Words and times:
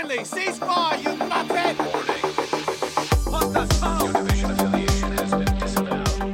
Stanley, 0.00 0.18
ceasefire, 0.20 1.02
you 1.02 1.10
nuthead! 1.10 1.76
What 3.30 3.52
the 3.52 3.74
fuck? 3.74 4.02
Your 4.02 4.12
division 4.14 4.50
affiliation 4.52 5.12
has 5.12 5.30
been 5.30 5.58
disavowed. 5.58 6.08
You 6.08 6.32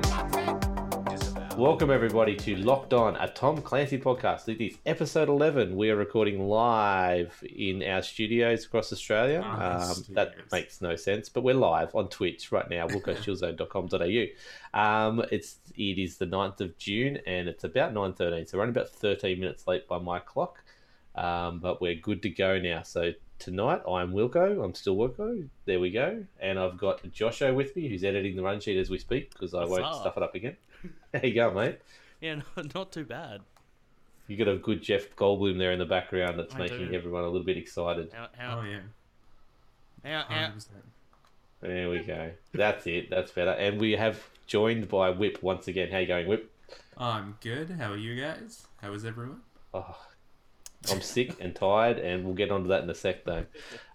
nuthead! 0.00 1.10
Disavowed. 1.10 1.58
Welcome 1.58 1.90
everybody 1.90 2.36
to 2.36 2.56
Locked 2.56 2.94
On, 2.94 3.16
a 3.16 3.28
Tom 3.28 3.60
Clancy 3.60 3.98
podcast. 3.98 4.48
It 4.48 4.64
is 4.64 4.78
episode 4.86 5.28
eleven. 5.28 5.76
We 5.76 5.90
are 5.90 5.96
recording 5.96 6.48
live 6.48 7.44
in 7.54 7.82
our 7.82 8.00
studios 8.00 8.64
across 8.64 8.94
Australia. 8.94 9.42
Ah, 9.44 9.90
um, 9.90 10.04
that 10.14 10.36
makes 10.50 10.80
no 10.80 10.96
sense, 10.96 11.28
but 11.28 11.44
we're 11.44 11.54
live 11.54 11.94
on 11.94 12.08
Twitch 12.08 12.50
right 12.50 12.70
now. 12.70 12.88
WilcoShieldZone.com.au. 12.88 14.80
Um, 14.80 15.22
it's 15.30 15.58
it 15.76 15.98
is 15.98 16.16
the 16.16 16.26
9th 16.26 16.62
of 16.62 16.78
June 16.78 17.18
and 17.26 17.46
it's 17.46 17.64
about 17.64 17.92
nine 17.92 18.14
thirteen. 18.14 18.46
So 18.46 18.56
we're 18.56 18.62
only 18.62 18.72
about 18.72 18.88
thirteen 18.88 19.38
minutes 19.38 19.66
late 19.66 19.86
by 19.86 19.98
my 19.98 20.18
clock, 20.18 20.62
um, 21.14 21.58
but 21.58 21.80
we're 21.80 21.94
good 21.94 22.22
to 22.22 22.30
go 22.30 22.58
now. 22.58 22.82
So 22.82 23.12
tonight 23.38 23.82
I'm 23.88 24.12
Wilco. 24.12 24.64
I'm 24.64 24.74
still 24.74 24.96
Wilco. 24.96 25.48
There 25.64 25.80
we 25.80 25.90
go. 25.90 26.24
And 26.40 26.58
I've 26.58 26.76
got 26.78 27.02
Josho 27.04 27.54
with 27.54 27.74
me, 27.76 27.88
who's 27.88 28.04
editing 28.04 28.36
the 28.36 28.42
run 28.42 28.60
sheet 28.60 28.78
as 28.78 28.90
we 28.90 28.98
speak 28.98 29.32
because 29.32 29.54
I 29.54 29.60
What's 29.60 29.70
won't 29.70 29.84
up? 29.84 30.00
stuff 30.00 30.16
it 30.16 30.22
up 30.22 30.34
again. 30.34 30.56
There 31.12 31.26
you 31.26 31.34
go, 31.34 31.50
mate. 31.50 31.78
Yeah, 32.20 32.36
no, 32.36 32.62
not 32.74 32.92
too 32.92 33.04
bad. 33.04 33.40
You 34.28 34.36
got 34.36 34.46
a 34.48 34.56
good 34.56 34.80
Jeff 34.80 35.14
Goldblum 35.16 35.58
there 35.58 35.72
in 35.72 35.80
the 35.80 35.84
background 35.84 36.38
that's 36.38 36.54
I 36.54 36.58
making 36.58 36.88
do. 36.90 36.94
everyone 36.94 37.24
a 37.24 37.26
little 37.26 37.44
bit 37.44 37.56
excited. 37.56 38.12
How, 38.12 38.28
how, 38.38 38.60
Oh 38.60 38.62
yeah, 38.62 38.78
how, 40.04 40.24
how. 40.28 40.52
There 41.60 41.90
we 41.90 41.98
go. 41.98 42.30
That's 42.52 42.86
it. 42.86 43.10
That's 43.10 43.32
better. 43.32 43.50
And 43.50 43.80
we 43.80 43.92
have 43.92 44.22
joined 44.46 44.88
by 44.88 45.10
Whip 45.10 45.42
once 45.42 45.66
again. 45.68 45.90
How 45.90 45.98
you 45.98 46.06
going, 46.06 46.28
Whip? 46.28 46.50
I'm 46.96 47.36
good. 47.40 47.70
How 47.70 47.92
are 47.92 47.96
you 47.96 48.18
guys? 48.20 48.66
How 48.80 48.92
is 48.92 49.04
everyone? 49.04 49.40
Oh, 49.74 49.96
I'm 50.90 51.00
sick 51.00 51.36
and 51.40 51.54
tired, 51.54 51.98
and 51.98 52.24
we'll 52.24 52.34
get 52.34 52.50
onto 52.50 52.68
that 52.68 52.82
in 52.82 52.90
a 52.90 52.94
sec, 52.94 53.24
though. 53.24 53.44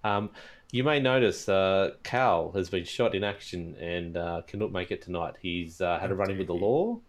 Um, 0.04 0.30
you 0.72 0.84
may 0.84 1.00
notice 1.00 1.48
uh, 1.48 1.92
Cal 2.04 2.52
has 2.52 2.70
been 2.70 2.84
shot 2.84 3.16
in 3.16 3.24
action 3.24 3.76
and 3.80 4.18
uh, 4.18 4.42
cannot 4.46 4.72
make 4.72 4.92
it 4.92 5.02
tonight. 5.02 5.36
He's 5.42 5.82
uh, 5.82 5.98
had 6.00 6.12
a 6.12 6.16
run 6.16 6.30
in 6.32 6.38
with 6.38 6.48
the 6.48 6.54
law, 6.54 7.00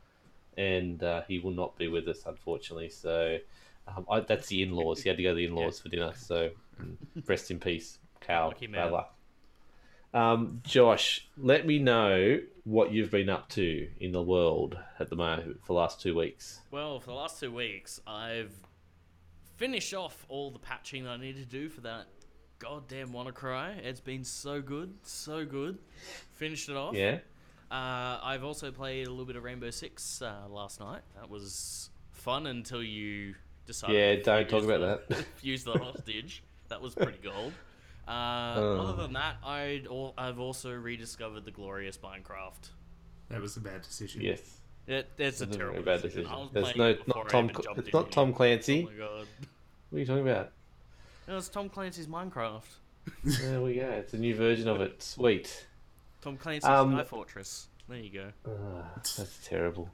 and 0.57 1.03
uh, 1.03 1.23
he 1.29 1.39
will 1.39 1.51
not 1.51 1.77
be 1.77 1.89
with 1.89 2.07
us, 2.09 2.23
unfortunately. 2.27 2.89
So 2.89 3.39
um, 3.89 4.07
I, 4.11 4.21
that's 4.21 4.49
the 4.49 4.63
in-laws. 4.63 5.03
He 5.03 5.09
had 5.09 5.17
to 5.19 5.23
go 5.23 5.31
to 5.31 5.35
the 5.35 5.45
in-laws 5.47 5.81
for 5.81 5.89
dinner. 5.89 6.13
So 6.17 6.51
rest 7.27 7.51
in 7.51 7.59
peace, 7.59 7.99
Cal. 8.21 8.49
Lucky 8.49 8.67
Bad 8.67 8.85
man. 8.85 8.93
luck. 8.93 9.13
Um, 10.15 10.61
Josh, 10.65 11.29
let 11.37 11.67
me 11.67 11.79
know 11.79 12.41
what 12.65 12.93
you've 12.93 13.11
been 13.11 13.29
up 13.29 13.49
to 13.51 13.89
in 14.01 14.13
the 14.13 14.23
world 14.23 14.79
at 14.99 15.11
the 15.11 15.17
moment 15.17 15.61
for 15.61 15.69
the 15.69 15.73
last 15.75 16.01
two 16.01 16.15
weeks. 16.17 16.61
well, 16.71 16.99
for 17.01 17.07
the 17.07 17.15
last 17.15 17.39
two 17.39 17.53
weeks, 17.53 18.01
I've 18.07 18.55
finished 19.57 19.95
off 19.95 20.25
all 20.29 20.51
the 20.51 20.59
patching 20.59 21.05
that 21.05 21.11
I 21.11 21.17
need 21.17 21.37
to 21.37 21.45
do 21.45 21.69
for 21.69 21.81
that 21.83 22.07
goddamn 22.59 23.09
WannaCry. 23.09 23.79
It's 23.85 24.01
been 24.01 24.25
so 24.25 24.61
good, 24.63 24.95
so 25.03 25.45
good. 25.45 25.79
Finished 26.33 26.69
it 26.69 26.77
off. 26.77 26.95
Yeah. 26.95 27.19
Uh, 27.71 28.21
I've 28.23 28.45
also 28.45 28.71
played 28.71 29.07
a 29.07 29.11
little 29.11 29.25
bit 29.25 29.37
of 29.37 29.43
Rainbow 29.43 29.71
Six 29.71 30.23
uh, 30.23 30.43
last 30.49 30.79
night. 30.81 31.03
That 31.17 31.29
was 31.29 31.91
fun 32.13 32.47
until 32.47 32.83
you 32.83 33.35
decided. 33.67 33.97
Yeah, 33.97 34.23
don't 34.23 34.49
talk 34.49 34.63
about 34.65 35.09
the- 35.09 35.15
that. 35.17 35.27
Use 35.43 35.65
the 35.65 35.73
hostage. 35.73 36.43
That 36.69 36.81
was 36.81 36.95
pretty 36.95 37.19
gold. 37.23 37.53
Uh, 38.07 38.55
Oh. 38.57 38.79
Other 38.89 39.03
than 39.03 39.15
that, 39.15 39.37
I'd 39.45 39.87
al- 39.91 40.15
I've 40.17 40.39
also 40.39 40.71
rediscovered 40.73 41.45
the 41.45 41.51
glorious 41.51 41.99
Minecraft. 41.99 42.71
That 43.31 43.41
was 43.41 43.57
a 43.57 43.61
bad 43.61 43.83
decision. 43.83 44.21
Yes. 44.23 44.61
It, 44.87 45.09
it's 45.19 45.41
a 45.41 45.45
It's 45.45 45.55
a 45.55 45.59
terrible 45.59 45.83
very 45.83 45.85
bad 45.97 46.03
decision. 46.03 46.25
decision. 46.25 46.49
I 46.49 46.53
There's 46.53 46.77
no- 46.77 46.97
not 47.15 47.29
Tom 47.29 47.51
even 47.51 47.79
it's 47.79 47.93
not. 47.93 48.13
Tom 48.13 48.33
Clancy. 48.33 48.89
Oh! 49.01 49.25
What 49.91 49.97
are 49.97 50.01
you 50.01 50.07
talking 50.07 50.29
about? 50.29 50.53
It 51.29 51.33
was 51.33 51.49
Tom 51.49 51.69
Clancy's 51.69 52.07
Minecraft. 52.07 52.63
There 53.25 53.61
we 53.61 53.75
go. 53.75 53.89
It's 53.91 54.15
a 54.15 54.19
new 54.19 54.35
version 54.35 54.69
of 54.69 54.81
it. 54.81 55.03
Sweet. 55.03 55.67
Tom 56.23 56.37
Clancy's 56.37 56.69
Um, 56.69 56.93
Sky 56.95 57.05
Fortress. 57.05 57.69
There 57.89 57.99
you 57.99 58.11
go. 58.11 58.33
Ah, 58.49 58.91
that's 59.17 59.39
terrible. 59.47 59.89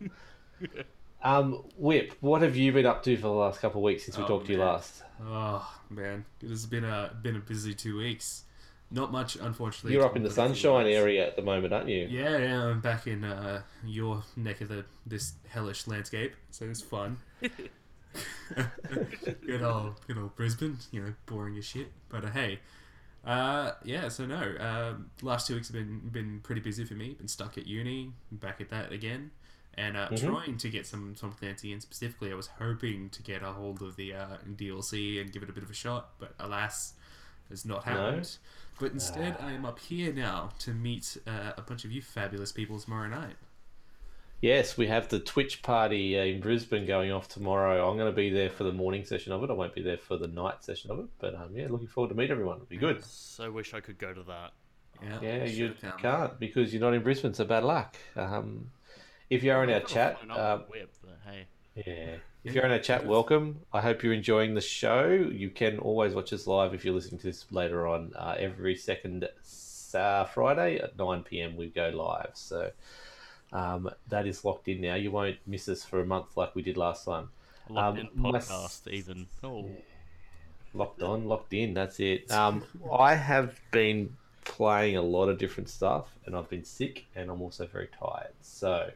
um, 1.22 1.62
Whip, 1.76 2.14
what 2.20 2.41
have 2.42 2.56
you 2.56 2.72
been 2.72 2.86
up 2.86 3.02
to 3.04 3.16
for 3.16 3.22
the 3.22 3.28
last 3.28 3.60
couple 3.60 3.81
of 3.81 3.84
weeks 3.84 4.04
since 4.04 4.16
we 4.16 4.25
Oh, 4.25 4.28
talked 4.28 4.47
to 4.47 4.52
you 4.52 4.58
last? 4.58 5.02
Oh 5.26 5.66
man, 5.91 6.25
it 6.42 6.48
has 6.48 6.64
been 6.66 6.84
a 6.84 7.14
been 7.22 7.36
a 7.36 7.41
busy 7.41 7.75
two 7.75 7.97
weeks. 7.98 8.44
Not 8.92 9.10
much, 9.10 9.36
unfortunately. 9.36 9.94
You're 9.94 10.04
up 10.04 10.16
in 10.16 10.22
the 10.22 10.30
sunshine 10.30 10.72
otherwise. 10.82 10.94
area 10.97 11.26
at 11.26 11.36
the 11.36 11.42
moment, 11.42 11.72
aren't 11.72 11.88
you? 11.88 12.06
Yeah, 12.10 12.36
yeah, 12.36 12.64
I'm 12.66 12.80
back 12.80 13.06
in 13.06 13.25
uh, 13.25 13.62
your 13.84 14.22
neck 14.36 14.60
of 14.60 14.69
the 14.69 14.84
this 15.06 15.32
hellish 15.48 15.86
landscape, 15.86 16.34
so 16.50 16.66
it's 16.66 16.82
fun. 16.82 17.16
good 19.47 19.62
old, 19.62 20.00
good 20.06 20.19
old 20.19 20.36
Brisbane, 20.36 20.78
you 20.91 21.02
know, 21.02 21.14
boring 21.26 21.56
as 21.56 21.64
shit. 21.64 21.91
But 22.08 22.25
uh, 22.26 22.31
hey, 22.31 22.60
uh, 23.25 23.72
yeah. 23.84 24.08
So 24.08 24.26
no, 24.26 24.54
um, 24.60 25.10
last 25.22 25.47
two 25.47 25.54
weeks 25.54 25.69
have 25.69 25.75
been 25.75 26.00
been 26.10 26.41
pretty 26.42 26.60
busy 26.60 26.84
for 26.84 26.94
me. 26.94 27.14
Been 27.14 27.28
stuck 27.28 27.56
at 27.58 27.66
uni, 27.66 28.12
back 28.31 28.60
at 28.60 28.69
that 28.70 28.92
again, 28.92 29.31
and 29.75 29.97
uh, 29.97 30.08
Mhm. 30.10 30.20
trying 30.20 30.56
to 30.58 30.69
get 30.69 30.86
some 30.86 31.14
Tom 31.14 31.32
Clancy. 31.32 31.72
And 31.72 31.81
specifically, 31.81 32.31
I 32.31 32.34
was 32.34 32.48
hoping 32.58 33.08
to 33.10 33.22
get 33.22 33.42
a 33.42 33.52
hold 33.52 33.81
of 33.82 33.97
the 33.97 34.14
uh, 34.14 34.38
DLC 34.47 35.20
and 35.20 35.32
give 35.32 35.42
it 35.42 35.48
a 35.48 35.52
bit 35.52 35.62
of 35.62 35.70
a 35.70 35.75
shot, 35.75 36.10
but 36.19 36.34
alas, 36.38 36.94
has 37.52 37.64
not 37.64 37.86
No? 37.86 37.92
happened. 37.92 38.36
But 38.80 38.92
instead, 38.92 39.36
I 39.40 39.52
am 39.52 39.64
up 39.64 39.78
here 39.78 40.12
now 40.12 40.50
to 40.60 40.72
meet 40.72 41.16
uh, 41.26 41.52
a 41.56 41.62
bunch 41.62 41.84
of 41.84 41.92
you 41.92 42.02
fabulous 42.02 42.50
people 42.50 42.80
tomorrow 42.80 43.08
night. 43.08 43.36
Yes, 44.40 44.76
we 44.76 44.88
have 44.88 45.08
the 45.08 45.20
Twitch 45.20 45.62
party 45.62 46.18
uh, 46.18 46.24
in 46.24 46.40
Brisbane 46.40 46.84
going 46.84 47.12
off 47.12 47.28
tomorrow. 47.28 47.88
I'm 47.88 47.96
going 47.96 48.10
to 48.10 48.16
be 48.16 48.28
there 48.28 48.50
for 48.50 48.64
the 48.64 48.72
morning 48.72 49.04
session 49.04 49.32
of 49.32 49.44
it. 49.44 49.50
I 49.50 49.52
won't 49.52 49.72
be 49.72 49.82
there 49.82 49.98
for 49.98 50.16
the 50.16 50.26
night 50.26 50.64
session 50.64 50.90
of 50.90 50.98
it. 50.98 51.06
But 51.20 51.36
um, 51.36 51.50
yeah, 51.54 51.68
looking 51.70 51.86
forward 51.86 52.08
to 52.08 52.16
meet 52.16 52.30
everyone. 52.30 52.56
It'll 52.56 52.66
be 52.66 52.76
good. 52.76 53.04
So 53.04 53.52
wish 53.52 53.72
I 53.72 53.78
could 53.78 53.98
go 53.98 54.12
to 54.12 54.22
that. 54.24 54.50
Yeah, 55.00 55.19
Yeah, 55.22 55.44
you 55.44 55.74
can't 55.98 56.38
because 56.40 56.72
you're 56.72 56.80
not 56.82 56.94
in 56.94 57.02
Brisbane, 57.02 57.34
so 57.34 57.44
bad 57.44 57.62
luck. 57.62 57.96
Um, 58.16 58.70
if 59.30 59.44
you're 59.44 59.62
in 59.62 59.70
our 59.70 59.76
I've 59.76 59.82
got 59.82 59.90
a 59.90 59.94
chat, 59.94 60.19
um, 60.30 60.64
whip, 60.69 60.92
but 61.02 61.19
hey. 61.24 61.46
Yeah. 61.86 62.16
If 62.44 62.54
you're 62.54 62.64
in 62.64 62.72
our 62.72 62.78
chat, 62.80 63.06
welcome. 63.06 63.60
I 63.72 63.80
hope 63.80 64.03
you're 64.03 64.12
enjoying 64.12 64.54
the 64.54 64.60
show. 64.60 65.08
You 65.08 65.48
can 65.48 65.78
always 65.78 66.12
watch 66.14 66.32
us 66.32 66.47
live 66.48 66.75
if 66.75 66.84
you're 66.84 66.94
listening 66.94 67.20
to 67.20 67.26
this 67.28 67.47
later 67.53 67.86
on. 67.86 68.12
Uh, 68.16 68.34
every 68.36 68.75
second 68.75 69.28
uh, 69.94 70.25
Friday 70.25 70.78
at 70.78 70.98
9 70.98 71.22
p.m. 71.22 71.56
we 71.56 71.69
go 71.69 71.91
live. 71.91 72.31
So 72.34 72.72
um, 73.52 73.88
that 74.08 74.26
is 74.26 74.44
locked 74.44 74.66
in 74.66 74.81
now. 74.81 74.97
You 74.97 75.12
won't 75.12 75.36
miss 75.47 75.69
us 75.69 75.84
for 75.84 76.00
a 76.00 76.06
month 76.06 76.36
like 76.36 76.54
we 76.56 76.62
did 76.62 76.76
last 76.76 77.04
time. 77.04 77.28
Locked 77.69 77.98
Um, 78.00 78.06
in 78.12 78.20
my- 78.20 78.31
podcast 78.32 78.88
even. 78.88 79.28
Oh, 79.44 79.70
Locked 80.75 81.02
on, 81.02 81.26
locked 81.26 81.52
in. 81.52 81.75
That's 81.75 82.00
it. 82.00 82.31
Um, 82.32 82.64
I 82.91 83.14
have 83.14 83.60
been 83.72 84.16
playing 84.44 84.97
a 84.97 85.02
lot 85.02 85.28
of 85.28 85.36
different 85.36 85.69
stuff, 85.69 86.06
and 86.25 86.34
I've 86.34 86.48
been 86.48 86.64
sick, 86.64 87.04
and 87.14 87.31
I'm 87.31 87.42
also 87.42 87.66
very 87.66 87.88
tired. 88.00 88.32
So, 88.41 88.91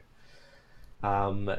um, 1.02 1.50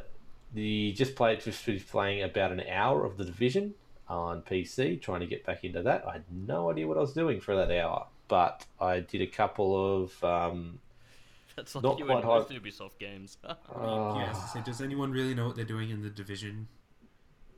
the 0.57 0.91
just 0.93 1.15
played 1.15 1.39
just 1.39 1.59
finished 1.59 1.87
playing 1.87 2.23
about 2.23 2.51
an 2.51 2.61
hour 2.67 3.05
of 3.05 3.15
the 3.17 3.23
Division 3.23 3.75
on 4.09 4.41
PC, 4.41 4.99
trying 4.99 5.19
to 5.19 5.27
get 5.27 5.45
back 5.45 5.63
into 5.63 5.83
that. 5.83 6.07
I 6.07 6.13
had 6.13 6.23
no 6.31 6.71
idea 6.71 6.87
what 6.87 6.97
I 6.97 7.01
was 7.01 7.13
doing 7.13 7.39
for 7.39 7.55
that 7.55 7.71
hour, 7.71 8.07
but 8.27 8.65
I 8.81 9.01
did 9.01 9.21
a 9.21 9.27
couple 9.27 10.01
of. 10.03 10.23
Um, 10.23 10.79
that's 11.55 11.75
like 11.75 11.83
Not 11.83 11.99
you 11.99 12.05
quite 12.05 12.17
and 12.17 12.23
hard. 12.25 12.47
Ubisoft 12.47 12.97
games. 12.99 13.37
uh, 13.43 13.53
Yes. 14.17 14.53
So 14.53 14.61
does 14.61 14.81
anyone 14.81 15.11
really 15.11 15.35
know 15.35 15.45
what 15.47 15.55
they're 15.55 15.65
doing 15.65 15.91
in 15.91 16.01
the 16.01 16.09
division? 16.09 16.67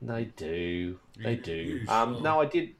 They 0.02 0.24
do. 0.24 0.98
They 1.22 1.36
do. 1.36 1.84
Um, 1.88 2.22
no, 2.22 2.40
I 2.40 2.46
did. 2.46 2.74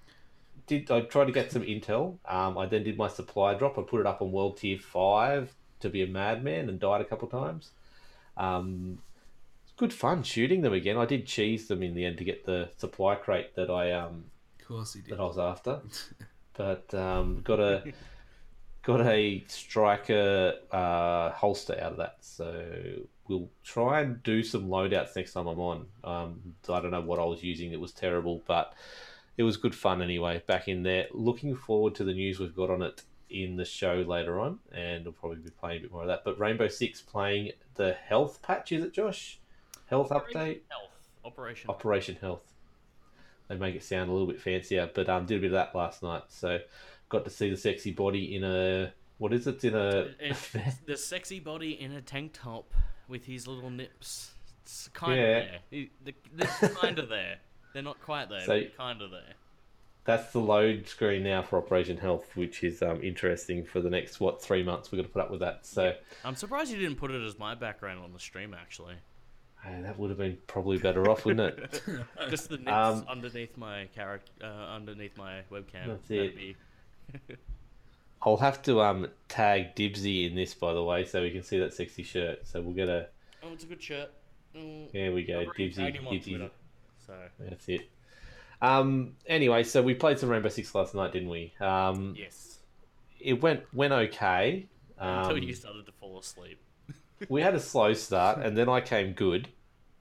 Did 0.66 0.90
I 0.90 1.00
tried 1.00 1.26
to 1.26 1.32
get 1.32 1.50
some 1.50 1.62
intel? 1.62 2.18
Um, 2.28 2.56
I 2.58 2.66
then 2.66 2.84
did 2.84 2.96
my 2.98 3.08
supply 3.08 3.54
drop. 3.54 3.78
I 3.78 3.82
put 3.82 4.00
it 4.00 4.06
up 4.06 4.20
on 4.20 4.32
World 4.32 4.58
Tier 4.58 4.78
Five 4.78 5.54
to 5.80 5.88
be 5.88 6.02
a 6.02 6.06
madman 6.06 6.68
and 6.68 6.78
died 6.78 7.00
a 7.00 7.04
couple 7.04 7.26
times. 7.28 7.70
Um, 8.36 8.98
it's 9.09 9.09
good 9.80 9.92
fun 9.94 10.22
shooting 10.22 10.60
them 10.60 10.74
again. 10.74 10.98
I 10.98 11.06
did 11.06 11.26
cheese 11.26 11.66
them 11.66 11.82
in 11.82 11.94
the 11.94 12.04
end 12.04 12.18
to 12.18 12.24
get 12.24 12.44
the 12.44 12.68
supply 12.76 13.14
crate 13.14 13.56
that 13.56 13.70
I 13.70 13.92
um 13.92 14.26
Of 14.60 14.68
course 14.68 14.92
he 14.92 15.00
did. 15.00 15.12
that 15.12 15.20
I 15.20 15.24
was 15.24 15.38
after, 15.38 15.80
but 16.52 16.92
um, 16.92 17.40
got 17.42 17.60
a 17.60 17.94
got 18.82 19.00
a 19.00 19.42
striker 19.48 20.56
uh, 20.70 21.30
holster 21.30 21.78
out 21.80 21.92
of 21.92 21.96
that. 21.96 22.18
So 22.20 22.62
we'll 23.26 23.48
try 23.64 24.02
and 24.02 24.22
do 24.22 24.42
some 24.42 24.68
loadouts 24.68 25.16
next 25.16 25.32
time 25.32 25.46
I'm 25.46 25.58
on. 25.58 25.86
Um, 26.04 26.54
so 26.62 26.74
I 26.74 26.80
don't 26.82 26.90
know 26.90 27.00
what 27.00 27.18
I 27.18 27.24
was 27.24 27.42
using 27.42 27.72
it 27.72 27.80
was 27.80 27.92
terrible, 27.92 28.42
but 28.46 28.74
it 29.38 29.44
was 29.44 29.56
good 29.56 29.74
fun 29.74 30.02
anyway. 30.02 30.42
Back 30.46 30.68
in 30.68 30.82
there, 30.82 31.06
looking 31.12 31.56
forward 31.56 31.94
to 31.94 32.04
the 32.04 32.12
news 32.12 32.38
we've 32.38 32.54
got 32.54 32.68
on 32.68 32.82
it 32.82 33.02
in 33.30 33.56
the 33.56 33.64
show 33.64 34.04
later 34.06 34.38
on, 34.40 34.58
and 34.72 35.04
we'll 35.04 35.14
probably 35.14 35.38
be 35.38 35.48
playing 35.50 35.78
a 35.78 35.82
bit 35.84 35.92
more 35.92 36.02
of 36.02 36.08
that. 36.08 36.22
But 36.22 36.38
Rainbow 36.38 36.68
Six 36.68 37.00
playing 37.00 37.52
the 37.76 37.94
health 37.94 38.42
patch, 38.42 38.72
is 38.72 38.84
it, 38.84 38.92
Josh? 38.92 39.39
Health 39.90 40.10
update. 40.10 40.60
Health. 40.70 40.90
Operation. 41.24 41.68
Operation 41.70 42.16
Health. 42.20 42.42
They 43.48 43.56
make 43.56 43.74
it 43.74 43.82
sound 43.82 44.08
a 44.08 44.12
little 44.12 44.28
bit 44.28 44.40
fancier, 44.40 44.88
but 44.94 45.08
um, 45.08 45.26
did 45.26 45.38
a 45.38 45.40
bit 45.40 45.46
of 45.46 45.52
that 45.52 45.74
last 45.74 46.02
night. 46.02 46.22
So 46.28 46.60
got 47.08 47.24
to 47.24 47.30
see 47.30 47.50
the 47.50 47.56
sexy 47.56 47.90
body 47.90 48.34
in 48.36 48.44
a 48.44 48.92
what 49.18 49.32
is 49.32 49.46
it 49.48 49.62
in 49.64 49.74
a 49.74 50.08
the 50.86 50.96
sexy 50.96 51.40
body 51.40 51.72
in 51.80 51.92
a 51.92 52.00
tank 52.00 52.30
top 52.32 52.72
with 53.08 53.24
his 53.26 53.46
little 53.48 53.68
nips. 53.70 54.30
It's 54.62 54.88
kind 54.94 55.12
of 55.12 55.18
there. 55.26 55.58
He- 55.70 55.90
They're 56.04 56.46
kind 56.46 56.98
of 57.00 57.08
there. 57.08 57.38
They're 57.74 57.82
not 57.82 58.00
quite 58.00 58.28
there, 58.28 58.40
So- 58.46 58.60
but 58.60 58.76
kind 58.76 59.02
of 59.02 59.10
there. 59.10 59.34
that's 60.04 60.32
the 60.32 60.38
load 60.38 60.86
screen 60.86 61.24
now 61.24 61.42
for 61.42 61.58
Operation 61.58 61.96
Health, 61.96 62.36
which 62.36 62.62
is 62.62 62.80
um, 62.82 63.02
interesting 63.02 63.64
for 63.64 63.80
the 63.80 63.90
next 63.90 64.20
what 64.20 64.40
three 64.40 64.62
months. 64.62 64.90
We're 64.92 64.96
going 64.98 65.08
to 65.08 65.12
put 65.12 65.22
up 65.22 65.30
with 65.32 65.40
that. 65.40 65.66
So 65.66 65.94
I'm 66.24 66.36
surprised 66.36 66.70
you 66.70 66.78
didn't 66.78 66.98
put 66.98 67.10
it 67.10 67.20
as 67.26 67.36
my 67.38 67.56
background 67.56 68.00
on 68.04 68.12
the 68.12 68.20
stream. 68.20 68.54
Actually, 68.54 68.94
hey, 69.64 69.80
that 69.82 69.98
would 69.98 70.10
have 70.10 70.18
been 70.18 70.38
probably 70.46 70.78
better 70.78 71.08
off, 71.10 71.24
wouldn't 71.24 71.58
it? 71.58 71.82
just 72.30 72.48
the 72.48 72.58
nits 72.58 72.70
Um, 72.70 73.04
underneath 73.08 73.56
my 73.56 73.86
character, 73.94 74.32
uh, 74.42 74.46
underneath 74.74 75.16
my 75.16 75.40
webcam. 75.50 75.86
That's 75.86 76.06
That'd 76.08 76.36
it. 76.36 76.36
Be... 76.36 76.56
I'll 78.22 78.36
have 78.36 78.60
to 78.62 78.82
um 78.82 79.08
tag 79.28 79.74
Dibsy 79.74 80.28
in 80.28 80.34
this, 80.34 80.52
by 80.54 80.74
the 80.74 80.82
way, 80.82 81.04
so 81.04 81.22
we 81.22 81.30
can 81.30 81.42
see 81.42 81.58
that 81.58 81.72
sexy 81.72 82.02
shirt. 82.02 82.46
So 82.46 82.60
we'll 82.60 82.74
get 82.74 82.88
a. 82.88 83.08
Oh, 83.42 83.52
it's 83.52 83.64
a 83.64 83.66
good 83.66 83.82
shirt. 83.82 84.10
Mm, 84.54 84.92
There 84.92 85.12
we 85.12 85.24
go, 85.24 85.46
Dibsy. 85.56 85.76
tagged 85.76 85.96
him 85.96 86.08
on 86.08 86.14
Dibsy. 86.14 86.24
Twitter, 86.36 86.50
So 87.06 87.14
That's 87.38 87.68
it. 87.68 87.88
Um. 88.60 89.14
Anyway, 89.26 89.62
so 89.64 89.80
we 89.82 89.94
played 89.94 90.18
some 90.18 90.28
Rainbow 90.28 90.50
Six 90.50 90.74
last 90.74 90.94
night, 90.94 91.12
didn't 91.12 91.30
we? 91.30 91.54
Um. 91.60 92.14
yes, 92.16 92.58
It 93.18 93.40
went 93.40 93.62
went 93.74 93.92
okay. 93.92 94.66
until 94.98 95.36
Um, 95.36 95.42
you 95.42 95.54
started 95.54 95.86
to 95.86 95.92
fall 95.92 96.18
asleep. 96.18 96.58
We 97.28 97.42
had 97.42 97.54
a 97.54 97.60
slow 97.60 97.92
start, 97.94 98.38
and 98.38 98.56
then 98.56 98.68
I 98.68 98.80
came 98.80 99.12
good, 99.12 99.48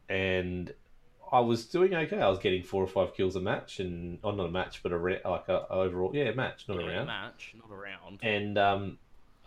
and 0.08 0.74
I 1.32 1.40
was 1.42 1.66
doing 1.66 1.94
okay. 1.94 2.20
I 2.22 2.30
was 2.30 2.40
getting 2.40 2.64
four 2.64 2.84
or 2.84 2.88
five 2.88 3.14
kills 3.14 3.36
a 3.36 3.42
match, 3.42 3.80
and 3.80 4.20
oh, 4.24 4.32
not 4.32 4.46
a 4.48 4.52
match, 4.52 4.82
but 4.84 4.92
a 4.92 4.98
ra- 4.98 5.16
like 5.26 5.48
a, 5.48 5.58
a 5.70 5.70
overall, 5.70 6.12
yeah, 6.16 6.32
match, 6.32 6.66
not 6.68 6.78
Yeah, 6.80 6.84
a 6.86 6.88
round. 6.88 7.08
match, 7.08 7.56
not 7.58 7.76
around. 7.76 8.20
And 8.22 8.58
um, 8.58 8.98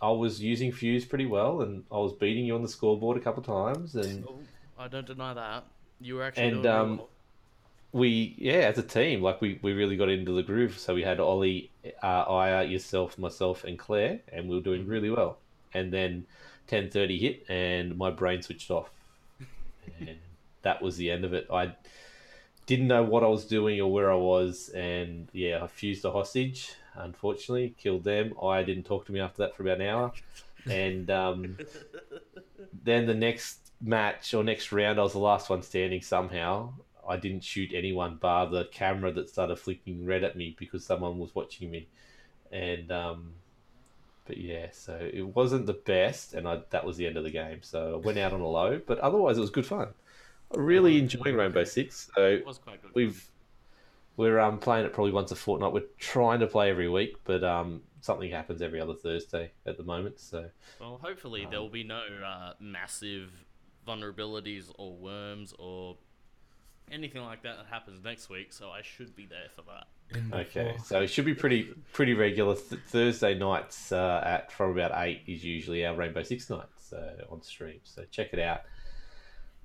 I 0.01 0.11
was 0.11 0.41
using 0.41 0.71
Fuse 0.71 1.05
pretty 1.05 1.25
well, 1.25 1.61
and 1.61 1.83
I 1.91 1.97
was 1.97 2.13
beating 2.13 2.45
you 2.45 2.55
on 2.55 2.61
the 2.61 2.67
scoreboard 2.67 3.17
a 3.17 3.19
couple 3.21 3.41
of 3.41 3.75
times, 3.75 3.95
and 3.95 4.25
Oh, 4.27 4.39
I 4.77 4.87
don't 4.87 5.07
deny 5.07 5.33
that. 5.33 5.65
You 5.99 6.15
were 6.15 6.23
actually 6.23 6.47
And, 6.49 6.65
um, 6.65 6.97
well. 6.97 7.09
we, 7.91 8.35
yeah, 8.37 8.53
as 8.53 8.77
a 8.77 8.83
team, 8.83 9.21
like 9.21 9.39
we, 9.41 9.59
we 9.61 9.73
really 9.73 9.95
got 9.95 10.09
into 10.09 10.31
the 10.33 10.43
groove. 10.43 10.77
So 10.77 10.95
we 10.95 11.03
had 11.03 11.19
Ollie, 11.19 11.69
uh, 12.01 12.05
Aya, 12.27 12.63
yourself, 12.65 13.17
myself, 13.17 13.63
and 13.63 13.77
Claire, 13.77 14.19
and 14.31 14.49
we 14.49 14.55
were 14.55 14.61
doing 14.61 14.87
really 14.87 15.09
well. 15.09 15.37
And 15.73 15.91
then 15.93 16.25
10:30 16.67 17.19
hit, 17.19 17.45
and 17.49 17.97
my 17.97 18.11
brain 18.11 18.41
switched 18.41 18.71
off, 18.71 18.89
and 19.99 20.17
that 20.61 20.81
was 20.81 20.97
the 20.97 21.11
end 21.11 21.25
of 21.25 21.33
it. 21.33 21.47
I 21.51 21.75
didn't 22.65 22.87
know 22.87 23.03
what 23.03 23.23
I 23.23 23.27
was 23.27 23.45
doing 23.45 23.79
or 23.81 23.91
where 23.91 24.11
I 24.11 24.15
was, 24.15 24.69
and 24.69 25.27
yeah, 25.33 25.63
I 25.63 25.67
fused 25.67 26.05
a 26.05 26.11
hostage. 26.11 26.73
Unfortunately, 26.95 27.75
killed 27.77 28.03
them. 28.03 28.33
I 28.41 28.63
didn't 28.63 28.83
talk 28.83 29.05
to 29.07 29.11
me 29.11 29.19
after 29.19 29.43
that 29.43 29.55
for 29.55 29.63
about 29.63 29.81
an 29.81 29.87
hour, 29.87 30.11
and 30.69 31.09
um, 31.09 31.57
then 32.83 33.05
the 33.05 33.13
next 33.13 33.71
match 33.81 34.33
or 34.33 34.43
next 34.43 34.71
round, 34.71 34.99
I 34.99 35.03
was 35.03 35.13
the 35.13 35.19
last 35.19 35.49
one 35.49 35.61
standing. 35.61 36.01
Somehow, 36.01 36.73
I 37.07 37.17
didn't 37.17 37.43
shoot 37.43 37.71
anyone 37.73 38.15
bar 38.15 38.47
the 38.47 38.65
camera 38.65 39.11
that 39.13 39.29
started 39.29 39.57
flicking 39.57 40.05
red 40.05 40.23
at 40.23 40.37
me 40.37 40.55
because 40.57 40.85
someone 40.85 41.19
was 41.19 41.35
watching 41.35 41.69
me, 41.69 41.87
and 42.51 42.91
um, 42.91 43.33
but 44.25 44.37
yeah, 44.37 44.67
so 44.71 44.97
it 45.13 45.21
wasn't 45.35 45.65
the 45.65 45.73
best, 45.73 46.33
and 46.33 46.47
I, 46.47 46.61
that 46.69 46.85
was 46.85 46.97
the 46.97 47.05
end 47.07 47.17
of 47.17 47.23
the 47.23 47.31
game. 47.31 47.59
So 47.61 47.93
I 47.93 47.97
went 47.97 48.17
out 48.17 48.33
on 48.33 48.41
a 48.41 48.47
low, 48.47 48.81
but 48.85 48.99
otherwise 48.99 49.37
it 49.37 49.41
was 49.41 49.49
good 49.49 49.65
fun. 49.65 49.89
I 50.55 50.59
really 50.59 50.97
enjoying 50.99 51.35
Rainbow 51.35 51.63
Six. 51.63 52.09
So 52.15 52.25
It 52.25 52.45
was 52.45 52.57
quite 52.57 52.81
good. 52.81 52.91
we've 52.93 53.29
we're 54.15 54.39
um 54.39 54.59
playing 54.59 54.85
it 54.85 54.93
probably 54.93 55.11
once 55.11 55.31
a 55.31 55.35
fortnight. 55.35 55.73
We're 55.73 55.85
trying 55.97 56.39
to 56.41 56.47
play 56.47 56.69
every 56.69 56.87
week, 56.89 57.17
but 57.23 57.43
um 57.43 57.81
something 58.01 58.29
happens 58.29 58.61
every 58.61 58.79
other 58.81 58.93
Thursday 58.93 59.51
at 59.65 59.77
the 59.77 59.83
moment. 59.83 60.19
So 60.19 60.49
Well, 60.79 60.99
hopefully 61.01 61.47
there 61.49 61.59
will 61.61 61.69
be 61.69 61.83
no 61.85 62.01
uh, 62.25 62.53
massive 62.59 63.31
vulnerabilities 63.87 64.71
or 64.77 64.93
worms 64.93 65.53
or 65.57 65.95
anything 66.91 67.21
like 67.23 67.43
that 67.43 67.57
that 67.57 67.65
happens 67.69 68.03
next 68.03 68.29
week. 68.29 68.53
So 68.53 68.69
I 68.69 68.81
should 68.81 69.15
be 69.15 69.25
there 69.25 69.47
for 69.55 69.63
that. 69.63 69.87
Okay, 70.31 70.75
so 70.83 71.01
it 71.01 71.07
should 71.07 71.25
be 71.25 71.33
pretty 71.33 71.73
pretty 71.91 72.13
regular. 72.13 72.55
Th- 72.55 72.81
Thursday 72.87 73.33
nights 73.37 73.91
uh, 73.91 74.21
at 74.23 74.51
from 74.51 74.71
about 74.71 74.91
eight 74.95 75.21
is 75.27 75.43
usually 75.43 75.85
our 75.85 75.95
Rainbow 75.95 76.23
Six 76.23 76.49
nights 76.49 76.93
uh, 76.93 77.23
on 77.29 77.41
stream. 77.41 77.79
So 77.83 78.03
check 78.11 78.33
it 78.33 78.39
out. 78.39 78.61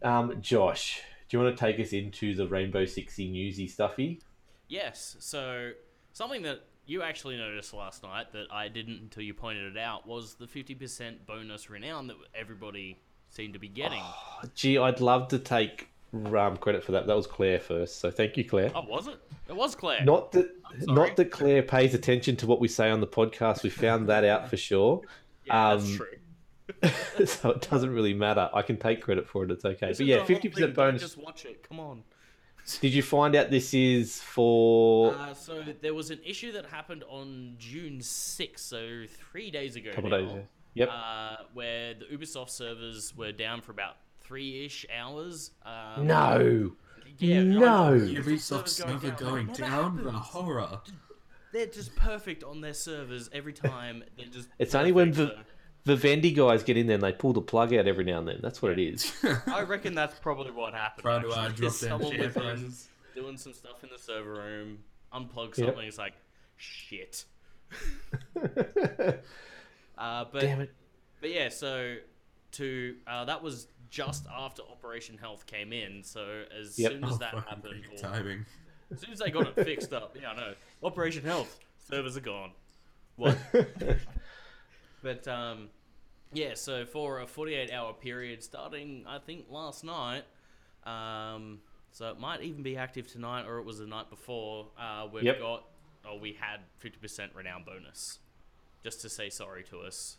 Um, 0.03 0.41
Josh, 0.41 1.03
do 1.29 1.37
you 1.37 1.43
want 1.43 1.57
to 1.57 1.61
take 1.61 1.79
us 1.81 1.93
into 1.93 2.35
the 2.35 2.47
Rainbow 2.47 2.85
Sixy 2.85 3.31
newsy 3.31 3.69
stuffy? 3.69 4.21
Yes. 4.69 5.17
So 5.19 5.73
something 6.13 6.43
that 6.43 6.61
you 6.87 7.03
actually 7.03 7.37
noticed 7.37 7.75
last 7.75 8.03
night 8.03 8.33
that 8.33 8.47
I 8.51 8.69
didn't 8.69 9.01
until 9.01 9.23
you 9.23 9.35
pointed 9.35 9.77
it 9.77 9.79
out 9.79 10.07
was 10.07 10.35
the 10.35 10.47
50% 10.47 11.27
bonus 11.27 11.69
renown 11.69 12.07
that 12.07 12.17
everybody 12.35 12.99
seemed 13.29 13.53
to 13.53 13.59
be 13.59 13.69
getting. 13.69 14.03
Gee, 14.55 14.79
I'd 14.79 15.01
love 15.01 15.29
to 15.29 15.39
take 15.39 15.89
um, 16.13 16.57
credit 16.57 16.83
for 16.83 16.93
that. 16.93 17.07
That 17.07 17.17
was 17.17 17.27
Claire 17.27 17.61
first, 17.61 18.01
so 18.01 18.11
thank 18.11 18.37
you, 18.37 18.45
Claire. 18.45 18.71
Oh, 18.75 18.83
was 18.83 19.09
it? 19.09 19.17
It 19.49 19.57
was 19.57 19.75
Claire. 19.75 20.05
Not 20.05 20.33
that 20.33 20.51
not 20.83 21.17
that 21.17 21.31
Claire 21.31 21.63
pays 21.63 21.95
attention 21.95 22.37
to 22.37 22.47
what 22.47 22.61
we 22.61 22.69
say 22.69 22.91
on 22.91 23.01
the 23.01 23.07
podcast. 23.07 23.63
We 23.63 23.71
found 23.71 24.09
that 24.09 24.25
out 24.25 24.49
for 24.49 24.57
sure. 24.57 25.03
yeah, 25.45 25.75
that's 25.75 25.85
um, 25.85 25.97
true. 25.97 27.27
so 27.27 27.51
it 27.51 27.69
doesn't 27.71 27.91
really 27.91 28.15
matter. 28.15 28.51
I 28.53 28.63
can 28.63 28.77
take 28.77 29.03
credit 29.03 29.27
for 29.27 29.45
it. 29.45 29.51
It's 29.51 29.65
okay. 29.65 29.89
This 29.89 29.99
But 29.99 30.07
yeah, 30.07 30.25
fifty 30.25 30.49
percent 30.49 30.75
bonus. 30.75 31.03
Just 31.03 31.19
watch 31.19 31.45
it. 31.45 31.67
Come 31.69 31.81
on. 31.81 32.03
Did 32.81 32.93
you 32.93 33.03
find 33.03 33.35
out 33.35 33.51
this 33.51 33.73
is 33.73 34.21
for 34.21 35.15
Uh, 35.15 35.33
so 35.33 35.65
there 35.81 35.95
was 35.95 36.11
an 36.11 36.21
issue 36.25 36.53
that 36.53 36.67
happened 36.67 37.03
on 37.09 37.55
June 37.59 37.99
6th, 38.01 38.59
so 38.59 39.05
three 39.31 39.51
days 39.51 39.75
ago. 39.75 39.91
a 39.91 39.95
couple 39.95 40.11
now, 40.11 40.19
days? 40.19 40.31
ago? 40.33 40.45
Yep. 40.75 40.91
Uh, 40.93 41.37
where 41.55 41.95
the 41.95 42.05
Ubisoft 42.05 42.51
servers 42.51 43.17
were 43.17 43.33
down 43.33 43.63
for 43.63 43.73
about 43.73 43.97
three-ish 44.29 44.85
hours. 44.95 45.53
Um, 45.65 46.07
no. 46.07 46.73
Yeah, 47.19 47.43
No. 47.43 47.93
Ubisoft's 47.99 48.79
never 48.85 49.11
going 49.13 49.47
Never 49.47 49.59
down. 49.59 50.05
The 50.05 50.13
horror. 50.13 50.81
They're 51.53 51.67
just 51.67 51.97
perfect 51.97 52.45
on 52.45 52.61
their 52.61 52.75
servers 52.75 53.31
every 53.33 53.55
time. 53.55 54.05
They're 54.17 54.27
just. 54.27 54.51
It's 54.59 54.75
only 54.75 54.93
when 54.93 55.15
perfect, 55.15 55.49
the 55.85 55.97
Vivendi 55.97 56.33
guys 56.33 56.63
get 56.63 56.77
in 56.77 56.87
there 56.87 56.95
and 56.95 57.03
they 57.03 57.13
pull 57.13 57.33
the 57.33 57.41
plug 57.41 57.73
out 57.73 57.89
every 57.89 58.05
now 58.05 58.19
and 58.19 58.29
then. 58.29 58.41
That's 58.43 58.61
what 58.61 58.73
it 58.73 58.79
is. 58.79 59.11
I 59.47 59.63
reckon 59.63 59.95
that's 59.95 60.19
probably 60.21 60.53
what 60.53 60.75
happened. 60.75 61.03
Trying 61.03 61.23
to 61.23 61.31
uh, 61.31 61.47
actually. 61.47 61.61
drop 61.63 61.73
Someone 61.73 62.13
share 62.13 62.33
was 62.45 62.89
doing 63.15 63.39
some 63.39 63.55
stuff 63.55 63.83
in 63.83 63.89
the 63.91 63.99
server 63.99 64.35
room, 64.35 64.79
unplug 65.13 65.57
Yep. 65.57 65.67
something. 65.69 65.89
It's 65.89 65.99
like, 65.99 66.15
shit. 66.57 67.25
Uh, 69.99 70.25
but 70.33 70.43
Damn 70.43 70.61
it. 70.61 70.73
But 71.21 71.31
yeah, 71.31 71.49
so 71.49 71.97
to 72.53 72.95
uh, 73.07 73.25
that 73.25 73.43
was 73.43 73.67
just 73.91 74.27
after 74.35 74.63
Operation 74.63 75.19
Health 75.19 75.47
came 75.47 75.73
in. 75.73 76.03
So 76.03 76.45
as 76.59 76.79
Yep. 76.79 76.93
soon 76.93 77.05
as 77.05 77.15
Oh, 77.15 77.17
that 77.19 77.35
happened, 77.35 77.85
or- 77.93 77.97
timing. 77.99 78.47
as 78.93 79.01
soon 79.01 79.13
as 79.13 79.19
they 79.19 79.31
got 79.31 79.47
it 79.47 79.65
fixed 79.65 79.93
up, 79.93 80.17
yeah, 80.21 80.31
I 80.33 80.37
know. 80.37 80.55
Operation 80.83 81.25
Health 81.25 81.59
servers 81.79 82.17
are 82.17 82.21
gone. 82.21 82.53
What? 83.17 83.37
but 85.03 85.27
um, 85.29 85.69
yeah. 86.33 86.55
So 86.55 86.85
for 86.85 87.21
a 87.21 87.27
48 87.27 87.73
hour 87.73 87.93
period 87.93 88.43
starting, 88.43 89.05
I 89.07 89.19
think 89.19 89.47
last 89.51 89.85
night. 89.85 90.25
Um, 90.85 91.61
so 91.91 92.11
it 92.11 92.21
might 92.21 92.43
even 92.43 92.63
be 92.63 92.77
active 92.77 93.07
tonight, 93.07 93.47
or 93.47 93.59
it 93.59 93.65
was 93.65 93.79
the 93.79 93.87
night 93.87 94.11
before. 94.11 94.69
Uh, 94.79 95.09
we've 95.13 95.25
Yep. 95.25 95.41
got, 95.41 95.65
or 96.09 96.19
we 96.19 96.35
had 96.35 96.61
50% 96.83 97.35
renown 97.35 97.65
bonus, 97.65 98.19
just 98.85 99.01
to 99.03 99.09
say 99.09 99.31
sorry 99.31 99.65
to 99.65 99.81
us. 99.81 100.19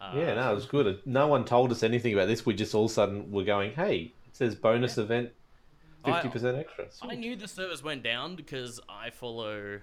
Uh, 0.00 0.12
Yeah, 0.16 0.34
no, 0.34 0.52
it 0.52 0.54
was 0.54 0.66
good. 0.66 1.00
No 1.04 1.26
one 1.26 1.44
told 1.44 1.70
us 1.72 1.82
anything 1.82 2.14
about 2.14 2.26
this. 2.28 2.46
We 2.46 2.54
just 2.54 2.74
all 2.74 2.86
of 2.86 2.90
a 2.90 2.94
sudden 2.94 3.30
were 3.30 3.44
going, 3.44 3.72
hey, 3.72 4.12
it 4.26 4.36
says 4.36 4.54
bonus 4.54 4.96
event, 4.98 5.30
50% 6.04 6.58
extra. 6.58 6.86
I 7.02 7.14
knew 7.14 7.36
the 7.36 7.46
servers 7.48 7.82
went 7.82 8.02
down 8.02 8.34
because 8.36 8.80
I 8.88 9.10
follow 9.10 9.80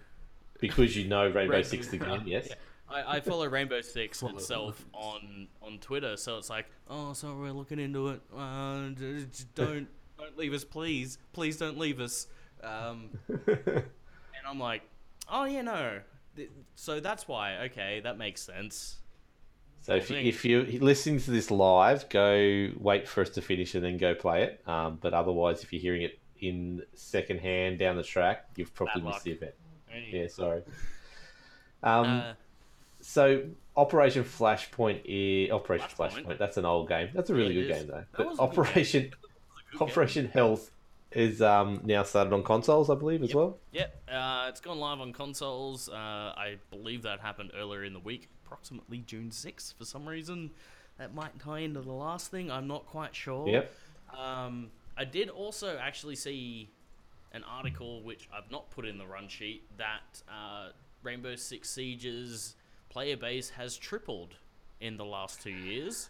Because 0.60 0.96
you 0.98 1.08
know 1.08 1.24
Rainbow 1.26 1.40
Rainbow- 1.42 1.62
Six 1.62 1.88
the 1.90 1.98
game, 1.98 2.24
yes? 2.26 2.50
I, 2.90 3.18
I 3.18 3.20
follow 3.20 3.48
Rainbow 3.48 3.82
Six 3.82 4.24
itself 4.24 4.86
on 4.94 5.48
on 5.62 5.78
Twitter, 5.80 6.16
so 6.16 6.38
it's 6.38 6.50
like, 6.50 6.68
oh, 6.90 7.12
so 7.14 7.36
we're 7.36 7.52
looking 7.52 7.80
into 7.80 8.08
it. 8.10 8.22
Uh, 8.36 8.90
don't 9.56 9.88
don't 10.18 10.38
leave 10.38 10.54
us, 10.54 10.64
please, 10.64 11.18
please 11.34 11.58
don't 11.58 11.78
leave 11.78 12.00
us. 12.00 12.28
Um, 12.64 13.10
and 13.28 13.84
I'm 14.48 14.58
like, 14.60 14.84
oh 15.30 15.44
yeah, 15.44 15.62
no. 15.64 16.00
So 16.76 17.02
that's 17.02 17.28
why. 17.28 17.58
Okay, 17.66 18.00
that 18.06 18.18
makes 18.18 18.42
sense. 18.42 19.00
So 19.82 19.96
if, 19.96 20.10
you, 20.10 20.18
if 20.18 20.44
you're 20.44 20.64
listening 20.64 21.20
to 21.22 21.32
this 21.32 21.50
live, 21.50 22.10
go 22.10 22.70
wait 22.78 23.08
for 23.08 23.22
us 23.22 23.30
to 23.32 23.42
finish 23.42 23.74
and 23.76 23.84
then 23.84 23.98
go 23.98 24.14
play 24.16 24.44
it. 24.44 24.62
Um, 24.68 24.98
but 25.02 25.14
otherwise, 25.14 25.64
if 25.64 25.72
you're 25.72 25.82
hearing 25.82 26.02
it 26.02 26.20
in 26.40 26.84
second 26.94 27.40
hand 27.40 27.80
down 27.80 27.96
the 27.96 28.04
track, 28.04 28.46
you've 28.58 28.74
probably 28.74 29.02
missed 29.02 29.24
the 29.24 29.32
event. 29.32 29.54
Any- 29.94 30.12
Yeah, 30.22 30.28
sorry. 30.28 30.64
Um, 31.84 32.06
uh, 32.08 32.34
so 33.02 33.44
Operation 33.76 34.24
Flashpoint 34.24 35.02
is 35.06 35.52
Operation 35.52 35.88
Flashpoint. 35.96 36.26
Flashpoint. 36.26 36.38
That's 36.40 36.58
an 36.58 36.66
old 36.66 36.90
game. 36.90 37.10
That's 37.14 37.30
a 37.30 37.36
really 37.36 37.54
good 37.54 37.70
is. 37.70 37.78
game 37.78 37.88
though. 37.88 38.04
But 38.18 38.26
was 38.26 38.40
a 38.40 38.42
good 38.42 38.50
game. 38.56 38.60
Operation 38.60 39.02
good 39.04 39.12
game. 39.74 39.82
Operation 39.88 40.28
Health 40.30 40.72
is 41.12 41.42
um, 41.42 41.82
now 41.86 42.02
started 42.04 42.34
on 42.34 42.44
consoles, 42.44 42.90
I 42.90 42.96
believe, 42.96 43.22
as 43.22 43.30
Yep. 43.30 43.36
well. 43.36 43.58
Yep, 43.72 44.02
uh, 44.12 44.46
it's 44.50 44.60
gone 44.60 44.80
live 44.80 45.00
on 45.00 45.14
consoles. 45.14 45.88
Uh, 45.88 45.94
I 45.96 46.58
believe 46.72 47.04
that 47.04 47.20
happened 47.20 47.52
earlier 47.56 47.84
in 47.84 47.94
the 47.94 48.00
week, 48.00 48.28
approximately 48.48 49.00
June 49.00 49.30
6th 49.30 49.74
for 49.76 49.86
some 49.86 50.08
reason. 50.08 50.52
That 50.98 51.14
might 51.14 51.38
tie 51.40 51.60
into 51.60 51.82
the 51.82 51.92
last 51.92 52.32
thing, 52.32 52.50
I'm 52.50 52.68
not 52.68 52.88
quite 52.88 53.14
sure. 53.14 53.48
Yep. 53.48 53.72
Um, 54.18 54.72
I 54.98 55.06
did 55.06 55.30
also 55.30 55.78
actually 55.78 56.16
see 56.16 56.72
an 57.34 57.44
article 57.44 58.02
which 58.02 58.28
I've 58.34 58.50
not 58.50 58.72
put 58.72 58.86
in 58.86 58.98
the 58.98 59.06
run 59.06 59.28
sheet 59.28 59.64
that 59.78 60.24
uh, 60.28 60.70
Rainbow 61.04 61.36
Six 61.36 61.70
Siege's 61.70 62.56
player 62.90 63.16
base 63.16 63.50
has 63.52 63.78
tripled 63.78 64.38
in 64.80 64.98
the 64.98 65.06
last 65.06 65.42
two 65.42 65.52
years. 65.52 66.10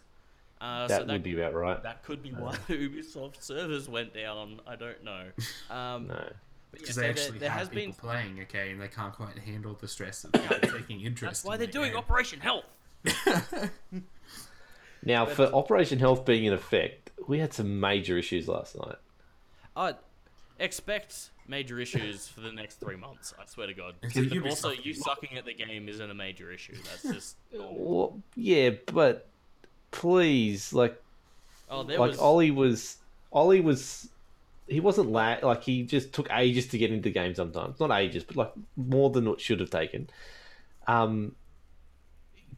Uh, 0.60 0.88
that 0.88 1.00
so 1.00 1.04
that 1.04 1.12
would 1.12 1.22
be 1.22 1.38
about 1.38 1.54
right. 1.54 1.82
that 1.82 2.02
could 2.02 2.22
be 2.22 2.30
why 2.30 2.56
the 2.66 2.74
Ubisoft 2.88 3.42
servers 3.42 3.88
went 3.88 4.14
down. 4.14 4.60
I 4.66 4.76
don't 4.76 5.04
know. 5.04 5.24
Um, 5.70 6.08
No. 6.08 6.24
But 6.70 6.80
yeah, 6.80 6.82
Because 6.82 6.94
so 6.94 7.00
they 7.00 7.08
actually 7.08 7.38
there 7.38 7.50
have 7.50 7.58
has 7.60 7.68
people 7.68 7.82
been. 7.84 7.92
playing, 7.94 8.40
okay, 8.42 8.70
and 8.72 8.80
they 8.80 8.88
can't 8.88 9.14
quite 9.14 9.38
handle 9.38 9.74
the 9.80 9.88
stress 9.88 10.24
of 10.24 10.32
taking 10.62 11.00
interest. 11.02 11.20
That's 11.20 11.44
why 11.44 11.54
in 11.54 11.60
they're 11.60 11.66
doing 11.68 11.90
game. 11.92 11.98
Operation 11.98 12.40
Health. 12.40 12.64
Now, 15.02 15.26
for 15.26 15.44
uh, 15.44 15.50
Operation 15.52 15.98
Health 15.98 16.24
being 16.24 16.44
in 16.44 16.52
effect, 16.52 17.10
we 17.26 17.38
had 17.38 17.52
some 17.52 17.78
major 17.80 18.18
issues 18.18 18.48
last 18.48 18.76
night. 18.76 18.96
I 19.76 19.94
expect 20.58 21.30
major 21.46 21.78
issues 21.78 22.26
for 22.28 22.40
the 22.40 22.50
next 22.52 22.80
three 22.80 22.96
months. 22.96 23.32
I 23.40 23.46
swear 23.46 23.68
to 23.68 23.74
God. 23.74 23.94
It's 24.02 24.16
a 24.16 24.22
But 24.22 24.50
also, 24.50 24.70
Ubisoft 24.72 24.84
you 24.84 24.94
sucking 24.94 25.38
at 25.38 25.44
the 25.44 25.54
game 25.54 25.88
isn't 25.88 26.10
a 26.10 26.14
major 26.14 26.50
issue. 26.50 26.76
That's 26.84 27.02
just. 27.14 27.36
Well, 27.52 28.20
yeah, 28.34 28.70
but 28.92 29.28
please, 29.92 30.72
like, 30.72 31.00
Oh, 31.70 31.82
there 31.84 31.98
like 31.98 32.10
was. 32.10 32.18
Ollie 32.18 32.50
was, 32.50 32.96
Ollie 33.32 33.60
was, 33.60 34.08
he 34.68 34.80
wasn't 34.80 35.10
la- 35.10 35.38
like 35.42 35.62
he 35.64 35.82
just 35.82 36.12
took 36.12 36.28
ages 36.30 36.66
to 36.68 36.78
get 36.78 36.90
into 36.90 37.04
the 37.04 37.12
game. 37.12 37.34
Sometimes, 37.34 37.80
not 37.80 37.90
ages, 37.90 38.24
but 38.24 38.36
like 38.36 38.52
more 38.76 39.10
than 39.10 39.28
what 39.28 39.40
should 39.40 39.60
have 39.60 39.70
taken. 39.70 40.08
Um, 40.86 41.34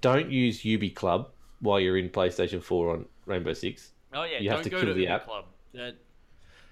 don't 0.01 0.31
use 0.31 0.65
Ubi 0.65 0.91
Club 0.91 1.31
while 1.61 1.79
you're 1.81 1.97
in 1.97 2.09
PlayStation 2.09 2.63
Four 2.63 2.93
on 2.93 3.07
Rainbow 3.27 3.53
Six. 3.53 3.93
Oh 4.13 4.25
yeah, 4.25 4.39
you 4.39 4.49
don't 4.49 4.59
have 4.59 4.65
to 4.65 4.71
go 4.71 4.79
kill 4.79 4.89
to 4.89 4.95
the 4.95 5.01
Ubi 5.03 5.13
app. 5.13 5.25
Club. 5.27 5.45
That, 5.75 5.97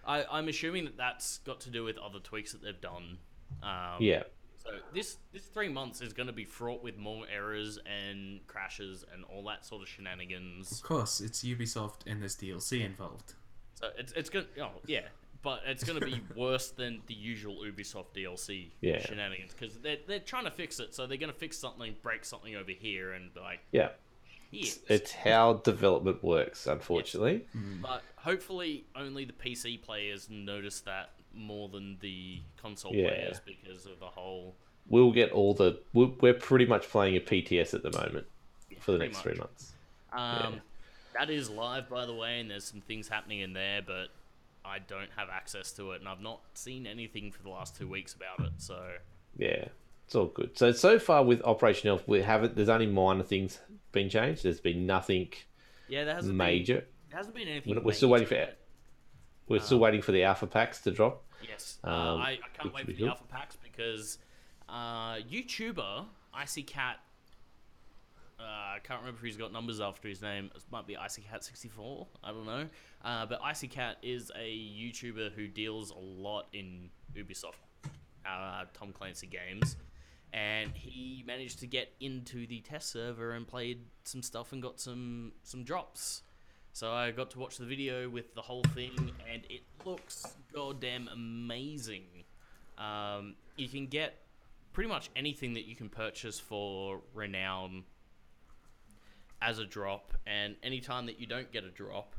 I, 0.06 0.24
I'm 0.30 0.48
assuming 0.48 0.86
that 0.86 0.96
that's 0.96 1.38
got 1.38 1.60
to 1.60 1.70
do 1.70 1.84
with 1.84 1.98
other 1.98 2.18
tweaks 2.18 2.52
that 2.52 2.62
they've 2.62 2.80
done. 2.80 3.18
Um, 3.62 3.96
Yeah, 4.00 4.22
So 4.64 4.70
this 4.94 5.18
this 5.32 5.44
three 5.44 5.68
months 5.68 6.00
is 6.00 6.12
going 6.12 6.26
to 6.26 6.32
be 6.32 6.44
fraught 6.44 6.82
with 6.82 6.96
more 6.96 7.24
errors 7.32 7.78
and 7.86 8.40
crashes 8.46 9.04
and 9.12 9.24
all 9.24 9.44
that 9.44 9.64
sort 9.64 9.82
of 9.82 9.88
shenanigans. 9.88 10.72
Of 10.72 10.82
course, 10.82 11.20
it's 11.20 11.44
Ubisoft 11.44 12.06
and 12.06 12.22
there's 12.22 12.36
DLC 12.36 12.84
involved. 12.84 13.34
So 13.74 13.88
it's 13.96 14.12
it's 14.12 14.30
gonna 14.30 14.46
oh 14.60 14.70
yeah, 14.86 15.02
but 15.42 15.60
it's 15.66 15.84
gonna 15.84 16.00
be 16.00 16.20
worse 16.36 16.70
than 16.70 17.00
the 17.06 17.14
usual 17.14 17.56
Ubisoft 17.64 18.06
DLC 18.14 18.68
Yeah. 18.80 19.00
shenanigans 19.00 19.52
because 19.58 19.76
they're 19.78 19.98
they're 20.06 20.18
trying 20.20 20.44
to 20.44 20.50
fix 20.50 20.80
it. 20.80 20.94
So 20.94 21.06
they're 21.06 21.18
gonna 21.18 21.32
fix 21.32 21.56
something, 21.58 21.94
break 22.02 22.24
something 22.24 22.56
over 22.56 22.70
here, 22.72 23.12
and 23.12 23.32
be 23.32 23.40
like 23.40 23.60
yeah. 23.72 23.88
here. 24.50 24.62
It's, 24.62 24.78
it's 24.88 25.12
how 25.12 25.54
development 25.54 26.22
works, 26.24 26.66
unfortunately. 26.66 27.46
But 27.82 28.02
hopefully, 28.16 28.84
only 28.96 29.24
the 29.24 29.32
PC 29.32 29.80
players 29.82 30.28
notice 30.30 30.80
that 30.82 31.10
more 31.34 31.68
than 31.68 31.98
the 32.00 32.40
console 32.60 32.94
Yeah. 32.94 33.08
players 33.08 33.40
because 33.44 33.86
of 33.86 34.00
the 34.00 34.06
whole. 34.06 34.54
We'll 34.88 35.12
get 35.12 35.32
all 35.32 35.54
the. 35.54 35.80
We're, 35.92 36.10
we're 36.20 36.34
pretty 36.34 36.64
much 36.66 36.88
playing 36.88 37.16
a 37.16 37.20
PTS 37.20 37.74
at 37.74 37.82
the 37.82 37.92
moment 37.92 38.26
for 38.80 38.92
the 38.92 38.98
pretty 38.98 39.12
next 39.12 39.22
three 39.22 39.34
months. 39.34 39.72
Um, 40.12 40.60
That 41.14 41.30
is 41.30 41.50
live, 41.50 41.88
by 41.88 42.06
the 42.06 42.14
way, 42.14 42.40
and 42.40 42.50
there's 42.50 42.64
some 42.64 42.80
things 42.80 43.08
happening 43.08 43.40
in 43.40 43.52
there, 43.52 43.82
but 43.82 44.08
I 44.68 44.78
don't 44.78 45.10
have 45.16 45.28
access 45.30 45.72
to 45.72 45.92
it, 45.92 46.00
and 46.00 46.08
I've 46.08 46.20
not 46.20 46.40
seen 46.54 46.86
anything 46.86 47.32
for 47.32 47.42
the 47.42 47.48
last 47.50 47.76
two 47.76 47.88
weeks 47.88 48.14
about 48.14 48.46
it. 48.46 48.52
So 48.58 48.78
Yeah, 49.36 49.64
it's 50.06 50.14
all 50.14 50.26
good. 50.26 50.56
So 50.58 50.72
so 50.72 50.98
far 50.98 51.24
with 51.24 51.42
Operation 51.42 51.88
Health, 51.88 52.04
we 52.06 52.22
haven't. 52.22 52.54
There's 52.56 52.68
only 52.68 52.86
minor 52.86 53.22
things 53.24 53.58
been 53.92 54.08
changed. 54.08 54.42
There's 54.44 54.60
been 54.60 54.86
nothing 54.86 55.30
yeah, 55.88 56.04
there 56.04 56.14
hasn't 56.14 56.34
major. 56.36 56.74
Been, 56.76 56.84
there 57.10 57.16
hasn't 57.18 57.34
been 57.34 57.48
anything. 57.48 57.74
We're, 57.76 57.82
we're 57.82 57.92
still 57.92 58.10
waiting 58.10 58.28
for. 58.28 58.46
We're 59.48 59.60
still 59.60 59.78
waiting 59.78 60.02
for 60.02 60.12
the 60.12 60.24
alpha 60.24 60.46
packs 60.46 60.80
to 60.82 60.90
drop. 60.90 61.24
Yes, 61.42 61.78
uh, 61.82 61.88
Um, 61.88 62.20
I, 62.20 62.30
I 62.32 62.38
can't 62.52 62.74
wait 62.74 62.84
for 62.84 62.92
the 62.92 62.98
good. 62.98 63.08
alpha 63.08 63.24
packs 63.28 63.56
because 63.62 64.18
uh, 64.68 65.14
YouTuber 65.16 66.04
Icy 66.34 66.62
Cat. 66.62 66.98
Uh, 68.40 68.42
I 68.44 68.78
can't 68.84 69.00
remember 69.00 69.18
if 69.18 69.24
he's 69.24 69.36
got 69.36 69.52
numbers 69.52 69.80
after 69.80 70.08
his 70.08 70.22
name. 70.22 70.50
It 70.54 70.62
might 70.70 70.86
be 70.86 70.96
Icy 70.96 71.22
Cat 71.22 71.42
sixty 71.42 71.68
four. 71.68 72.06
I 72.22 72.30
don't 72.30 72.46
know. 72.46 72.68
Uh, 73.04 73.26
but 73.26 73.40
Icy 73.42 73.66
Cat 73.66 73.96
is 74.02 74.30
a 74.38 74.48
YouTuber 74.48 75.32
who 75.32 75.48
deals 75.48 75.90
a 75.90 75.98
lot 75.98 76.46
in 76.52 76.90
Ubisoft, 77.16 77.54
uh, 78.24 78.64
Tom 78.74 78.92
Clancy 78.92 79.26
games, 79.26 79.76
and 80.32 80.70
he 80.72 81.24
managed 81.26 81.58
to 81.60 81.66
get 81.66 81.92
into 81.98 82.46
the 82.46 82.60
test 82.60 82.90
server 82.90 83.32
and 83.32 83.46
played 83.46 83.80
some 84.04 84.22
stuff 84.22 84.52
and 84.52 84.62
got 84.62 84.78
some 84.78 85.32
some 85.42 85.64
drops. 85.64 86.22
So 86.72 86.92
I 86.92 87.10
got 87.10 87.30
to 87.32 87.40
watch 87.40 87.56
the 87.56 87.66
video 87.66 88.08
with 88.08 88.36
the 88.36 88.42
whole 88.42 88.62
thing, 88.72 88.92
and 89.32 89.42
it 89.50 89.62
looks 89.84 90.36
goddamn 90.54 91.08
amazing. 91.12 92.04
Um, 92.76 93.34
you 93.56 93.68
can 93.68 93.88
get 93.88 94.14
pretty 94.72 94.88
much 94.88 95.10
anything 95.16 95.54
that 95.54 95.64
you 95.64 95.74
can 95.74 95.88
purchase 95.88 96.38
for 96.38 97.00
renown 97.12 97.82
as 99.40 99.58
a 99.58 99.64
drop, 99.66 100.12
and 100.26 100.56
anytime 100.62 101.06
that 101.06 101.20
you 101.20 101.26
don't 101.26 101.50
get 101.52 101.64
a 101.64 101.70
drop, 101.70 102.14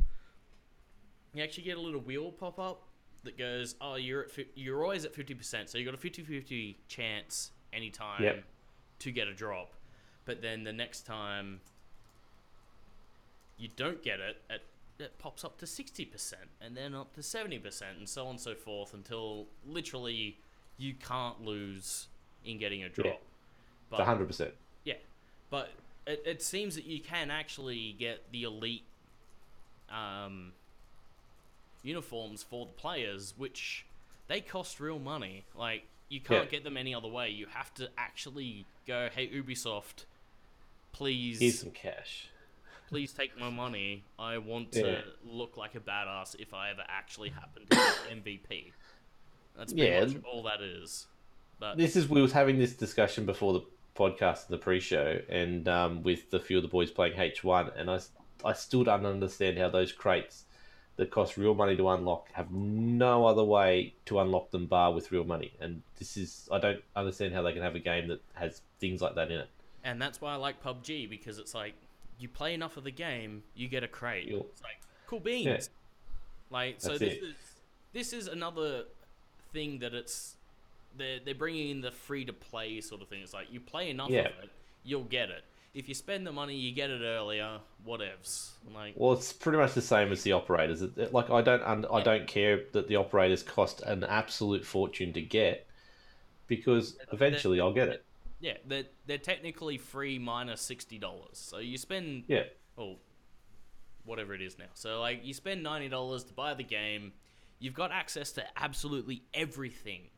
you 1.33 1.43
actually 1.43 1.63
get 1.63 1.77
a 1.77 1.81
little 1.81 1.99
wheel 1.99 2.31
pop 2.31 2.59
up 2.59 2.83
that 3.23 3.37
goes, 3.37 3.75
"Oh, 3.81 3.95
you're 3.95 4.23
at 4.23 4.31
fi- 4.31 4.47
you're 4.55 4.81
always 4.83 5.05
at 5.05 5.13
fifty 5.13 5.33
percent, 5.33 5.69
so 5.69 5.77
you 5.77 5.85
got 5.85 5.93
a 5.93 5.97
50-50 5.97 6.77
chance 6.87 7.51
anytime 7.73 8.23
Yep. 8.23 8.43
to 8.99 9.11
get 9.11 9.27
a 9.27 9.33
drop." 9.33 9.73
But 10.25 10.41
then 10.41 10.63
the 10.63 10.73
next 10.73 11.01
time 11.05 11.61
you 13.57 13.67
don't 13.75 14.01
get 14.01 14.19
it, 14.19 14.41
it, 14.49 14.61
it 14.99 15.17
pops 15.19 15.43
up 15.43 15.57
to 15.57 15.65
60% 15.65 16.33
and 16.61 16.75
then 16.77 16.93
up 16.95 17.13
to 17.15 17.21
70% 17.21 17.81
and 17.97 18.07
so 18.07 18.23
on 18.25 18.31
and 18.31 18.39
so 18.39 18.55
forth 18.55 18.93
until 18.93 19.47
literally 19.65 20.37
you 20.77 20.93
can't 20.93 21.41
lose 21.43 22.07
in 22.45 22.57
getting 22.57 22.83
a 22.83 22.89
drop. 22.89 23.05
Yeah. 23.07 23.13
But, 23.89 23.99
It's 24.01 24.05
hundred 24.07 24.27
percent. 24.27 24.53
yeah, 24.85 24.93
but 25.49 25.71
it, 26.09 26.23
it 26.25 26.41
seems 26.41 26.75
that 26.75 26.85
you 26.85 26.99
can 26.99 27.29
actually 27.31 27.95
get 27.99 28.31
the 28.31 28.43
elite 28.43 28.83
um, 29.89 30.53
uniforms 31.83 32.43
for 32.43 32.65
the 32.65 32.71
players, 32.73 33.33
which 33.37 33.85
they 34.27 34.41
cost 34.41 34.79
real 34.79 34.99
money. 34.99 35.45
Like 35.55 35.83
you 36.09 36.19
can't 36.19 36.45
Yeah. 36.45 36.49
get 36.51 36.63
them 36.63 36.77
any 36.77 36.93
other 36.95 37.07
way. 37.07 37.29
You 37.29 37.45
have 37.53 37.73
to 37.75 37.89
actually 37.97 38.65
go, 38.87 39.09
hey 39.13 39.27
Ubisoft, 39.29 40.05
please 40.91 41.39
Here's 41.39 41.59
some 41.59 41.71
cash. 41.71 42.27
please 42.87 43.13
take 43.13 43.37
my 43.37 43.49
money. 43.51 44.03
I 44.17 44.39
want 44.39 44.71
to 44.73 44.81
Yeah. 44.91 45.01
look 45.23 45.57
like 45.57 45.75
a 45.75 45.79
badass 45.79 46.35
if 46.39 46.53
I 46.53 46.71
ever 46.71 46.83
actually 46.87 47.29
happen 47.29 47.63
to 47.69 47.75
get 47.75 47.95
MVP. 48.11 48.71
That's 49.55 49.73
pretty 49.73 49.87
Yeah. 49.91 50.05
much 50.05 50.23
all 50.23 50.43
that 50.43 50.61
is. 50.61 51.05
But 51.59 51.77
This 51.77 51.95
is 51.95 52.07
we 52.07 52.21
was 52.21 52.31
having 52.31 52.57
this 52.57 52.73
discussion 52.73 53.25
before 53.25 53.53
the 53.53 53.61
podcast 53.99 54.47
and 54.47 54.53
the 54.53 54.57
pre-show, 54.57 55.19
and 55.29 55.67
um, 55.67 56.01
with 56.03 56.31
the 56.31 56.39
few 56.39 56.57
of 56.57 56.63
the 56.63 56.69
boys 56.69 56.89
playing 56.91 57.19
H 57.19 57.43
one, 57.43 57.69
and 57.75 57.91
I 57.91 57.99
I 58.43 58.53
still 58.53 58.83
don't 58.85 59.05
understand 59.05 59.57
how 59.57 59.69
those 59.69 59.91
crates 59.91 60.45
that 60.95 61.11
cost 61.11 61.37
real 61.37 61.53
money 61.55 61.75
to 61.77 61.89
unlock 61.89 62.29
have 62.33 62.51
no 62.51 63.25
other 63.25 63.43
way 63.43 63.93
to 64.05 64.19
unlock 64.19 64.51
them 64.51 64.65
bar 64.65 64.91
with 64.93 65.11
real 65.11 65.23
money. 65.23 65.51
And 65.61 65.81
this 65.97 66.17
is 66.17 66.47
I 66.51 66.59
don't 66.59 66.81
understand 66.95 67.33
how 67.33 67.41
they 67.41 67.53
can 67.53 67.61
have 67.61 67.75
a 67.75 67.79
game 67.79 68.07
that 68.09 68.21
has 68.33 68.61
things 68.79 69.01
like 69.01 69.15
that 69.15 69.29
in 69.31 69.39
it. 69.39 69.49
and 69.83 70.01
that's 70.01 70.19
why 70.21 70.33
I 70.33 70.35
like 70.35 70.61
PUBG 70.63 71.09
because 71.09 71.37
it's 71.39 71.53
like 71.53 71.73
you 72.17 72.27
play 72.27 72.53
enough 72.53 72.75
of 72.77 72.83
the 72.83 72.91
game, 72.91 73.43
you 73.55 73.67
get 73.69 73.83
a 73.83 73.87
crate. 73.87 74.27
You'll- 74.27 74.47
It's 74.51 74.61
like 74.61 74.79
cool 75.07 75.21
beans. 75.21 75.45
Yeah. 75.45 75.57
Like 76.57 76.75
so 76.79 76.89
That's 76.89 76.99
this 76.99 77.13
it. 77.13 77.23
is 77.23 77.35
this 77.93 78.13
is 78.13 78.27
another 78.27 78.83
thing 79.53 79.79
that 79.79 79.93
it's 79.93 80.35
they're 80.97 81.19
they're 81.23 81.35
bringing 81.35 81.69
in 81.69 81.81
the 81.81 81.91
free 81.91 82.25
to 82.25 82.33
play 82.33 82.81
sort 82.81 83.01
of 83.01 83.07
thing. 83.07 83.21
It's 83.21 83.33
like 83.33 83.47
you 83.51 83.59
play 83.59 83.89
enough 83.89 84.09
Yeah. 84.09 84.21
of 84.27 84.43
it, 84.43 84.49
you'll 84.83 85.03
get 85.03 85.29
it. 85.29 85.43
If 85.73 85.87
you 85.87 85.93
spend 85.93 86.25
the 86.25 86.31
money, 86.31 86.55
you 86.55 86.71
get 86.73 86.89
it 86.89 87.03
earlier. 87.03 87.59
Whatevs. 87.87 88.51
Like 88.73 88.95
Well, 88.97 89.13
it's 89.13 89.31
pretty 89.31 89.59
much 89.59 89.73
the 89.73 89.81
same 89.81 90.11
as 90.11 90.23
the 90.23 90.31
operators. 90.31 90.81
It- 90.81 90.97
it- 90.97 91.13
Like 91.13 91.29
I 91.29 91.41
don't, 91.43 91.61
un- 91.63 91.85
I 91.91 91.99
Yeah. 91.99 92.03
don't 92.03 92.27
care 92.27 92.65
that 92.71 92.87
the 92.87 92.95
operators 92.95 93.43
cost 93.43 93.81
an 93.83 94.03
absolute 94.03 94.65
fortune 94.65 95.13
to 95.13 95.21
get, 95.21 95.67
because 96.47 96.97
eventually 97.11 97.61
I'll 97.61 97.73
get 97.73 97.87
it. 97.89 98.03
Yeah, 98.41 98.57
they're 98.65 98.85
they're 99.05 99.17
technically 99.19 99.77
free 99.77 100.17
minus 100.17 100.61
sixty 100.61 100.97
dollars. 100.97 101.37
So 101.37 101.59
you 101.59 101.77
spend 101.77 102.23
Yeah, 102.27 102.45
oh 102.77 102.97
whatever 104.05 104.33
it 104.33 104.41
is 104.41 104.57
now. 104.57 104.65
So 104.73 104.99
like 104.99 105.23
you 105.23 105.33
spend 105.33 105.61
ninety 105.61 105.89
dollars 105.89 106.23
to 106.25 106.33
buy 106.33 106.53
the 106.55 106.63
game, 106.63 107.13
you've 107.59 107.73
got 107.75 107.91
access 107.91 108.31
to 108.33 108.45
absolutely 108.59 109.23
everything. 109.33 110.09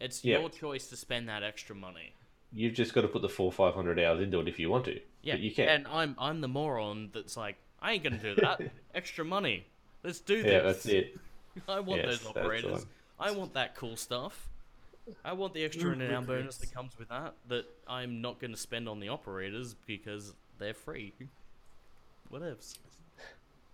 It's 0.00 0.24
Yeah. 0.24 0.38
your 0.38 0.50
choice 0.50 0.86
to 0.88 0.96
spend 0.96 1.28
that 1.28 1.42
extra 1.42 1.74
money. 1.74 2.12
you've 2.52 2.74
just 2.74 2.94
got 2.94 3.02
to 3.02 3.08
put 3.08 3.22
the 3.22 3.28
four, 3.28 3.50
five 3.52 3.74
hundred 3.74 3.98
hours 3.98 4.20
into 4.22 4.40
it 4.40 4.48
if 4.48 4.58
you 4.58 4.70
want 4.70 4.84
to. 4.86 5.00
Yeah, 5.22 5.34
but 5.34 5.40
you 5.40 5.50
can. 5.52 5.68
And 5.68 5.86
I'm 5.88 6.14
I'm 6.18 6.40
the 6.40 6.48
moron 6.48 7.10
that's 7.12 7.36
like, 7.36 7.56
I 7.82 7.92
ain't 7.92 8.04
gonna 8.04 8.18
do 8.18 8.34
that. 8.36 8.60
extra 8.94 9.24
money. 9.24 9.66
Let's 10.02 10.20
do 10.20 10.42
this. 10.42 10.52
yeah, 10.52 10.60
that's 10.62 10.86
it. 10.86 11.16
I 11.68 11.80
want 11.80 12.02
Yes, 12.02 12.18
those 12.20 12.26
operators. 12.26 12.86
I 13.18 13.30
want 13.32 13.54
that 13.54 13.74
cool 13.76 13.96
stuff. 13.96 14.48
I 15.24 15.32
want 15.32 15.54
the 15.54 15.64
extra 15.64 15.90
renown 15.90 16.24
quick 16.24 16.38
bonus 16.38 16.56
that 16.58 16.72
comes 16.72 16.98
with 16.98 17.08
that. 17.08 17.34
That 17.48 17.64
I'm 17.88 18.20
not 18.20 18.40
going 18.40 18.50
to 18.52 18.56
spend 18.58 18.88
on 18.88 19.00
the 19.00 19.08
operators 19.08 19.74
because 19.86 20.34
they're 20.58 20.74
free. 20.74 21.14
Whatevs. 22.32 22.78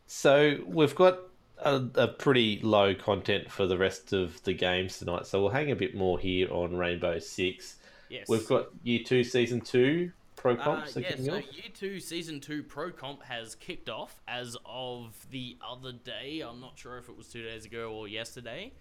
So 0.07 0.59
we've 0.67 0.95
got 0.95 1.19
a, 1.64 1.88
a 1.95 2.09
pretty 2.09 2.61
low 2.62 2.95
content 2.95 3.50
for 3.50 3.66
the 3.66 3.78
rest 3.78 4.12
of 4.12 4.42
the 4.45 4.52
games 4.52 4.99
tonight, 4.99 5.26
so 5.26 5.40
we'll 5.40 5.50
hang 5.50 5.71
a 5.71 5.76
bit 5.76 5.95
more 5.95 6.19
here 6.19 6.52
on 6.52 6.76
Rainbow 6.76 7.19
Six. 7.19 7.76
Yes. 8.09 8.28
We've 8.28 8.47
got 8.47 8.69
Year 8.83 9.00
Two, 9.04 9.25
Season 9.25 9.61
Two 9.61 10.12
pro 10.42 10.54
Uh, 10.54 10.64
comps 10.64 10.97
are 10.97 11.00
yeah, 11.00 11.16
so 11.16 11.37
off. 11.37 11.45
Year 11.52 11.71
2 11.73 12.00
Season 12.00 12.40
2 12.40 12.64
Pro 12.64 12.90
Comp 12.90 13.23
has 13.23 13.54
kicked 13.54 13.88
off 13.88 14.21
as 14.26 14.57
of 14.66 15.14
the 15.31 15.57
other 15.66 15.92
day. 15.92 16.40
I'm 16.40 16.61
not 16.61 16.76
sure 16.76 16.99
if 16.99 17.09
it 17.09 17.16
was 17.16 17.28
two 17.28 17.42
days 17.42 17.64
ago 17.64 17.92
or 17.92 18.09
yesterday. 18.09 18.73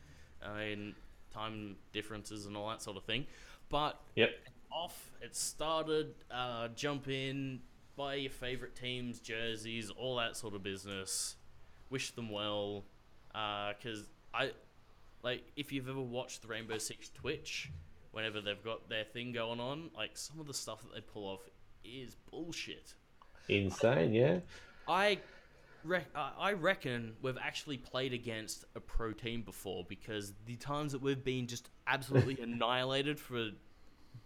I 0.43 0.57
mean, 0.57 0.95
time 1.31 1.75
differences 1.93 2.47
and 2.47 2.57
all 2.57 2.69
that 2.69 2.81
sort 2.81 2.97
of 2.97 3.03
thing. 3.03 3.27
But 3.69 4.01
Yep. 4.15 4.31
off, 4.71 5.11
it 5.21 5.35
started. 5.35 6.15
Uh, 6.31 6.69
jump 6.69 7.07
in, 7.07 7.61
buy 7.95 8.15
your 8.15 8.31
favorite 8.31 8.75
teams, 8.75 9.19
jerseys, 9.19 9.91
all 9.91 10.15
that 10.15 10.35
sort 10.35 10.55
of 10.55 10.63
business. 10.63 11.35
Wish 11.91 12.11
them 12.11 12.31
well. 12.31 12.85
Uh, 13.35 13.73
because 13.73 14.05
I, 14.33 14.51
like, 15.21 15.43
if 15.55 15.71
you've 15.71 15.87
ever 15.87 16.01
watched 16.01 16.41
the 16.41 16.47
Rainbow 16.47 16.79
Six 16.79 17.09
Twitch, 17.09 17.69
whenever 18.11 18.41
they've 18.41 18.63
got 18.63 18.89
their 18.89 19.03
thing 19.03 19.31
going 19.31 19.59
on, 19.59 19.91
like, 19.95 20.17
some 20.17 20.39
of 20.39 20.47
the 20.47 20.53
stuff 20.53 20.81
that 20.81 20.93
they 20.95 21.01
pull 21.01 21.25
off 21.25 21.41
is 21.83 22.15
bullshit. 22.31 22.95
Insane, 23.47 24.13
yeah. 24.13 24.39
I, 24.87 25.19
rec- 25.83 26.09
I 26.15 26.31
I 26.39 26.53
reckon 26.53 27.13
we've 27.21 27.37
actually 27.41 27.77
played 27.77 28.13
against 28.13 28.65
a 28.75 28.79
pro 28.79 29.13
team 29.13 29.41
before 29.41 29.85
because 29.87 30.33
the 30.45 30.55
times 30.57 30.91
that 30.91 31.01
we've 31.01 31.23
been 31.23 31.47
just 31.47 31.69
absolutely 31.87 32.39
annihilated 32.41 33.19
for 33.19 33.49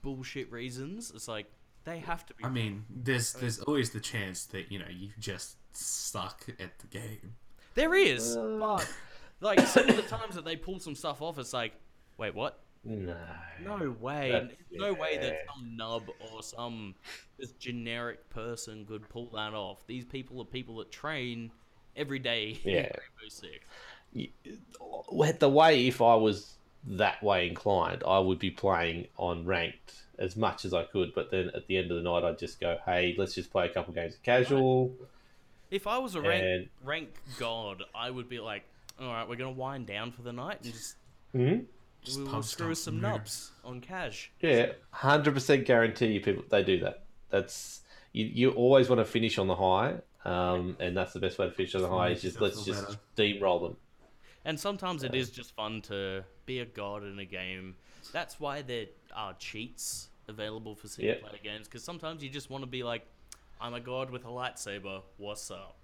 bullshit 0.01 0.51
reasons, 0.51 1.12
it's 1.13 1.27
like 1.27 1.48
they 1.84 2.00
have 2.00 2.25
to 2.27 2.34
be. 2.34 2.43
I 2.43 2.50
mean, 2.50 2.86
there's 2.89 3.34
there's 3.34 3.60
always 3.60 3.91
the 3.91 4.00
chance 4.00 4.45
that 4.48 4.72
you 4.72 4.79
know 4.79 4.89
you 4.89 5.10
just 5.19 5.57
suck 5.75 6.45
at 6.60 6.79
the 6.79 6.88
game. 6.88 7.36
There 7.75 7.94
is, 7.94 8.36
but 8.36 8.88
like 9.41 9.60
some 9.67 9.88
of 9.89 9.96
the 9.96 10.01
times 10.03 10.36
that 10.36 10.46
they 10.46 10.55
pull 10.55 10.79
some 10.79 10.96
stuff 10.96 11.22
off, 11.22 11.38
it's 11.38 11.53
like, 11.53 11.74
wait, 12.17 12.34
what? 12.34 12.60
No. 12.84 13.17
No 13.63 13.96
way. 14.00 14.32
That's- 14.32 14.51
no 14.72 14.94
way 14.94 15.17
that 15.17 15.25
yeah. 15.34 15.53
some 15.53 15.75
nub 15.75 16.03
or 16.32 16.44
some 16.44 16.96
just 17.39 17.60
generic 17.60 18.29
person 18.29 18.86
could 18.86 19.08
pull 19.10 19.29
that 19.32 19.53
off. 19.53 19.86
These 19.88 20.05
people 20.05 20.41
are 20.41 20.46
people 20.46 20.77
that 20.77 20.91
train 20.91 21.51
every 21.96 22.20
day 22.20 22.60
Yeah. 22.63 22.82
Rainbow 22.82 23.29
Six. 23.29 23.65
The 25.39 25.50
way, 25.50 25.88
if 25.88 26.01
I 26.01 26.15
was 26.15 26.58
that 26.88 27.22
way 27.24 27.48
inclined, 27.48 28.03
I 28.05 28.20
would 28.20 28.39
be 28.39 28.51
playing 28.51 29.08
on 29.17 29.46
ranked 29.46 29.94
as 30.20 30.36
much 30.36 30.63
as 30.65 30.74
I 30.74 30.84
could. 30.84 31.13
But 31.15 31.32
then 31.32 31.50
at 31.55 31.67
the 31.67 31.77
end 31.77 31.91
of 31.91 31.98
the 31.98 32.03
night, 32.03 32.24
I'd 32.24 32.38
just 32.39 32.60
go, 32.60 32.77
"Hey, 32.86 33.15
let's 33.17 33.34
just 33.34 33.51
play 33.51 33.65
a 33.65 33.70
couple 33.70 33.94
games 33.94 34.13
of 34.15 34.24
casual." 34.24 34.96
If 35.72 35.88
I 35.88 35.98
was 35.98 36.15
a 36.15 36.22
rank, 36.22 36.43
And- 36.43 36.69
rank 36.84 37.10
god, 37.39 37.84
I 37.93 38.10
would 38.10 38.29
be 38.29 38.39
like, 38.39 38.63
all 39.00 39.07
right, 39.07 39.27
we're 39.27 39.36
gonna 39.36 39.51
wind 39.51 39.88
down 39.88 40.12
for 40.12 40.22
the 40.22 40.31
night 40.34 40.60
and 40.63 40.74
just, 40.74 40.95
hmm 41.31 41.57
Just 42.03 42.19
we 42.19 42.25
will 42.25 42.43
screw 42.43 42.75
some 42.75 42.95
some 42.95 43.01
nubs 43.01 43.51
on 43.63 43.81
cash. 43.81 44.31
Yeah, 44.39 44.74
hundred 44.91 45.34
percent 45.34 45.65
guarantee 45.65 46.07
you 46.07 46.22
people 46.22 46.43
they 46.50 46.63
do 46.63 46.79
that. 46.81 47.03
That's 47.29 47.81
you. 48.13 48.25
You 48.25 48.51
always 48.51 48.89
want 48.89 49.00
to 49.00 49.05
finish 49.05 49.38
on 49.38 49.48
the 49.48 49.55
high, 49.55 49.95
um, 50.24 50.77
and 50.79 50.95
that's 50.95 51.13
the 51.13 51.19
best 51.19 51.38
way 51.39 51.48
to 51.48 51.51
finish 51.51 51.74
on 51.75 51.81
the 51.81 51.89
high. 51.89 52.10
Is 52.10 52.22
just 52.22 52.39
let's 52.39 52.63
just 52.63 52.86
better. 52.88 53.00
steamroll 53.17 53.62
them. 53.62 53.77
And 54.45 54.60
sometimes 54.60 55.03
it 55.03 55.15
is 55.15 55.31
just 55.31 55.55
fun 55.55 55.81
to 55.84 56.24
be 56.45 56.60
a 56.60 56.65
god 56.65 57.03
in 57.03 57.17
a 57.17 57.25
game. 57.25 57.75
That's 58.13 58.39
why 58.39 58.62
there 58.62 58.86
are 59.15 59.34
cheats 59.34 60.10
available 60.27 60.75
for 60.75 60.88
single 60.88 61.15
Yep. 61.15 61.22
player 61.24 61.39
games 61.43 61.67
because 61.67 61.84
sometimes 61.84 62.24
you 62.24 62.29
just 62.29 62.51
want 62.51 62.62
to 62.62 62.67
be 62.69 62.84
like, 62.84 63.07
I'm 63.59 63.74
a 63.74 63.79
god 63.79 64.09
with 64.09 64.25
a 64.25 64.29
lightsaber. 64.29 65.01
What's 65.17 65.50
up? 65.51 65.75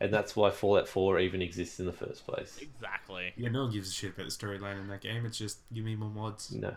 And 0.00 0.12
that's 0.12 0.34
why 0.34 0.50
Fallout 0.50 0.88
Four 0.88 1.20
even 1.20 1.40
exists 1.42 1.78
in 1.78 1.86
the 1.86 1.92
first 1.92 2.26
place. 2.26 2.58
Exactly. 2.60 3.32
Yeah, 3.36 3.50
no 3.50 3.62
one 3.64 3.72
gives 3.72 3.88
a 3.88 3.92
shit 3.92 4.14
about 4.14 4.24
the 4.26 4.32
storyline 4.32 4.80
in 4.80 4.88
that 4.88 5.00
game. 5.00 5.24
It's 5.24 5.38
just 5.38 5.58
give 5.72 5.84
me 5.84 5.94
more 5.94 6.10
mods. 6.10 6.50
No, 6.52 6.74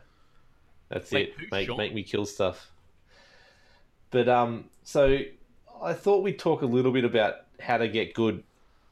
that's 0.89 1.11
Wait, 1.11 1.33
it. 1.39 1.51
Make 1.51 1.67
Sean? 1.67 1.77
make 1.77 1.93
me 1.93 2.03
kill 2.03 2.25
stuff. 2.25 2.71
But 4.11 4.29
um, 4.29 4.65
so 4.83 5.19
I 5.81 5.93
thought 5.93 6.23
we'd 6.23 6.37
talk 6.37 6.61
a 6.61 6.65
little 6.67 6.91
bit 6.91 7.03
about 7.03 7.35
how 7.59 7.77
to 7.77 7.87
get 7.87 8.13
good 8.13 8.43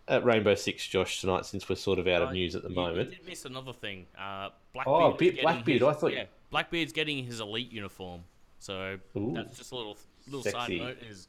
at 0.07 0.25
Rainbow 0.25 0.55
Six, 0.55 0.85
Josh, 0.88 1.21
tonight, 1.21 1.45
since 1.45 1.69
we're 1.69 1.75
sort 1.75 1.99
of 1.99 2.07
out 2.07 2.23
of 2.23 2.29
Uh, 2.29 2.33
news 2.33 2.55
at 2.55 2.63
the 2.63 2.69
you- 2.69 2.75
moment. 2.75 3.11
You 3.11 3.17
did 3.17 3.27
miss 3.27 3.45
another 3.45 3.71
thing. 3.71 4.07
Uh, 4.17 4.49
Blackbeard 4.73 4.88
Oh, 5.03 5.11
is 5.13 5.17
Bit- 5.17 5.25
getting 5.35 5.41
Blackbeard, 5.43 5.81
his- 5.81 5.88
I 5.88 5.93
thought 5.93 6.13
yeah, 6.13 6.25
Blackbeard's 6.49 6.91
getting 6.91 7.23
his 7.23 7.39
elite 7.39 7.71
uniform. 7.71 8.23
So 8.59 8.97
Ooh, 9.15 9.31
that's 9.35 9.57
just 9.57 9.71
a 9.71 9.75
little 9.75 9.97
little 10.27 10.43
side 10.43 10.53
sexy. 10.53 10.79
note. 10.79 10.97
Is 11.09 11.27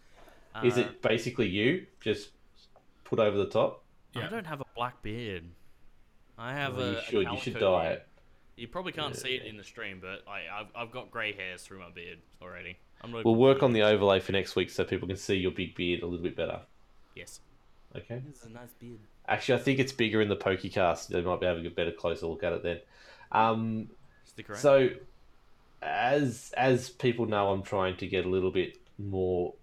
uh, 0.54 0.60
Is 0.64 0.76
it 0.76 1.02
basically 1.02 1.48
you 1.48 1.86
just 2.00 2.30
put 3.04 3.18
over 3.18 3.36
the 3.36 3.46
top? 3.46 3.82
I 4.16 4.28
don't 4.28 4.46
have 4.46 4.60
a 4.60 4.64
black 4.76 5.02
beard. 5.02 5.44
I 6.38 6.52
have 6.52 6.76
Well, 6.76 6.86
a. 6.86 6.92
you 6.92 7.00
should. 7.08 7.26
You 7.32 7.38
should 7.40 7.58
dye 7.58 7.88
it. 7.88 8.06
You 8.56 8.68
probably 8.68 8.92
can't 8.92 9.16
see 9.16 9.30
it 9.34 9.46
in 9.46 9.56
the 9.56 9.64
stream, 9.64 10.00
but 10.00 10.22
I, 10.30 10.42
I've, 10.60 10.66
I've 10.76 10.90
got 10.92 11.10
grey 11.10 11.32
hairs 11.32 11.62
through 11.62 11.80
my 11.80 11.90
beard 11.90 12.18
already. 12.40 12.76
I'm 13.02 13.10
not. 13.10 13.24
We'll 13.24 13.34
work 13.34 13.64
on 13.64 13.72
the 13.72 13.82
overlay 13.82 14.20
for 14.20 14.30
next 14.30 14.54
week 14.54 14.70
so 14.70 14.84
people 14.84 15.08
can 15.08 15.16
see 15.16 15.34
your 15.34 15.50
big 15.50 15.74
beard 15.74 16.02
a 16.02 16.06
little 16.06 16.22
bit 16.22 16.36
better. 16.36 16.60
Yes. 17.16 17.40
Okay. 17.96 18.22
This 18.28 18.40
is 18.42 18.46
a 18.46 18.50
nice 18.50 18.72
beard. 18.78 19.00
Actually, 19.26 19.60
I 19.60 19.62
think 19.64 19.78
it's 19.80 19.92
bigger 19.92 20.20
in 20.22 20.28
the 20.28 20.36
Pokecast. 20.36 21.08
They 21.08 21.20
might 21.22 21.40
be 21.40 21.46
having 21.46 21.66
a 21.66 21.70
better 21.70 21.90
closer 21.92 22.26
look 22.26 22.44
at 22.44 22.52
it 22.52 22.62
then. 22.62 22.78
Um, 23.32 23.88
Stick 24.24 24.50
around. 24.50 24.58
so, 24.60 24.90
as 25.82 26.52
as 26.56 26.90
people 26.90 27.26
know, 27.26 27.50
I'm 27.50 27.62
trying 27.62 27.96
to 27.98 28.06
get 28.06 28.24
a 28.24 28.28
little 28.28 28.50
bit 28.50 28.78
more 28.98 29.54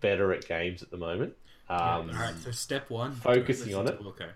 better 0.00 0.32
at 0.32 0.46
games 0.46 0.82
at 0.82 0.90
the 0.90 0.96
moment. 0.96 1.34
Um, 1.68 1.78
All 1.78 2.02
right, 2.06 2.34
so 2.42 2.50
step 2.50 2.88
one, 2.88 3.12
focusing 3.14 3.74
on 3.74 3.88
it. 3.88 3.98
Okay. 4.00 4.28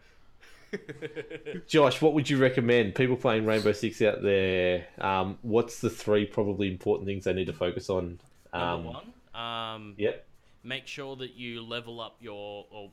Josh, 1.67 2.01
what 2.01 2.15
would 2.15 2.29
you 2.29 2.39
recommend? 2.39 2.95
People 2.95 3.17
playing 3.17 3.47
Rainbow 3.47 3.73
Six 3.73 4.01
out 4.03 4.23
there. 4.23 4.87
Um, 4.99 5.39
what's 5.43 5.81
the 5.81 5.91
three 5.91 6.27
probably 6.27 6.69
important 6.69 7.07
things 7.07 7.25
they 7.25 7.33
need 7.33 7.47
to 7.47 7.53
focus 7.53 7.91
on? 7.91 8.19
Um, 8.53 8.61
Number 8.61 8.89
one. 8.91 9.13
Um, 9.43 9.95
Yep. 9.99 10.27
make 10.63 10.87
sure 10.87 11.17
that 11.17 11.35
you 11.35 11.63
level 11.63 12.01
up 12.01 12.17
your 12.21 12.67
or 12.71 12.91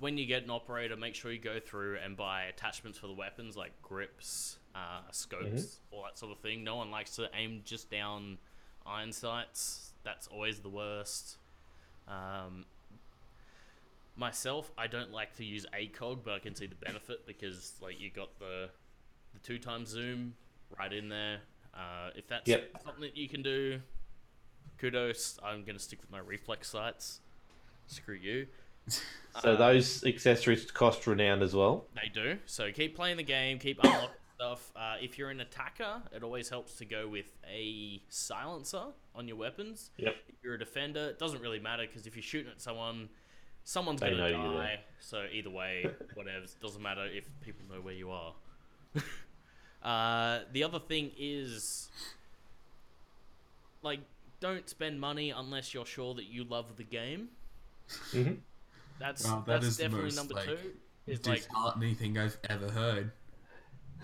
when 0.00 0.16
you 0.18 0.26
get 0.26 0.42
an 0.44 0.50
operator 0.50 0.96
make 0.96 1.14
sure 1.14 1.30
you 1.32 1.38
go 1.38 1.58
through 1.60 1.98
and 2.04 2.16
buy 2.16 2.44
attachments 2.44 2.98
for 2.98 3.06
the 3.06 3.12
weapons 3.12 3.56
like 3.56 3.70
grips 3.80 4.58
uh, 4.74 5.00
scopes 5.12 5.78
all 5.92 6.02
that 6.02 6.18
sort 6.18 6.32
of 6.32 6.38
thing 6.38 6.62
no 6.64 6.76
one 6.76 6.90
likes 6.90 7.14
to 7.16 7.28
aim 7.34 7.62
just 7.64 7.90
down 7.90 8.38
iron 8.84 9.12
sights 9.12 9.87
that's 10.04 10.26
always 10.28 10.60
the 10.60 10.68
worst 10.68 11.36
um, 12.06 12.64
myself 14.16 14.70
i 14.76 14.86
don't 14.86 15.12
like 15.12 15.34
to 15.36 15.44
use 15.44 15.66
acog 15.78 16.18
but 16.24 16.34
i 16.34 16.38
can 16.38 16.54
see 16.54 16.66
the 16.66 16.74
benefit 16.74 17.26
because 17.26 17.74
like 17.80 18.00
you 18.00 18.10
got 18.10 18.36
the 18.38 18.68
the 19.34 19.40
two 19.40 19.58
times 19.58 19.88
zoom 19.90 20.34
right 20.78 20.92
in 20.92 21.08
there 21.08 21.38
uh, 21.74 22.10
if 22.16 22.26
that's 22.26 22.48
Yep. 22.48 22.70
something 22.82 23.02
that 23.02 23.16
you 23.16 23.28
can 23.28 23.42
do 23.42 23.80
kudos. 24.78 25.38
I'm 25.44 25.64
gonna 25.64 25.78
stick 25.78 26.00
with 26.00 26.10
my 26.10 26.18
reflex 26.20 26.68
sights. 26.70 27.20
Screw 27.86 28.14
you. 28.14 28.46
So 29.42 29.54
those 29.54 30.02
accessories 30.04 30.68
cost 30.70 31.06
renowned 31.06 31.42
as 31.42 31.54
well. 31.54 31.84
They 31.94 32.08
do. 32.08 32.38
So 32.46 32.72
keep 32.72 32.96
playing 32.96 33.18
the 33.18 33.22
game. 33.22 33.58
Keep 33.60 33.78
unlocking 33.84 34.08
stuff. 34.38 34.72
Uh, 34.76 34.94
if 35.00 35.18
you're 35.18 35.30
an 35.30 35.40
attacker, 35.40 36.02
it 36.12 36.22
always 36.22 36.48
helps 36.48 36.76
to 36.76 36.84
go 36.84 37.08
with 37.08 37.26
a 37.50 38.00
silencer 38.08 38.84
on 39.14 39.26
your 39.26 39.36
weapons. 39.36 39.90
Yep. 39.96 40.14
If 40.28 40.34
you're 40.42 40.54
a 40.54 40.58
defender, 40.58 41.08
it 41.10 41.18
doesn't 41.18 41.40
really 41.42 41.58
matter 41.58 41.84
because 41.86 42.06
if 42.06 42.14
you're 42.14 42.22
shooting 42.22 42.52
at 42.52 42.60
someone, 42.60 43.08
someone's 43.64 44.00
They 44.00 44.10
gonna 44.10 44.30
know 44.30 44.44
you're 44.52 44.62
die. 44.62 44.80
So 45.00 45.24
either 45.32 45.50
way, 45.50 45.86
whatever. 46.14 46.44
It 46.44 46.54
doesn't 46.62 46.82
matter 46.82 47.04
if 47.06 47.28
people 47.40 47.66
know 47.68 47.80
where 47.80 47.94
you 47.94 48.10
are. 48.12 48.32
uh, 49.82 50.44
the 50.52 50.62
other 50.62 50.78
thing 50.78 51.10
is, 51.18 51.88
like, 53.82 54.00
don't 54.40 54.68
spend 54.68 55.00
money 55.00 55.30
unless 55.30 55.74
you're 55.74 55.86
sure 55.86 56.14
that 56.14 56.26
you 56.26 56.44
love 56.44 56.76
the 56.76 56.84
game. 56.84 57.28
hmm 58.12 58.34
That's 59.00 59.24
Wow, 59.24 59.42
that 59.46 59.60
that's 59.60 59.66
is 59.66 59.76
the 59.78 59.82
definitely 59.84 60.04
most, 60.06 60.16
number 60.16 60.34
like, 60.34 60.46
two. 60.46 60.58
Is 61.08 61.26
like 61.26 61.40
disheartening 61.40 61.94
thing 61.96 62.18
I've 62.18 62.38
ever 62.48 62.70
heard. 62.70 63.10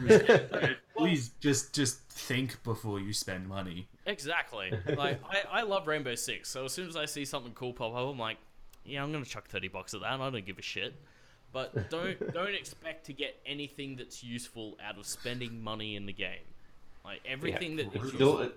Please 0.97 1.31
just 1.41 1.75
just 1.75 2.01
think 2.09 2.63
before 2.63 3.01
you 3.01 3.13
spend 3.13 3.49
money. 3.49 3.89
Exactly. 4.07 4.73
Like 4.97 5.21
I, 5.29 5.61
I 5.61 5.63
love 5.63 5.87
Rainbow 5.87 6.15
Six, 6.15 6.49
so 6.51 6.65
as 6.65 6.73
soon 6.73 6.89
as 6.89 6.97
I 6.97 7.07
see 7.07 7.25
something 7.25 7.53
cool 7.53 7.73
pop 7.73 7.95
up, 7.95 8.09
I'm 8.11 8.19
like, 8.19 8.39
yeah, 8.85 9.03
I'm 9.03 9.13
gonna 9.13 9.25
chuck 9.25 9.49
thirty 9.49 9.69
bucks 9.69 9.95
at 9.95 10.01
that. 10.01 10.13
and 10.15 10.23
I 10.23 10.31
don't 10.31 10.47
give 10.47 10.59
a 10.59 10.63
shit. 10.63 10.95
But 11.53 11.91
don't 11.91 12.33
don't 12.35 12.55
expect 12.55 13.07
to 13.07 13.13
get 13.13 13.41
anything 13.47 13.97
that's 13.97 14.23
useful 14.23 14.77
out 14.85 14.99
of 14.99 15.07
spending 15.07 15.63
money 15.63 15.97
in 15.97 16.07
the 16.07 16.13
game. 16.13 16.47
Like 17.05 17.21
everything 17.27 17.77
that 17.77 17.95
is 17.95 18.09
Still, 18.13 18.39
useful 18.41 18.53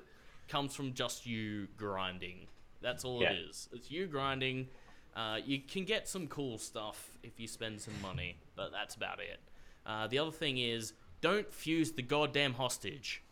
comes 0.48 0.74
from 0.76 0.94
just 0.94 1.26
you 1.26 1.68
grinding. 1.78 2.48
That's 2.82 3.04
all 3.04 3.22
Yeah. 3.22 3.32
it 3.32 3.40
is. 3.50 3.68
It's 3.74 3.92
you 3.92 4.08
grinding. 4.08 4.68
Uh, 5.16 5.40
you 5.44 5.60
can 5.60 5.84
get 5.84 6.08
some 6.08 6.28
cool 6.28 6.58
stuff 6.60 7.10
if 7.24 7.40
you 7.40 7.48
spend 7.48 7.82
some 7.82 8.00
money, 8.02 8.38
but 8.56 8.72
that's 8.72 8.94
about 8.96 9.20
it. 9.20 9.40
Uh, 9.86 10.06
the 10.08 10.20
other 10.20 10.32
thing 10.32 10.60
is, 10.60 10.94
don't 11.22 11.52
fuse 11.54 11.92
the 11.94 12.02
goddamn 12.02 12.54
hostage. 12.54 13.24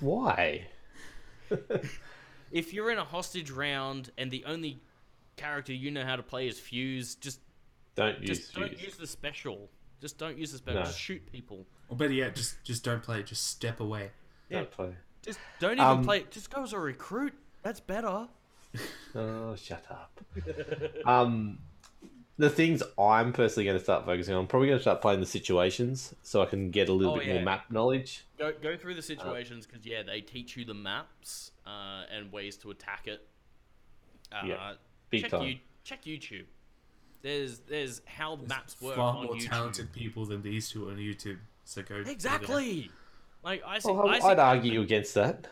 why? 0.00 0.66
if 2.52 2.72
you're 2.72 2.90
in 2.90 2.98
a 2.98 3.04
hostage 3.04 3.50
round 3.50 4.10
and 4.18 4.30
the 4.30 4.44
only 4.46 4.78
character 5.36 5.72
you 5.72 5.90
know 5.90 6.04
how 6.04 6.16
to 6.16 6.22
play 6.22 6.48
is 6.48 6.58
Fuse, 6.58 7.14
just 7.14 7.40
Don't 7.94 8.20
use 8.20 8.38
just 8.40 8.54
don't 8.54 8.68
fuse. 8.70 8.82
use 8.82 8.96
the 8.96 9.06
special. 9.06 9.68
Just 10.00 10.18
don't 10.18 10.38
use 10.38 10.52
the 10.52 10.58
special. 10.58 10.80
No. 10.80 10.86
Just 10.86 10.98
shoot 11.00 11.24
people. 11.32 11.66
Or 11.88 11.96
better 11.96 12.12
yet, 12.12 12.34
just 12.36 12.62
just 12.64 12.84
don't 12.84 13.02
play. 13.02 13.20
it, 13.20 13.26
Just 13.26 13.46
step 13.48 13.80
away. 13.80 14.10
Don't 14.50 14.70
play. 14.70 14.90
Just 15.22 15.38
don't 15.58 15.72
even 15.74 15.84
Um, 15.84 16.04
play. 16.04 16.24
Just 16.30 16.50
go 16.50 16.62
as 16.62 16.72
a 16.72 16.78
recruit. 16.78 17.34
That's 17.62 17.80
better. 17.80 18.28
Oh, 19.14 19.56
shut 19.56 19.84
up. 19.90 20.20
um, 21.06 21.58
the 22.38 22.48
things 22.48 22.82
I'm 22.98 23.32
personally 23.32 23.64
going 23.64 23.76
to 23.76 23.82
start 23.82 24.06
focusing 24.06 24.34
on, 24.34 24.40
I'm 24.42 24.46
probably 24.46 24.68
going 24.68 24.78
to 24.78 24.82
start 24.82 25.02
playing 25.02 25.20
the 25.20 25.26
situations 25.26 26.14
so 26.22 26.40
I 26.40 26.46
can 26.46 26.70
get 26.70 26.88
a 26.88 26.92
little 26.92 27.14
Oh, 27.14 27.18
bit 27.18 27.26
yeah. 27.26 27.34
more 27.34 27.42
map 27.42 27.70
knowledge. 27.70 28.24
Go 28.38 28.52
go 28.62 28.76
through 28.76 28.94
the 28.94 29.02
situations 29.02 29.66
because 29.66 29.84
yeah, 29.84 30.02
they 30.02 30.20
teach 30.20 30.56
you 30.56 30.64
the 30.64 30.74
maps 30.74 31.50
uh, 31.66 32.04
and 32.14 32.32
ways 32.32 32.56
to 32.58 32.70
attack 32.70 33.06
it. 33.08 33.26
Uh, 34.32 34.46
Yeah, 34.46 34.72
big 35.10 35.22
check 35.22 35.30
time. 35.32 35.42
You, 35.42 35.58
check 35.84 36.04
YouTube. 36.04 36.44
There's 37.22 37.58
there's 37.60 38.00
how 38.06 38.36
the 38.36 38.46
maps 38.46 38.80
work 38.80 38.94
Far 38.96 39.16
on 39.16 39.24
more 39.26 39.34
YouTube. 39.34 39.48
talented 39.48 39.92
people 39.92 40.24
than 40.24 40.40
these 40.42 40.70
two 40.70 40.88
on 40.88 40.96
YouTube. 40.96 41.38
So 41.64 41.82
go 41.82 42.04
go. 42.04 42.10
Exactly. 42.10 42.90
Like 43.42 43.62
I 43.66 43.78
see, 43.80 43.90
Well, 43.92 44.08
I 44.08 44.20
see 44.20 44.26
I'd 44.28 44.38
argue 44.38 44.80
against 44.80 45.14
that. 45.14 45.48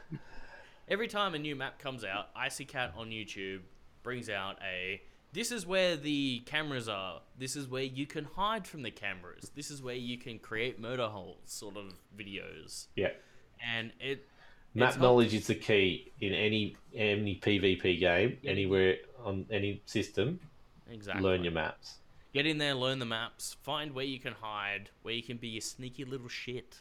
every 0.89 1.09
time 1.09 1.35
a 1.35 1.39
new 1.39 1.57
map 1.57 1.79
comes 1.81 2.05
out, 2.05 2.29
Icy 2.37 2.65
Cat 2.65 2.93
on 2.97 3.09
YouTube 3.11 3.61
brings 4.05 4.29
out 4.31 4.59
a 4.63 5.03
this 5.37 5.53
is 5.53 5.67
where 5.67 5.97
the 5.99 6.41
cameras 6.47 6.89
are. 6.89 7.21
This 7.39 7.57
is 7.57 7.69
where 7.69 7.83
you 7.83 8.07
can 8.07 8.25
hide 8.25 8.67
from 8.67 8.83
the 8.83 8.91
cameras. 8.91 9.51
This 9.55 9.71
is 9.71 9.83
where 9.83 9.95
you 9.95 10.17
can 10.17 10.39
create 10.39 10.81
murder 10.81 11.09
holes 11.09 11.43
sort 11.45 11.77
of 11.77 11.93
videos. 12.17 12.87
Yeah. 12.97 13.11
And 13.63 13.93
it 14.01 14.27
Map 14.75 14.89
it's 14.89 14.97
not- 14.97 15.03
knowledge 15.03 15.35
is 15.35 15.47
the 15.47 15.55
key 15.55 16.13
in 16.21 16.33
any 16.33 16.77
any 16.95 17.37
PvP 17.37 17.99
game, 18.01 18.39
Yeah. 18.43 18.51
anywhere 18.51 18.97
on 19.23 19.47
any 19.51 19.83
system. 19.85 20.41
exactly 20.91 21.23
Learn 21.23 21.43
your 21.45 21.53
maps. 21.53 21.99
Get 22.33 22.47
in 22.47 22.57
there, 22.59 22.75
learn 22.75 22.99
the 22.99 23.07
maps, 23.07 23.55
find 23.63 23.93
where 23.93 24.05
you 24.05 24.19
can 24.21 24.33
hide, 24.35 24.89
where 25.03 25.13
you 25.15 25.23
can 25.23 25.37
be 25.37 25.59
a 25.59 25.61
sneaky 25.61 26.05
little 26.05 26.29
shit, 26.29 26.81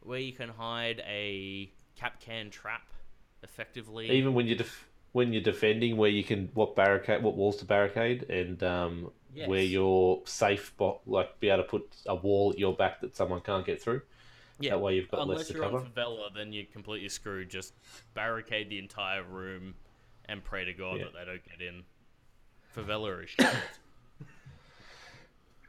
where 0.00 0.20
you 0.20 0.32
can 0.32 0.50
hide 0.50 1.00
a 1.06 1.72
Kapkan 1.98 2.50
trap 2.52 2.92
effectively. 3.42 4.10
Even 4.10 4.34
when 4.34 4.46
you're 4.46 4.56
def- 4.58 4.88
when 5.12 5.32
you're 5.32 5.42
defending, 5.42 5.96
where 5.96 6.10
you 6.10 6.22
can 6.24 6.50
what 6.54 6.76
barricade, 6.76 7.22
what 7.22 7.36
walls 7.36 7.56
to 7.58 7.64
barricade, 7.64 8.24
and 8.30 8.62
um, 8.62 9.10
where 9.46 9.60
Yes. 9.60 9.70
you're 9.70 10.20
safe, 10.24 10.74
bo- 10.76 11.00
like 11.06 11.38
be 11.40 11.48
able 11.50 11.62
to 11.62 11.68
put 11.68 11.88
a 12.06 12.14
wall 12.14 12.50
at 12.52 12.58
your 12.58 12.74
back 12.74 13.00
that 13.02 13.16
someone 13.16 13.40
can't 13.40 13.64
get 13.66 13.80
through. 13.80 14.02
yeah, 14.58 14.70
that 14.70 14.78
way 14.80 14.96
you've 14.96 15.10
got 15.10 15.20
unless 15.20 15.38
less 15.38 15.46
to 15.48 15.54
you're 15.54 15.62
cover. 15.62 15.78
on 15.78 15.86
favela, 15.86 16.34
then 16.34 16.52
you're 16.52 16.64
completely 16.72 17.08
screwed. 17.08 17.48
Just 17.48 17.74
barricade 18.14 18.68
the 18.70 18.78
entire 18.78 19.22
room 19.22 19.74
and 20.28 20.42
pray 20.44 20.64
to 20.64 20.72
God 20.72 20.98
Yeah. 20.98 21.04
that 21.04 21.12
they 21.14 21.24
don't 21.24 21.44
get 21.44 21.60
in. 21.66 21.82
Favela 22.76 23.22
is 23.24 23.30
shit. 23.30 23.46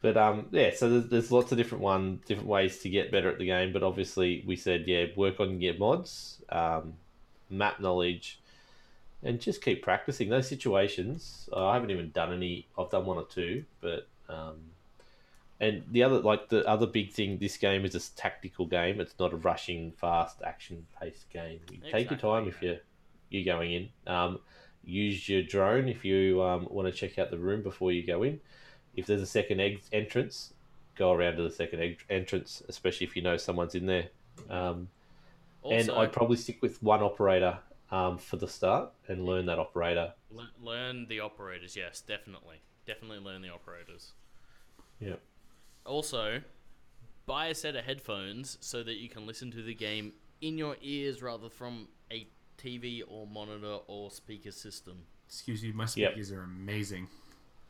But 0.01 0.15
um, 0.15 0.47
yeah, 0.51 0.71
so 0.73 0.89
there's, 0.89 1.09
there's 1.09 1.31
lots 1.31 1.51
of 1.51 1.57
different 1.57 1.83
one, 1.83 2.21
different 2.25 2.47
ways 2.47 2.79
to 2.79 2.89
get 2.89 3.11
better 3.11 3.29
at 3.29 3.37
the 3.37 3.45
game. 3.47 3.73
But 3.73 3.83
obviously, 3.83 4.43
we 4.47 4.55
said 4.55 4.85
yeah, 4.87 5.07
work 5.17 5.41
on 5.41 5.59
your 5.59 5.77
mods, 5.77 6.41
um, 6.49 6.93
map 7.49 7.81
knowledge, 7.81 8.39
and 9.23 9.39
just 9.39 9.61
keep 9.61 9.83
practicing 9.83 10.29
those 10.29 10.47
situations. 10.47 11.49
Uh, 11.51 11.67
I 11.67 11.73
haven't 11.73 11.91
even 11.91 12.11
done 12.11 12.33
any. 12.33 12.67
I've 12.77 12.89
done 12.89 13.05
one 13.05 13.17
or 13.17 13.25
two, 13.25 13.65
but 13.81 14.07
um, 14.29 14.57
and 15.59 15.83
the 15.91 16.03
other 16.03 16.19
like 16.19 16.49
the 16.49 16.65
other 16.67 16.87
big 16.87 17.11
thing, 17.11 17.37
this 17.37 17.57
game 17.57 17.83
is 17.85 17.95
a 17.95 18.15
tactical 18.15 18.65
game. 18.65 19.01
It's 19.01 19.15
not 19.19 19.33
a 19.33 19.37
rushing, 19.37 19.91
fast, 19.91 20.41
action-paced 20.45 21.29
game. 21.31 21.59
You 21.71 21.79
take 21.91 22.09
your 22.09 22.19
time 22.19 22.47
if 22.47 22.61
you're 22.61 22.77
you're 23.29 23.45
going 23.45 23.73
in. 23.73 23.89
Um, 24.07 24.39
use 24.83 25.27
your 25.27 25.43
drone 25.43 25.89
if 25.89 26.05
you 26.05 26.41
um, 26.41 26.67
want 26.69 26.87
to 26.87 26.91
check 26.91 27.19
out 27.19 27.29
the 27.29 27.37
room 27.37 27.61
before 27.61 27.91
you 27.91 28.05
go 28.05 28.23
in. 28.23 28.39
If 28.95 29.05
there's 29.05 29.21
a 29.21 29.25
second 29.25 29.59
ex- 29.59 29.89
entrance, 29.91 30.53
go 30.95 31.11
around 31.11 31.35
to 31.35 31.43
the 31.43 31.51
second 31.51 31.81
eg- 31.81 32.05
entrance, 32.09 32.63
especially 32.69 33.05
if 33.07 33.15
you 33.15 33.21
know 33.21 33.37
someone's 33.37 33.75
in 33.75 33.85
there. 33.85 34.07
Um, 34.49 34.87
and 35.69 35.91
I'd 35.91 36.13
probably 36.13 36.37
stick 36.37 36.61
with 36.61 36.81
one 36.81 37.03
operator 37.03 37.59
um, 37.91 38.17
for 38.17 38.37
the 38.37 38.47
start 38.47 38.91
and 39.07 39.25
learn 39.25 39.45
that 39.47 39.59
operator. 39.59 40.13
learn 40.61 41.07
the 41.07 41.19
operators. 41.19 41.75
Yes, 41.75 42.01
definitely, 42.01 42.57
definitely 42.85 43.19
learn 43.19 43.41
the 43.41 43.49
operators. 43.49 44.13
Yeah. 44.99 45.15
Also, 45.85 46.41
buy 47.25 47.47
a 47.47 47.55
set 47.55 47.75
of 47.75 47.85
headphones 47.85 48.57
so 48.61 48.83
that 48.83 48.95
you 48.95 49.09
can 49.09 49.25
listen 49.25 49.51
to 49.51 49.61
the 49.63 49.73
game 49.73 50.13
in 50.41 50.57
your 50.57 50.77
ears 50.81 51.21
rather 51.21 51.49
from 51.49 51.87
a 52.11 52.27
TV 52.57 53.01
or 53.07 53.25
monitor 53.27 53.79
or 53.87 54.11
speaker 54.11 54.51
system. 54.51 55.05
Excuse 55.27 55.63
me, 55.63 55.71
my 55.71 55.85
Yep. 55.95 56.11
speakers 56.11 56.31
are 56.31 56.43
amazing. 56.43 57.07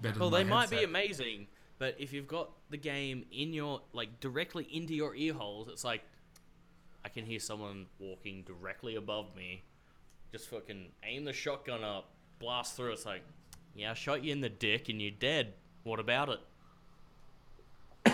Better 0.01 0.19
Well, 0.19 0.29
than 0.29 0.45
they 0.47 0.49
my 0.49 0.61
might 0.61 0.69
be 0.69 0.83
amazing, 0.83 1.47
but 1.77 1.95
if 1.99 2.13
you've 2.13 2.27
got 2.27 2.51
the 2.69 2.77
game 2.77 3.25
in 3.31 3.53
your 3.53 3.81
like 3.93 4.19
directly 4.19 4.65
into 4.71 4.93
your 4.93 5.13
ear 5.15 5.33
holes, 5.33 5.67
it's 5.67 5.83
like 5.83 6.03
I 7.03 7.09
can 7.09 7.25
hear 7.25 7.39
someone 7.39 7.87
walking 7.99 8.43
directly 8.43 8.95
above 8.95 9.35
me. 9.35 9.63
Just 10.31 10.49
fucking 10.49 10.87
aim 11.03 11.25
the 11.25 11.33
shotgun 11.33 11.83
up, 11.83 12.09
blast 12.39 12.75
through. 12.77 12.91
It's 12.91 13.05
like, 13.05 13.23
yeah, 13.75 13.91
I 13.91 13.93
shot 13.93 14.23
you 14.23 14.31
in 14.31 14.41
the 14.41 14.49
dick 14.49 14.89
and 14.89 15.01
you're 15.01 15.11
dead. 15.11 15.53
What 15.83 15.99
about 15.99 16.29
it? 16.29 16.39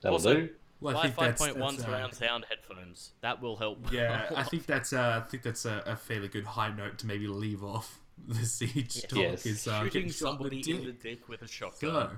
That'll 0.00 0.14
Also- 0.16 0.34
do. 0.34 0.48
Well, 0.80 0.92
I 0.96 0.96
Buy 0.96 1.02
think 1.02 1.14
five 1.16 1.26
that's, 1.30 1.42
point 1.42 1.56
one 1.58 1.74
that's, 1.74 1.88
uh, 1.88 1.90
surround 1.90 2.14
sound 2.14 2.46
headphones. 2.48 3.10
That 3.20 3.42
will 3.42 3.56
help. 3.56 3.90
Yeah, 3.92 4.30
I 4.36 4.42
think 4.44 4.64
that's 4.64 4.92
uh, 4.92 5.20
I 5.24 5.28
think 5.28 5.42
that's 5.42 5.64
a, 5.64 5.82
a 5.86 5.96
fairly 5.96 6.28
good 6.28 6.44
high 6.44 6.72
note 6.72 6.98
to 6.98 7.06
maybe 7.08 7.26
leave 7.26 7.64
off 7.64 7.98
the 8.28 8.46
siege 8.46 9.02
talk. 9.08 9.18
Yes. 9.18 9.44
Is 9.44 9.66
uh, 9.66 9.80
shooting 9.82 9.92
getting 9.92 10.08
shot 10.10 10.28
in 10.30 10.36
somebody 10.36 10.62
the 10.62 10.70
in 10.70 10.76
the 10.78 10.92
dick. 10.92 11.02
dick 11.02 11.28
with 11.28 11.42
a 11.42 11.48
shotgun. 11.48 11.90
Go. 11.90 12.10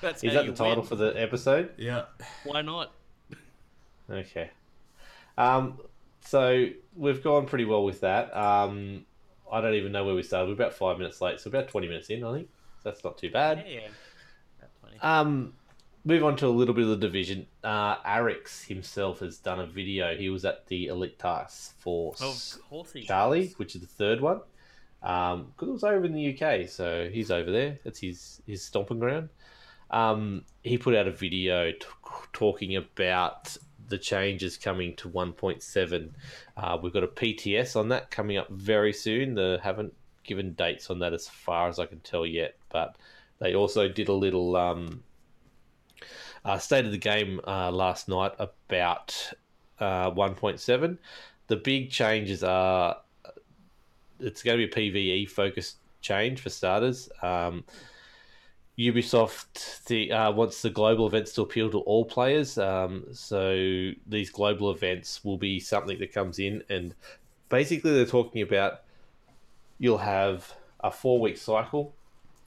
That's 0.00 0.22
Is 0.22 0.34
that 0.34 0.46
the 0.46 0.52
title 0.52 0.82
win. 0.82 0.86
for 0.86 0.94
the 0.94 1.20
episode? 1.20 1.70
Yeah. 1.78 2.04
Why 2.44 2.62
not? 2.62 2.92
Okay. 4.08 4.50
Um, 5.36 5.80
so 6.24 6.66
we've 6.96 7.22
gone 7.22 7.46
pretty 7.46 7.64
well 7.64 7.84
with 7.84 8.00
that. 8.00 8.34
Um, 8.36 9.04
I 9.52 9.60
don't 9.60 9.74
even 9.74 9.92
know 9.92 10.04
where 10.04 10.14
we 10.14 10.22
started. 10.22 10.48
We're 10.48 10.54
about 10.54 10.74
five 10.74 10.98
minutes 10.98 11.20
late, 11.20 11.40
so 11.40 11.48
about 11.48 11.68
twenty 11.68 11.86
minutes 11.88 12.08
in, 12.10 12.24
I 12.24 12.32
think. 12.34 12.48
That's 12.82 13.02
not 13.04 13.16
too 13.18 13.30
bad. 13.30 13.64
Yeah. 13.68 13.80
Funny. 14.82 14.96
Um, 15.00 15.54
move 16.04 16.22
on 16.24 16.36
to 16.36 16.46
a 16.46 16.48
little 16.48 16.74
bit 16.74 16.84
of 16.84 16.90
the 16.90 16.96
division. 16.96 17.46
Uh, 17.62 17.96
Arekkz 18.02 18.66
himself 18.66 19.20
has 19.20 19.38
done 19.38 19.60
a 19.60 19.66
video. 19.66 20.14
He 20.16 20.28
was 20.28 20.44
at 20.44 20.66
the 20.66 20.86
Elite 20.88 21.18
Task 21.18 21.78
Force 21.80 22.58
Of 22.70 22.92
Charlie, 23.06 23.48
does. 23.48 23.58
which 23.58 23.74
is 23.74 23.80
the 23.80 23.86
third 23.86 24.20
one. 24.20 24.40
Um, 25.02 25.52
because 25.52 25.68
it 25.68 25.72
was 25.72 25.84
over 25.84 26.04
in 26.04 26.12
the 26.14 26.34
UK, 26.38 26.68
so 26.68 27.08
he's 27.10 27.30
over 27.30 27.50
there. 27.50 27.78
That's 27.84 28.00
his 28.00 28.42
his 28.46 28.62
stomping 28.62 28.98
ground. 28.98 29.28
Um, 29.90 30.44
he 30.62 30.78
put 30.78 30.94
out 30.94 31.06
a 31.06 31.12
video 31.12 31.70
t- 31.72 31.78
talking 32.32 32.76
about 32.76 33.54
the 33.88 33.98
changes 33.98 34.56
coming 34.56 34.94
to 34.96 35.08
1.7. 35.08 36.10
Uh, 36.56 36.78
we've 36.82 36.92
got 36.92 37.04
a 37.04 37.08
PTS 37.08 37.76
on 37.76 37.88
that 37.88 38.10
coming 38.10 38.36
up 38.36 38.50
very 38.50 38.92
soon. 38.92 39.34
They 39.34 39.58
haven't 39.62 39.94
given 40.22 40.54
dates 40.54 40.90
on 40.90 40.98
that 41.00 41.12
as 41.12 41.28
far 41.28 41.68
as 41.68 41.78
I 41.78 41.86
can 41.86 42.00
tell 42.00 42.26
yet, 42.26 42.56
but 42.70 42.96
they 43.38 43.54
also 43.54 43.88
did 43.88 44.08
a 44.08 44.12
little 44.12 44.56
um, 44.56 45.02
uh, 46.44 46.58
state 46.58 46.84
of 46.84 46.92
the 46.92 46.98
game 46.98 47.40
uh, 47.46 47.70
last 47.70 48.08
night 48.08 48.32
about 48.38 49.32
uh, 49.80 50.10
1.7. 50.10 50.98
The 51.46 51.56
big 51.56 51.90
changes 51.90 52.42
are 52.42 52.98
it's 54.20 54.42
going 54.42 54.58
to 54.58 54.66
be 54.66 54.88
a 54.88 54.92
PVE 54.92 55.30
focused 55.30 55.78
change 56.00 56.40
for 56.40 56.50
starters. 56.50 57.08
Um, 57.22 57.64
Ubisoft 58.78 59.84
the, 59.84 60.10
uh, 60.10 60.32
wants 60.32 60.62
the 60.62 60.70
global 60.70 61.06
events 61.06 61.32
to 61.34 61.42
appeal 61.42 61.70
to 61.70 61.78
all 61.80 62.04
players. 62.04 62.58
Um, 62.58 63.04
so 63.12 63.92
these 64.06 64.30
global 64.30 64.70
events 64.70 65.24
will 65.24 65.38
be 65.38 65.60
something 65.60 65.98
that 65.98 66.12
comes 66.12 66.38
in, 66.38 66.62
and 66.68 66.94
basically 67.48 67.92
they're 67.92 68.06
talking 68.06 68.42
about 68.42 68.80
you'll 69.78 69.98
have 69.98 70.54
a 70.80 70.90
four 70.90 71.20
week 71.20 71.36
cycle. 71.36 71.94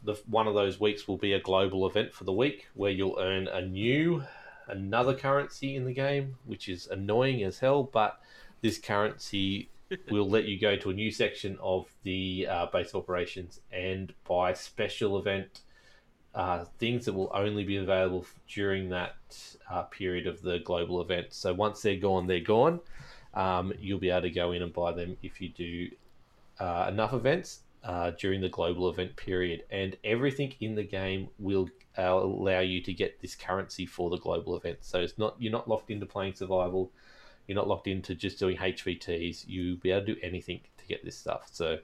The 0.04 0.16
one 0.28 0.48
of 0.48 0.54
those 0.54 0.80
weeks 0.80 1.08
will 1.08 1.18
be 1.18 1.34
a 1.34 1.40
global 1.40 1.88
event 1.88 2.14
for 2.14 2.26
the 2.26 2.34
week 2.34 2.68
where 2.74 2.92
you'll 2.92 3.18
earn 3.20 3.48
a 3.48 3.62
new 3.62 4.24
another 4.68 5.14
currency 5.14 5.76
in 5.78 5.86
the 5.86 5.94
game, 5.94 6.36
which 6.46 6.68
is 6.68 6.88
annoying 6.88 7.44
as 7.44 7.60
hell. 7.60 7.84
But 7.84 8.20
this 8.62 8.78
currency 8.78 9.70
will 10.12 10.30
let 10.30 10.46
you 10.46 10.60
go 10.60 10.76
to 10.76 10.90
a 10.90 10.94
new 10.94 11.10
section 11.10 11.58
of 11.62 11.88
the 12.04 12.48
uh, 12.50 12.66
base 12.68 12.94
operations 12.94 13.62
and 13.72 14.14
buy 14.28 14.54
special 14.54 15.18
event 15.18 15.62
uh, 16.38 16.66
things 16.78 17.06
that 17.06 17.14
will 17.14 17.32
only 17.34 17.64
be 17.64 17.78
available 17.78 18.24
during 18.48 18.90
that 18.90 19.16
uh, 19.72 19.82
period 19.84 20.28
of 20.28 20.40
the 20.44 20.60
global 20.60 21.02
event. 21.02 21.34
So 21.34 21.52
once 21.52 21.82
they're 21.82 21.98
gone, 21.98 22.28
they're 22.28 22.40
gone. 22.40 22.80
Um, 23.34 23.74
you'll 23.80 24.00
be 24.00 24.12
able 24.12 24.22
to 24.22 24.30
go 24.30 24.52
in 24.52 24.62
and 24.62 24.72
buy 24.72 24.92
them 24.92 25.18
if 25.24 25.42
you 25.42 25.50
do 25.50 25.90
uh, 26.60 26.86
enough 26.90 27.14
events 27.14 27.62
uh, 27.84 28.12
during 28.20 28.40
the 28.40 28.50
global 28.50 28.88
event 28.88 29.16
period, 29.16 29.64
and 29.72 29.98
everything 30.04 30.54
in 30.60 30.76
the 30.76 30.84
game 30.84 31.28
will 31.40 31.70
allow 31.98 32.60
you 32.60 32.84
to 32.84 32.94
get 32.94 33.20
this 33.20 33.34
currency 33.34 33.88
for 33.88 34.12
the 34.12 34.18
global 34.18 34.56
event. 34.56 34.78
So 34.82 35.00
it's 35.00 35.18
not 35.18 35.36
you're 35.40 35.52
not 35.52 35.68
locked 35.68 35.90
into 35.90 36.06
playing 36.06 36.36
survival. 36.36 36.92
You're 37.48 37.56
not 37.56 37.68
locked 37.68 37.88
into 37.88 38.14
just 38.14 38.38
doing 38.38 38.58
HVTs. 38.58 39.46
You'll 39.48 39.78
be 39.78 39.90
able 39.90 40.06
to 40.06 40.14
do 40.14 40.20
anything 40.22 40.60
to 40.78 40.86
get 40.86 41.04
this 41.04 41.18
stuff. 41.18 41.50
So 41.52 41.80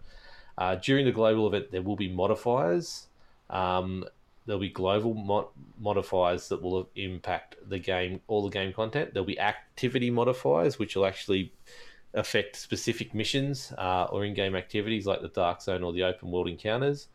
uh, 0.60 0.76
during 0.76 1.06
the 1.06 1.12
global 1.12 1.48
event, 1.48 1.72
there 1.72 1.82
will 1.82 1.96
be 1.96 2.12
modifiers. 2.12 3.08
Um, 3.50 4.06
there'll 4.46 4.60
be 4.60 4.70
global 4.70 5.14
mod- 5.14 5.48
modifiers 5.80 6.50
that 6.50 6.62
will 6.62 6.90
impact 6.96 7.56
the 7.68 7.80
game, 7.80 8.22
all 8.28 8.44
the 8.44 8.50
game 8.50 8.74
content. 8.74 9.14
There'll 9.14 9.26
be 9.26 9.40
activity 9.40 10.10
modifiers, 10.10 10.78
which 10.80 10.96
will 10.96 11.06
actually 11.06 11.54
affect 12.14 12.56
specific 12.56 13.14
missions 13.14 13.74
uh, 13.78 14.08
or 14.12 14.24
in-game 14.26 14.56
activities 14.56 15.06
like 15.06 15.22
the 15.22 15.30
dark 15.30 15.62
zone 15.62 15.84
or 15.84 15.94
the 15.94 16.04
open 16.04 16.32
world 16.32 16.48
encounters. 16.48 17.08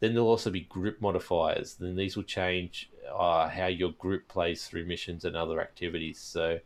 Then 0.00 0.12
there'll 0.12 0.28
also 0.28 0.50
be 0.50 0.62
group 0.62 1.00
modifiers. 1.00 1.74
Then 1.74 1.96
these 1.96 2.16
will 2.16 2.24
change 2.24 2.90
uh, 3.12 3.48
how 3.48 3.66
your 3.66 3.92
group 3.92 4.28
plays 4.28 4.66
through 4.66 4.86
missions 4.86 5.24
and 5.24 5.36
other 5.36 5.60
activities. 5.60 6.18
So 6.18 6.58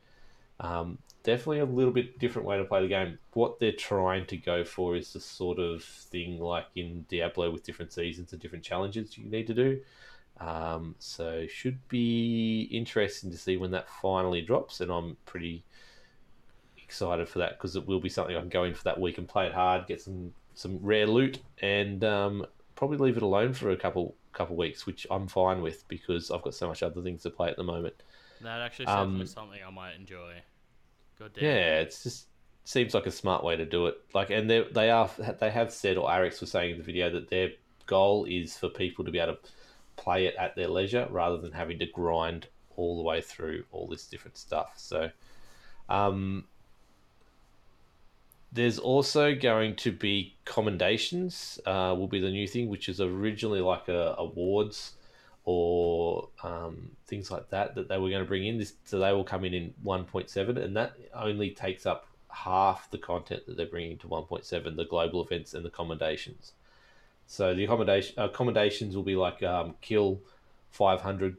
um, 0.60 0.98
definitely 1.22 1.60
a 1.60 1.64
little 1.64 1.92
bit 1.92 2.18
different 2.18 2.48
way 2.48 2.58
to 2.58 2.64
play 2.64 2.82
the 2.82 2.88
game. 2.88 3.18
What 3.32 3.58
they're 3.58 3.72
trying 3.72 4.26
to 4.26 4.36
go 4.36 4.64
for 4.64 4.96
is 4.96 5.12
the 5.12 5.20
sort 5.20 5.58
of 5.58 5.82
thing 5.84 6.40
like 6.40 6.66
in 6.74 7.04
Diablo 7.08 7.50
with 7.50 7.64
different 7.64 7.92
seasons 7.92 8.32
and 8.32 8.42
different 8.42 8.64
challenges 8.64 9.16
you 9.16 9.30
need 9.30 9.46
to 9.46 9.54
do. 9.54 9.80
Um, 10.40 10.94
so 10.98 11.46
should 11.48 11.86
be 11.88 12.68
interesting 12.70 13.30
to 13.30 13.36
see 13.36 13.56
when 13.56 13.72
that 13.72 13.88
finally 13.88 14.40
drops, 14.42 14.80
and 14.80 14.90
I'm 14.90 15.16
pretty 15.26 15.64
excited 16.76 17.28
for 17.28 17.40
that 17.40 17.58
because 17.58 17.76
it 17.76 17.86
will 17.86 18.00
be 18.00 18.08
something 18.08 18.36
I 18.36 18.40
can 18.40 18.48
go 18.48 18.64
in 18.64 18.74
for 18.74 18.84
that 18.84 19.00
week 19.00 19.18
and 19.18 19.28
play 19.28 19.46
it 19.46 19.52
hard, 19.54 19.86
get 19.86 20.00
some 20.00 20.32
some 20.54 20.78
rare 20.82 21.06
loot, 21.06 21.40
and 21.60 22.02
um, 22.04 22.46
probably 22.74 22.98
leave 22.98 23.16
it 23.16 23.22
alone 23.22 23.52
for 23.52 23.70
a 23.70 23.76
couple 23.76 24.14
couple 24.32 24.56
weeks, 24.56 24.86
which 24.86 25.06
I'm 25.10 25.26
fine 25.26 25.60
with 25.62 25.86
because 25.88 26.30
I've 26.30 26.42
got 26.42 26.54
so 26.54 26.68
much 26.68 26.82
other 26.82 27.02
things 27.02 27.22
to 27.24 27.30
play 27.30 27.48
at 27.50 27.56
the 27.56 27.64
moment. 27.64 27.94
That 28.40 28.60
actually 28.60 28.86
sounds 28.86 29.12
Um, 29.14 29.18
like 29.18 29.28
something 29.28 29.60
I 29.66 29.70
might 29.70 29.94
enjoy. 29.96 30.34
God 31.18 31.32
damn. 31.34 31.44
Yeah, 31.44 31.80
it's 31.80 32.02
just 32.04 32.28
seems 32.64 32.94
like 32.94 33.06
a 33.06 33.10
smart 33.10 33.42
way 33.42 33.56
to 33.56 33.64
do 33.64 33.86
it. 33.86 33.96
Like, 34.14 34.30
and 34.30 34.48
they 34.48 34.62
they 34.62 34.90
are 34.90 35.10
they 35.40 35.50
have 35.50 35.72
said, 35.72 35.96
or 35.96 36.08
Arekkz 36.08 36.40
was 36.40 36.50
saying 36.50 36.72
in 36.72 36.78
the 36.78 36.84
video 36.84 37.10
that 37.10 37.28
their 37.28 37.50
goal 37.86 38.24
is 38.26 38.56
for 38.56 38.68
people 38.68 39.04
to 39.04 39.10
be 39.10 39.18
able 39.18 39.34
to 39.34 39.38
play 39.98 40.26
it 40.26 40.34
at 40.38 40.56
their 40.56 40.68
leisure 40.68 41.06
rather 41.10 41.36
than 41.36 41.52
having 41.52 41.78
to 41.80 41.86
grind 41.86 42.46
all 42.76 42.96
the 42.96 43.02
way 43.02 43.20
through 43.20 43.64
all 43.72 43.86
this 43.86 44.06
different 44.06 44.38
stuff. 44.38 44.72
So, 44.76 45.10
um, 45.88 46.44
there's 48.52 48.78
also 48.78 49.34
going 49.34 49.76
to 49.76 49.92
be 49.92 50.36
commendations. 50.44 51.60
Uh, 51.66 51.94
will 51.98 52.08
be 52.08 52.20
the 52.20 52.30
new 52.30 52.46
thing, 52.46 52.68
which 52.68 52.88
is 52.88 53.00
originally 53.00 53.60
like 53.60 53.88
a 53.88 54.14
awards 54.16 54.94
or 55.44 56.28
um, 56.42 56.90
things 57.06 57.30
like 57.30 57.48
that 57.50 57.74
that 57.74 57.88
they 57.88 57.98
were 57.98 58.10
going 58.10 58.22
to 58.22 58.28
bring 58.28 58.46
in. 58.46 58.58
This 58.58 58.74
so 58.84 58.98
they 58.98 59.12
will 59.12 59.24
come 59.24 59.44
in 59.44 59.54
in 59.54 59.74
1.7, 59.84 60.56
and 60.56 60.76
that 60.76 60.92
only 61.14 61.50
takes 61.50 61.84
up 61.84 62.06
half 62.30 62.90
the 62.90 62.98
content 62.98 63.46
that 63.46 63.56
they're 63.56 63.66
bringing 63.66 63.98
to 63.98 64.06
1.7, 64.08 64.76
the 64.76 64.84
global 64.84 65.24
events 65.24 65.54
and 65.54 65.64
the 65.64 65.70
commendations. 65.70 66.52
So 67.28 67.54
the 67.54 67.64
accommodation 67.64 68.14
accommodations 68.18 68.96
will 68.96 69.04
be 69.04 69.14
like 69.14 69.42
um, 69.42 69.74
kill 69.82 70.20
500 70.70 71.36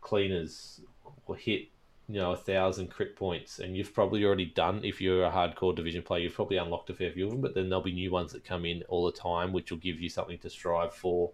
cleaners 0.00 0.80
or 1.26 1.36
hit 1.36 1.68
you 2.08 2.14
know 2.14 2.32
a 2.32 2.36
thousand 2.36 2.88
crit 2.88 3.14
points, 3.14 3.58
and 3.58 3.76
you've 3.76 3.92
probably 3.92 4.24
already 4.24 4.46
done 4.46 4.80
if 4.82 5.02
you're 5.02 5.26
a 5.26 5.30
hardcore 5.30 5.76
division 5.76 6.02
player, 6.02 6.22
you've 6.22 6.34
probably 6.34 6.56
unlocked 6.56 6.88
a 6.88 6.94
fair 6.94 7.12
few 7.12 7.26
of 7.26 7.32
them. 7.32 7.42
But 7.42 7.54
then 7.54 7.68
there'll 7.68 7.84
be 7.84 7.92
new 7.92 8.10
ones 8.10 8.32
that 8.32 8.42
come 8.42 8.64
in 8.64 8.82
all 8.88 9.04
the 9.04 9.12
time, 9.12 9.52
which 9.52 9.70
will 9.70 9.78
give 9.78 10.00
you 10.00 10.08
something 10.08 10.38
to 10.38 10.50
strive 10.50 10.94
for. 10.94 11.30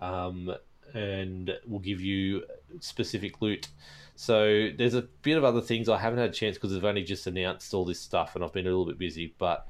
Um, 0.00 0.54
and 0.92 1.56
will 1.66 1.78
give 1.78 2.02
you 2.02 2.44
specific 2.80 3.40
loot. 3.40 3.68
So 4.16 4.68
there's 4.76 4.94
a 4.94 5.02
bit 5.22 5.38
of 5.38 5.44
other 5.44 5.62
things 5.62 5.88
I 5.88 5.98
haven't 5.98 6.18
had 6.18 6.30
a 6.30 6.32
chance 6.32 6.56
because 6.56 6.72
they've 6.72 6.84
only 6.84 7.02
just 7.02 7.26
announced 7.26 7.72
all 7.72 7.86
this 7.86 8.00
stuff 8.00 8.34
and 8.34 8.44
I've 8.44 8.52
been 8.52 8.66
a 8.66 8.68
little 8.68 8.84
bit 8.84 8.98
busy, 8.98 9.34
but 9.38 9.66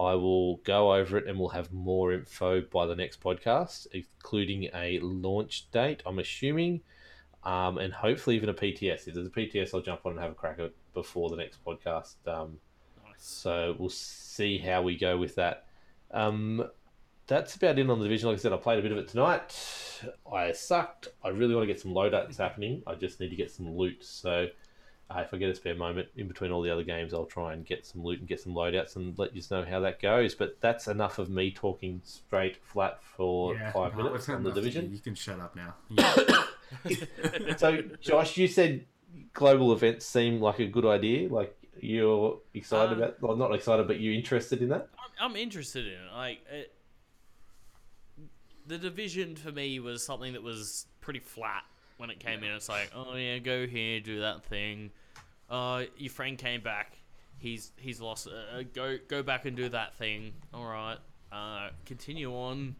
I 0.00 0.14
will 0.14 0.56
go 0.58 0.94
over 0.94 1.16
it 1.18 1.26
and 1.28 1.38
we'll 1.38 1.50
have 1.50 1.72
more 1.72 2.12
info 2.12 2.60
by 2.62 2.86
the 2.86 2.96
next 2.96 3.20
podcast, 3.22 3.86
including 3.92 4.68
a 4.74 4.98
launch 5.00 5.70
date, 5.70 6.02
I'm 6.04 6.18
assuming, 6.18 6.80
um, 7.44 7.78
and 7.78 7.92
hopefully 7.92 8.36
even 8.36 8.48
a 8.48 8.54
PTS. 8.54 9.06
If 9.06 9.14
there's 9.14 9.26
a 9.26 9.30
PTS, 9.30 9.72
I'll 9.74 9.80
jump 9.82 10.04
on 10.04 10.12
and 10.12 10.20
have 10.20 10.32
a 10.32 10.34
crack 10.34 10.58
at 10.58 10.66
it 10.66 10.76
before 10.94 11.30
the 11.30 11.36
next 11.36 11.64
podcast. 11.64 12.14
Um, 12.26 12.58
Nice. 13.04 13.14
so 13.18 13.76
we'll 13.78 13.88
see 13.88 14.58
how 14.58 14.82
we 14.82 14.96
go 14.96 15.16
with 15.16 15.36
that. 15.36 15.66
Um, 16.10 16.68
that's 17.26 17.56
about 17.56 17.78
it 17.78 17.88
on 17.88 17.98
the 17.98 18.04
division. 18.04 18.28
Like 18.28 18.38
I 18.38 18.40
said, 18.40 18.52
I 18.52 18.56
played 18.56 18.78
a 18.78 18.82
bit 18.82 18.92
of 18.92 18.98
it 18.98 19.08
tonight. 19.08 19.54
I 20.30 20.52
sucked. 20.52 21.08
I 21.22 21.28
really 21.28 21.54
want 21.54 21.66
to 21.66 21.72
get 21.72 21.80
some 21.80 21.92
loadouts 21.92 22.36
happening. 22.36 22.82
I 22.86 22.94
just 22.94 23.20
need 23.20 23.30
to 23.30 23.36
get 23.36 23.50
some 23.50 23.76
loot. 23.76 24.04
So 24.04 24.48
uh, 25.10 25.20
if 25.20 25.34
I 25.34 25.36
get 25.36 25.50
a 25.50 25.54
spare 25.54 25.74
moment 25.74 26.08
in 26.16 26.28
between 26.28 26.50
all 26.50 26.62
the 26.62 26.70
other 26.70 26.82
games, 26.82 27.12
I'll 27.12 27.26
try 27.26 27.52
and 27.52 27.64
get 27.64 27.84
some 27.84 28.02
loot 28.02 28.20
and 28.20 28.28
get 28.28 28.40
some 28.40 28.54
loadouts 28.54 28.96
and 28.96 29.18
let 29.18 29.36
you 29.36 29.42
know 29.50 29.64
how 29.64 29.80
that 29.80 30.00
goes. 30.00 30.34
But 30.34 30.60
that's 30.60 30.88
enough 30.88 31.18
of 31.18 31.28
me 31.28 31.50
talking 31.50 32.00
straight 32.04 32.56
flat 32.64 33.02
for 33.02 33.54
five 33.72 33.96
no, 33.96 34.04
minutes 34.04 34.28
on 34.28 34.42
the 34.42 34.52
division. 34.52 34.86
You. 34.86 34.96
You 34.96 34.98
can 35.00 35.14
shut 35.14 35.40
up 35.40 35.56
now. 35.56 35.74
Yeah. 35.90 36.14
So, 37.56 37.82
Josh, 38.00 38.36
you 38.36 38.48
said 38.48 38.84
global 39.32 39.72
events 39.72 40.06
seem 40.06 40.40
like 40.40 40.58
a 40.58 40.66
good 40.66 40.84
idea. 40.84 41.28
Like 41.28 41.56
you're 41.78 42.40
excited 42.52 42.94
Um, 42.94 42.98
about, 42.98 43.22
well, 43.22 43.36
not 43.36 43.54
excited, 43.54 43.86
but 43.86 44.00
you're 44.00 44.14
interested 44.14 44.60
in 44.60 44.70
that. 44.70 44.88
I'm, 44.98 45.30
I'm 45.30 45.36
interested 45.36 45.86
in 45.86 45.92
it. 45.92 46.12
Like, 46.12 46.40
it, 46.50 46.72
the 48.66 48.78
division 48.78 49.36
for 49.36 49.52
me 49.52 49.78
was 49.78 50.04
something 50.04 50.32
that 50.32 50.42
was 50.42 50.86
pretty 51.00 51.20
flat 51.20 51.62
when 51.96 52.10
it 52.10 52.20
came 52.20 52.42
in. 52.42 52.50
It's 52.52 52.68
like, 52.68 52.90
oh 52.94 53.14
yeah, 53.16 53.38
go 53.38 53.66
here, 53.66 54.00
do 54.00 54.20
that 54.20 54.44
thing. 54.44 54.90
Uh, 55.50 55.84
your 55.96 56.10
friend 56.10 56.38
came 56.38 56.60
back. 56.60 56.96
He's 57.38 57.72
he's 57.76 58.00
lost. 58.00 58.28
Uh, 58.28 58.62
go 58.72 58.96
go 59.08 59.22
back 59.22 59.44
and 59.44 59.56
do 59.56 59.68
that 59.68 59.96
thing. 59.96 60.32
All 60.52 60.64
right. 60.64 60.98
Uh, 61.32 61.70
continue 61.84 62.32
on. 62.32 62.76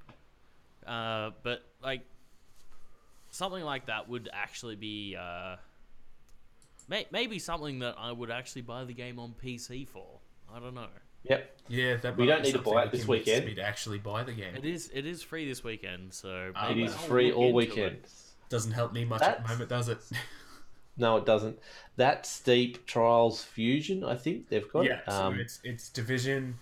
Uh, 0.86 1.30
but 1.42 1.62
like 1.82 2.02
something 3.30 3.62
like 3.64 3.86
that 3.86 4.08
would 4.08 4.28
actually 4.32 4.76
be 4.76 5.16
uh, 5.18 5.56
may, 6.88 7.06
maybe 7.10 7.38
something 7.38 7.80
that 7.80 7.96
I 7.98 8.12
would 8.12 8.30
actually 8.30 8.62
buy 8.62 8.84
the 8.84 8.94
game 8.94 9.18
on 9.18 9.34
PC 9.42 9.86
for. 9.88 10.06
I 10.54 10.60
don't 10.60 10.74
know. 10.74 10.86
Yep. 11.24 11.58
yeah, 11.68 11.96
that 11.96 12.18
We 12.18 12.26
don't 12.26 12.42
need 12.42 12.52
to 12.52 12.58
buy 12.58 12.82
it 12.84 12.92
this 12.92 13.04
convinces 13.04 13.08
weekend. 13.08 13.46
Me 13.46 13.54
to 13.54 13.62
actually 13.62 13.98
buy 13.98 14.24
the 14.24 14.32
game. 14.32 14.54
It 14.56 14.66
is 14.66 14.90
it 14.92 15.06
is 15.06 15.22
free 15.22 15.48
this 15.48 15.64
weekend, 15.64 16.12
so 16.12 16.52
Ah, 16.54 16.66
It 16.66 16.76
maybe 16.76 16.84
is 16.84 16.94
free 16.94 17.32
all 17.32 17.44
into 17.44 17.56
weekend. 17.56 17.98
Doesn't 18.48 18.72
help 18.72 18.92
me 18.92 19.04
much 19.04 19.22
at 19.22 19.42
the 19.42 19.48
moment, 19.48 19.68
does 19.70 19.88
it? 19.88 19.98
No, 20.96 21.16
it 21.16 21.26
doesn't. 21.26 21.58
That 21.96 22.24
steep 22.24 22.86
trials 22.86 23.42
fusion, 23.42 24.04
I 24.04 24.14
think 24.14 24.48
they've 24.48 24.70
got. 24.72 24.84
yeah, 24.84 25.00
so 25.08 25.12
Um, 25.24 25.40
it's 25.40 25.58
it's 25.64 25.88
division. 25.88 26.56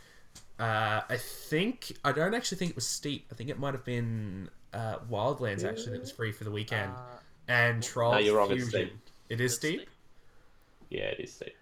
Uh, 0.59 1.03
I 1.07 1.19
think 1.19 1.93
I 2.03 2.13
don't 2.13 2.33
actually 2.35 2.57
think 2.57 2.71
it 2.71 2.75
was 2.77 2.87
steep. 2.87 3.27
I 3.31 3.35
think 3.35 3.51
it 3.51 3.59
might 3.59 3.75
have 3.75 3.85
been 3.85 4.49
uh, 4.73 5.01
Wildlands 5.11 5.69
actually 5.69 5.93
that 5.93 6.01
was 6.01 6.11
free 6.13 6.33
for 6.33 6.45
the 6.45 6.51
weekend. 6.51 6.93
Uh, 6.93 7.19
and 7.49 7.83
Trials 7.83 8.15
No, 8.15 8.19
you're 8.21 8.39
wrong, 8.39 8.51
it's 8.53 8.69
steep. 8.69 8.95
It 9.29 9.39
is 9.43 9.55
steep. 9.55 9.81
steep. 9.81 9.91
yeah, 10.89 11.03
it 11.09 11.21
is 11.21 11.35
steep. 11.35 11.55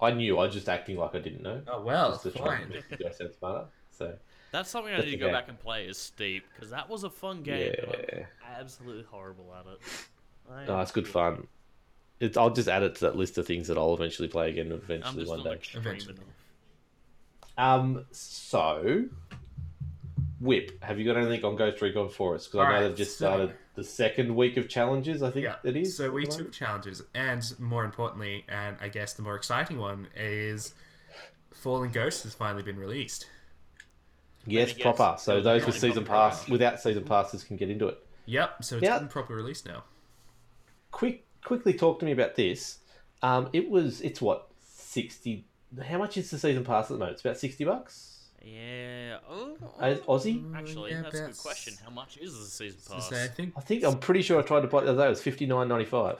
I 0.00 0.12
knew. 0.12 0.38
I 0.38 0.44
was 0.44 0.54
just 0.54 0.68
acting 0.68 0.98
like 0.98 1.16
I 1.16 1.18
didn't 1.18 1.42
know. 1.42 1.62
Oh 1.66 1.82
well, 1.82 2.12
just 2.12 2.22
to 2.22 2.30
try 2.30 2.58
and 2.60 2.72
fine. 2.72 2.82
make 2.90 3.00
you 3.00 3.06
guys 3.08 3.18
sound 3.18 3.32
smarter. 3.36 3.64
So 3.90 4.14
That's 4.50 4.70
something 4.70 4.92
I 4.92 4.98
need 4.98 5.02
to 5.04 5.08
okay. 5.08 5.16
go 5.18 5.32
back 5.32 5.48
and 5.48 5.58
play. 5.58 5.86
Is 5.86 5.98
steep 5.98 6.44
because 6.54 6.70
that 6.70 6.88
was 6.88 7.04
a 7.04 7.10
fun 7.10 7.42
game. 7.42 7.74
but 7.86 8.10
yeah, 8.12 8.24
I'm 8.46 8.60
absolutely 8.60 9.04
horrible 9.10 9.54
at 9.54 9.66
it. 9.72 9.78
I 10.50 10.64
no, 10.66 10.76
am 10.76 10.80
it's 10.80 10.92
good 10.92 11.04
shit. 11.04 11.12
fun. 11.12 11.46
It's, 12.20 12.36
I'll 12.36 12.50
just 12.50 12.68
add 12.68 12.82
it 12.82 12.94
to 12.96 13.00
that 13.02 13.16
list 13.16 13.38
of 13.38 13.46
things 13.46 13.68
that 13.68 13.78
I'll 13.78 13.94
eventually 13.94 14.26
play 14.28 14.50
again. 14.50 14.72
I'm 14.72 14.78
Eventually, 14.78 15.24
just 15.24 15.30
one 15.30 15.42
day. 15.44 15.58
Eventually. 15.74 16.14
Um. 17.56 18.04
So, 18.12 19.04
Whip, 20.40 20.82
have 20.82 20.98
you 20.98 21.04
got 21.04 21.16
anything 21.16 21.44
on 21.44 21.56
Ghost 21.56 21.80
Recon 21.82 22.08
for 22.08 22.34
us? 22.34 22.46
Because 22.46 22.60
I 22.60 22.62
know 22.62 22.68
Alright, 22.76 22.88
they've 22.90 22.96
just 22.96 23.18
so- 23.18 23.26
started 23.26 23.54
the 23.74 23.84
second 23.84 24.34
week 24.34 24.56
of 24.56 24.68
challenges. 24.68 25.22
I 25.22 25.30
think 25.30 25.44
Yeah, 25.44 25.56
it 25.64 25.76
is. 25.76 25.96
So 25.96 26.10
we 26.10 26.22
at 26.24 26.30
took 26.30 26.38
moment. 26.40 26.54
challenges, 26.54 27.02
and 27.14 27.44
more 27.60 27.84
importantly, 27.84 28.44
and 28.48 28.76
I 28.80 28.88
guess 28.88 29.12
the 29.12 29.22
more 29.22 29.36
exciting 29.36 29.78
one 29.78 30.08
is 30.16 30.74
Fallen 31.52 31.90
Ghost 31.90 32.22
has 32.24 32.34
finally 32.34 32.62
been 32.62 32.78
released. 32.78 33.26
Yes, 34.50 34.74
Yes, 34.76 34.82
proper. 34.82 35.16
So 35.18 35.40
those 35.40 35.64
with 35.66 35.74
season 35.78 36.04
proper. 36.04 36.34
pass, 36.36 36.48
without 36.48 36.80
season 36.80 37.04
passes, 37.04 37.44
can 37.44 37.56
get 37.56 37.70
into 37.70 37.88
it. 37.88 37.98
Yep, 38.26 38.64
so 38.64 38.76
it's 38.76 38.84
Yeah. 38.84 38.98
been 38.98 39.08
properly 39.08 39.36
released 39.36 39.66
now. 39.66 39.84
quick 40.90 41.24
quickly 41.44 41.72
talk 41.72 41.98
to 42.00 42.04
me 42.04 42.12
about 42.12 42.34
this. 42.34 42.78
Um, 43.22 43.48
it 43.52 43.68
was 43.70 44.00
it's 44.00 44.20
what 44.20 44.48
sixty. 44.60 45.44
How 45.86 45.98
much 45.98 46.16
is 46.16 46.30
the 46.30 46.38
season 46.38 46.64
pass 46.64 46.84
at 46.86 46.88
the 46.94 46.98
moment? 46.98 47.12
It's 47.14 47.22
about 47.24 47.36
sixty 47.38 47.64
bucks. 47.64 48.14
Yeah. 48.42 49.18
Oh, 49.28 49.56
Uh, 49.78 49.96
Aussie? 50.06 50.54
Actually, 50.54 50.92
Yeah, 50.92 51.02
that's 51.02 51.18
a 51.18 51.26
good 51.26 51.36
question. 51.38 51.74
How 51.84 51.90
much 51.90 52.16
is 52.18 52.38
the 52.38 52.44
season 52.46 52.78
pass? 52.88 53.08
say, 53.08 53.24
I 53.24 53.28
think 53.28 53.52
I 53.56 53.60
think 53.60 53.84
I'm 53.84 53.98
pretty 53.98 54.22
sure 54.22 54.38
I 54.38 54.42
tried 54.42 54.60
to 54.62 54.68
buy 54.68 54.78
it 54.78 54.84
the 54.86 54.92
other 54.92 55.02
day. 55.02 55.06
It 55.06 55.10
was 55.10 55.22
fifty 55.22 55.44
nine 55.46 55.68
ninety 55.68 55.84
five. 55.84 56.18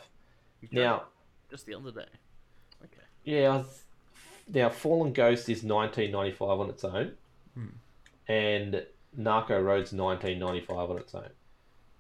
Now, 0.72 1.04
just 1.50 1.64
the 1.66 1.74
other 1.74 1.92
day. 1.92 2.06
Okay. 2.84 3.02
yeah, 3.24 3.48
I 3.52 3.56
was, 3.58 3.84
now 4.52 4.68
Fallen 4.70 5.12
Ghost 5.12 5.48
is 5.48 5.62
nineteen 5.62 6.10
ninety 6.10 6.32
five 6.32 6.58
on 6.58 6.68
its 6.68 6.84
own, 6.84 7.12
Hmm. 7.54 7.66
And 8.28 8.84
Narco 9.16 9.60
Road's 9.60 9.92
nineteen 9.92 10.38
ninety 10.38 10.60
five 10.60 10.90
on 10.90 10.98
its 10.98 11.14
own. 11.14 11.30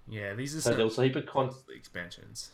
yeah, 0.08 0.34
these 0.34 0.54
are 0.54 0.60
So 0.60 0.70
some 0.70 0.76
there 0.76 0.86
was 0.86 0.98
a 0.98 1.04
heap 1.04 1.16
of 1.16 1.26
con. 1.26 1.50
expansions. 1.74 2.50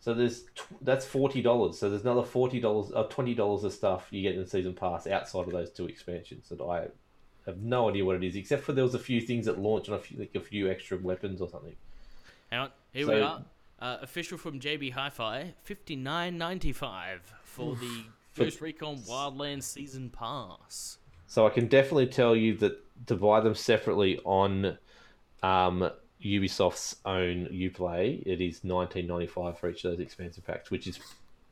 So 0.00 0.14
there's 0.14 0.44
tw- 0.54 0.82
that's 0.82 1.04
forty 1.04 1.42
dollars. 1.42 1.78
So 1.78 1.90
there's 1.90 2.02
another 2.02 2.22
forty 2.22 2.60
dollars, 2.60 2.92
uh, 2.94 3.04
twenty 3.04 3.34
dollars 3.34 3.64
of 3.64 3.72
stuff 3.72 4.06
you 4.10 4.22
get 4.22 4.34
in 4.34 4.40
the 4.42 4.46
season 4.48 4.74
pass 4.74 5.06
outside 5.06 5.46
of 5.46 5.52
those 5.52 5.70
two 5.70 5.86
expansions 5.86 6.48
that 6.50 6.60
I 6.60 6.82
I 6.84 7.50
have 7.50 7.58
no 7.58 7.88
idea 7.88 8.04
what 8.04 8.16
it 8.16 8.24
is, 8.24 8.36
except 8.36 8.62
for 8.64 8.72
there 8.72 8.84
was 8.84 8.94
a 8.94 8.98
few 9.00 9.20
things 9.20 9.46
that 9.46 9.58
launched 9.58 9.86
and 9.88 9.96
a 9.96 10.00
few, 10.00 10.18
like 10.18 10.34
a 10.34 10.40
few 10.40 10.68
extra 10.70 10.98
weapons 10.98 11.40
or 11.40 11.48
something. 11.48 11.76
Hang 12.50 12.60
on, 12.60 12.70
here 12.92 13.06
So- 13.06 13.14
we 13.14 13.20
are. 13.20 13.44
Uh, 13.78 13.98
official 14.00 14.38
from 14.38 14.58
JB 14.58 14.92
Hi-Fi, 14.92 15.52
fifty 15.62 15.96
nine 15.96 16.38
ninety 16.38 16.72
five 16.72 17.20
for 17.44 17.76
the 17.76 18.04
Ghost 18.34 18.60
Recon 18.62 18.96
Wildlands 19.00 19.64
Season 19.64 20.08
Pass. 20.08 20.96
So 21.26 21.46
I 21.46 21.50
can 21.50 21.66
definitely 21.66 22.06
tell 22.06 22.34
you 22.36 22.56
that 22.58 22.82
to 23.06 23.16
buy 23.16 23.40
them 23.40 23.54
separately 23.54 24.18
on 24.24 24.78
um, 25.42 25.90
Ubisoft's 26.24 26.96
own 27.04 27.46
Uplay, 27.52 28.22
it 28.26 28.40
is 28.40 28.64
nineteen 28.64 29.06
ninety 29.06 29.26
five 29.26 29.58
for 29.58 29.68
each 29.68 29.84
of 29.84 29.92
those 29.92 30.00
expansive 30.00 30.46
packs, 30.46 30.70
which 30.70 30.86
is 30.86 30.98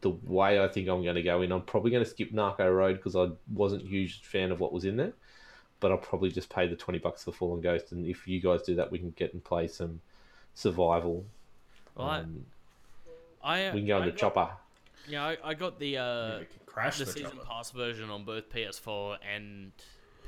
the 0.01 0.11
way 0.25 0.63
I 0.63 0.69
think 0.69 0.89
I'm 0.89 1.03
going 1.03 1.15
to 1.17 1.23
go 1.23 1.43
in. 1.43 1.53
I'm 1.53 1.63
probably 1.63 1.91
going 1.91 2.05
to 2.05 2.09
skip 2.11 2.33
Narco 2.33 2.71
Road 2.71 2.97
because 2.97 3.17
I 3.17 3.29
wasn't 3.53 3.83
a 3.83 3.87
huge 3.87 4.23
fan 4.23 4.53
of 4.53 4.61
what 4.61 4.73
was 4.73 4.85
in 4.85 4.97
there, 4.97 5.13
but 5.81 5.91
I'll 5.91 5.99
probably 5.99 6.31
just 6.31 6.49
pay 6.51 6.67
the 6.67 6.77
twenty 6.77 6.99
bucks 6.99 7.25
for 7.25 7.33
Fallen 7.33 7.61
Ghost. 7.61 7.93
And 7.93 8.07
if 8.07 8.27
you 8.29 8.41
guys 8.41 8.63
do 8.63 8.75
that, 8.77 8.91
we 8.91 8.99
can 8.99 9.11
get 9.17 9.33
and 9.35 9.43
play 9.43 9.67
some 9.69 10.01
survival. 10.55 11.25
Well, 11.97 12.09
I- 12.09 12.21
Um, 12.21 12.47
I, 13.43 13.71
we 13.73 13.81
can 13.81 13.87
go 13.89 13.97
in 13.99 14.03
I 14.05 14.07
the 14.07 14.13
got- 14.13 14.19
chopper. 14.19 14.51
Yeah, 15.09 15.25
I, 15.25 15.37
I 15.45 15.55
got 15.55 15.79
the 15.79 15.99
uh, 15.99 16.39
We 16.41 16.47
crash 16.67 16.99
the 16.99 17.05
the 17.05 17.13
season 17.13 17.31
chopper. 17.33 17.45
pass 17.47 17.71
version 17.71 18.11
on 18.11 18.25
both 18.25 18.49
PS4 18.51 19.19
and 19.35 19.73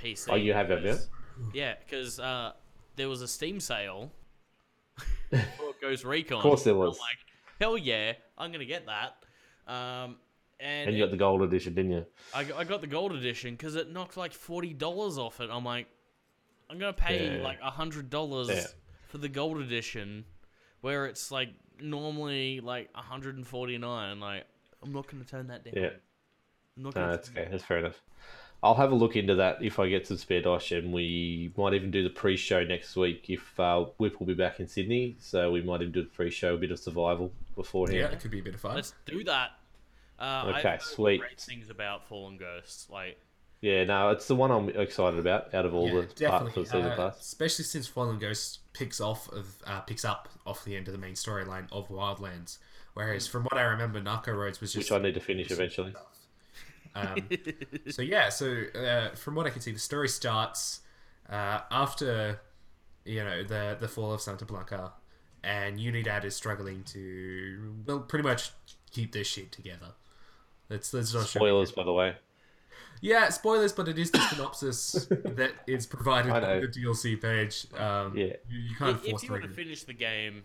PC. 0.03 0.29
Oh, 0.31 0.35
you 0.37 0.53
have 0.53 0.71
it, 0.71 0.83
because- 0.83 1.09
Yeah, 1.53 1.75
because 1.87 2.19
uh, 2.21 2.53
there 2.97 3.09
was 3.09 3.23
a 3.23 3.29
Steam 3.29 3.61
sale 3.61 4.13
for 5.31 5.75
Ghost 5.81 6.05
Recon. 6.05 6.39
Of 6.39 6.43
course 6.43 6.63
there 6.65 6.75
I'm 6.75 6.81
was. 6.81 6.99
like, 6.99 7.19
hell 7.61 7.77
yeah, 7.79 8.13
I'm 8.39 8.53
gonna 8.53 8.65
get 8.65 8.87
that. 8.87 9.17
Um, 9.73 10.17
and 10.61 10.89
And 10.89 10.97
you 10.97 11.05
got 11.05 11.11
the 11.11 11.17
gold 11.17 11.43
edition, 11.43 11.75
didn't 11.75 11.91
you? 11.93 12.07
I, 12.35 12.45
got- 12.45 12.59
I 12.59 12.65
got 12.65 12.81
the 12.81 12.87
gold 12.87 13.13
edition 13.13 13.53
because 13.55 13.75
it 13.75 13.91
knocked 13.93 14.17
like 14.17 14.33
forty 14.33 14.73
dollars 14.73 15.19
off 15.19 15.41
it. 15.41 15.51
I'm 15.53 15.65
like, 15.65 15.87
I'm 16.71 16.79
gonna 16.79 16.93
pay 16.93 17.39
Yeah. 17.39 17.43
like 17.45 17.59
a 17.63 17.71
hundred 17.71 18.09
dollars 18.11 18.49
Yeah. 18.49 18.67
for 19.09 19.19
the 19.19 19.29
gold 19.29 19.59
edition, 19.59 20.25
where 20.81 21.07
it's 21.07 21.31
like 21.31 21.49
normally 21.81 22.61
like 22.61 22.89
149. 22.95 24.21
Like, 24.21 24.45
I'm 24.83 24.93
not 24.93 25.07
gonna 25.09 25.25
turn 25.25 25.47
that 25.49 25.65
down. 25.65 25.75
Yeah. 25.77 25.91
I'm 26.77 26.83
not 26.83 26.95
No, 26.95 27.01
gonna 27.03 27.13
that's 27.13 27.29
turn 27.29 27.39
okay. 27.39 27.51
That's 27.51 27.65
fair 27.65 27.79
enough. 27.79 28.01
I'll 28.63 28.75
have 28.75 28.91
a 28.91 28.95
look 28.95 29.17
into 29.17 29.35
that 29.37 29.63
if 29.63 29.79
I 29.79 29.89
get 29.89 30.07
some 30.07 30.17
spare 30.17 30.43
dosh, 30.43 30.73
and 30.73 30.93
we 30.93 31.53
might 31.57 31.75
even 31.75 31.91
do 31.91 32.03
the 32.03 32.11
pre-show 32.11 32.65
next 32.65 32.97
week 32.97 33.27
if 33.29 33.59
uh, 33.61 33.85
Whip 33.99 34.19
will 34.19 34.27
be 34.27 34.35
back 34.35 34.61
in 34.61 34.67
Sydney. 34.67 35.17
So 35.21 35.53
we 35.53 35.63
might 35.63 35.83
even 35.83 35.93
do 35.93 36.03
the 36.03 36.09
pre-show, 36.09 36.55
a 36.55 36.57
bit 36.59 36.71
of 36.71 36.79
survival 36.79 37.33
beforehand. 37.55 37.99
Yeah, 38.01 38.07
it 38.09 38.21
could 38.21 38.31
be 38.31 38.41
a 38.41 38.43
bit 38.43 38.55
of 38.55 38.61
fun. 38.61 38.75
Let's 38.77 38.95
do 39.05 39.23
that. 39.25 39.51
Uh, 40.19 40.23
I've 40.47 40.57
Okay, 40.57 40.71
heard 40.71 40.83
sweet. 40.83 41.21
Great 41.21 41.41
things 41.41 41.69
about 41.69 42.09
Fallen 42.09 42.39
Ghosts. 42.39 42.89
Like, 42.91 43.19
Yeah, 43.61 43.85
no, 43.85 44.09
it's 44.11 44.27
the 44.27 44.35
one 44.35 44.51
I'm 44.51 44.71
excited 44.71 45.21
about 45.21 45.53
out 45.55 45.67
of 45.67 45.75
all 45.75 45.89
yeah, 45.89 46.03
the 46.17 46.29
parts 46.29 46.49
of 46.49 46.55
the 46.55 46.65
season 46.65 46.93
uh, 46.93 46.97
pass. 46.97 47.21
especially 47.21 47.65
since 47.67 47.87
Fallen 47.87 48.19
Ghosts 48.19 48.61
picks 48.73 49.01
off 49.01 49.31
of 49.33 49.57
uh, 49.67 49.81
picks 49.81 50.05
up 50.05 50.31
off 50.47 50.65
the 50.65 50.75
end 50.77 50.89
of 50.89 50.93
the 50.93 50.99
main 50.99 51.15
storyline 51.15 51.67
of 51.71 51.89
Wildlands. 51.89 52.57
Whereas 52.97 53.27
from 53.27 53.45
what 53.45 53.59
I 53.59 53.63
remember, 53.65 54.01
Narco 54.01 54.33
Roads 54.33 54.59
was 54.63 54.73
just 54.73 54.91
Which 54.91 54.99
I 54.99 55.03
need 55.03 55.13
to 55.13 55.21
finish 55.21 55.51
eventually. 55.51 55.95
Um, 56.95 57.29
so 57.91 58.01
yeah, 58.01 58.31
so 58.31 58.63
uh, 58.75 59.15
from 59.15 59.35
what 59.35 59.45
I 59.45 59.51
can 59.51 59.61
see, 59.61 59.71
the 59.71 59.79
story 59.79 60.09
starts 60.09 60.81
uh, 61.29 61.61
after 61.71 62.41
you 63.05 63.23
know 63.23 63.45
the 63.45 63.77
the 63.79 63.87
fall 63.87 64.15
of 64.15 64.23
Santa 64.23 64.47
Blanca, 64.47 64.95
and 65.45 65.79
Unidad 65.79 66.25
is 66.25 66.35
struggling 66.35 66.85
to 66.85 67.75
well, 67.85 67.99
pretty 68.01 68.27
much 68.27 68.53
keep 68.91 69.13
this 69.13 69.27
shit 69.27 69.53
together. 69.53 69.93
Let's 70.71 70.95
let's 70.95 71.13
not 71.13 71.27
Spoilers, 71.27 71.73
by 71.73 71.85
the 71.85 71.93
way. 71.93 72.15
Yeah, 73.03 73.29
spoilers, 73.29 73.75
but 73.75 73.89
it 73.89 73.99
is 73.99 74.11
the 74.11 74.27
synopsis 74.31 75.07
that 75.11 75.53
is 75.67 75.85
provided 75.85 76.33
on 76.33 76.41
the 76.63 76.67
DLC 76.67 77.21
page. 77.21 77.67
Um, 77.79 78.17
Yeah. 78.17 78.37
you, 78.49 78.59
you 78.59 78.75
can't 78.75 78.97
if, 78.97 79.11
force 79.11 79.23
if 79.23 79.29
you 79.29 79.35
were 79.35 79.41
to 79.43 79.49
finish 79.49 79.83
the 79.83 79.93
game, 79.93 80.45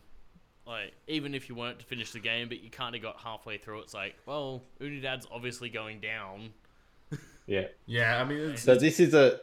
like, 0.72 0.94
even 1.08 1.36
if 1.36 1.50
you 1.50 1.56
weren't 1.56 1.80
to 1.80 1.86
finish 1.86 2.12
the 2.12 2.20
game, 2.20 2.48
but 2.48 2.64
you 2.64 2.70
kind 2.70 2.96
of 2.96 3.02
got 3.02 3.20
halfway 3.20 3.58
through, 3.58 3.82
it's 3.82 3.94
like, 3.94 4.16
well, 4.26 4.64
Unidad's 4.80 5.28
obviously 5.32 5.70
going 5.70 6.00
down. 6.00 6.52
Yeah. 7.46 7.68
Yeah, 7.86 8.22
I 8.22 8.24
mean, 8.24 8.40
it's, 8.52 8.64
So 8.64 8.76
this 8.76 9.00
is 9.00 9.14
a 9.14 9.42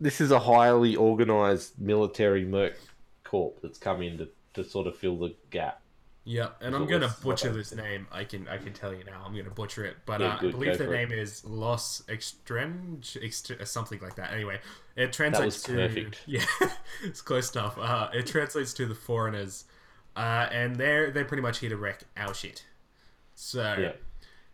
this 0.00 0.20
is 0.20 0.30
a 0.30 0.38
highly 0.38 0.96
organized 0.96 1.80
military 1.80 2.44
merc 2.44 2.76
corp 3.24 3.60
that's 3.62 3.78
come 3.78 4.02
in 4.02 4.18
to, 4.18 4.28
to 4.54 4.64
sort 4.64 4.86
of 4.86 4.96
fill 4.96 5.16
the 5.16 5.34
gap. 5.50 5.80
Yeah, 6.24 6.48
and 6.60 6.74
I'm 6.76 6.86
gonna 6.86 7.14
butcher 7.22 7.50
this 7.50 7.74
name. 7.74 8.06
I 8.12 8.24
can 8.24 8.46
I 8.46 8.58
can 8.58 8.74
tell 8.74 8.92
you 8.92 9.04
now. 9.04 9.22
I'm 9.24 9.34
gonna 9.34 9.50
butcher 9.50 9.86
it, 9.86 9.96
but 10.04 10.20
Yeah, 10.20 10.34
uh, 10.34 10.48
I 10.48 10.50
believe 10.50 10.76
the 10.76 10.86
name 10.86 11.12
is 11.12 11.44
Los 11.44 12.02
Extrange, 12.08 13.16
Ext- 13.22 13.66
something 13.66 13.98
like 14.00 14.16
that. 14.16 14.32
Anyway, 14.32 14.60
it 14.96 15.12
translates 15.14 15.56
was 15.56 15.62
to 15.64 15.72
perfect. 15.72 16.22
yeah, 16.26 16.44
it's 17.02 17.22
close 17.22 17.54
enough. 17.54 17.78
Uh, 17.78 18.10
it 18.12 18.26
translates 18.26 18.74
to 18.74 18.86
the 18.86 18.94
foreigners, 18.94 19.64
uh, 20.16 20.48
and 20.52 20.76
they're 20.76 21.10
they're 21.10 21.24
pretty 21.24 21.42
much 21.42 21.58
here 21.58 21.70
to 21.70 21.76
wreck 21.76 22.02
our 22.16 22.34
shit. 22.34 22.64
So 23.34 23.60
Yeah. 23.78 23.92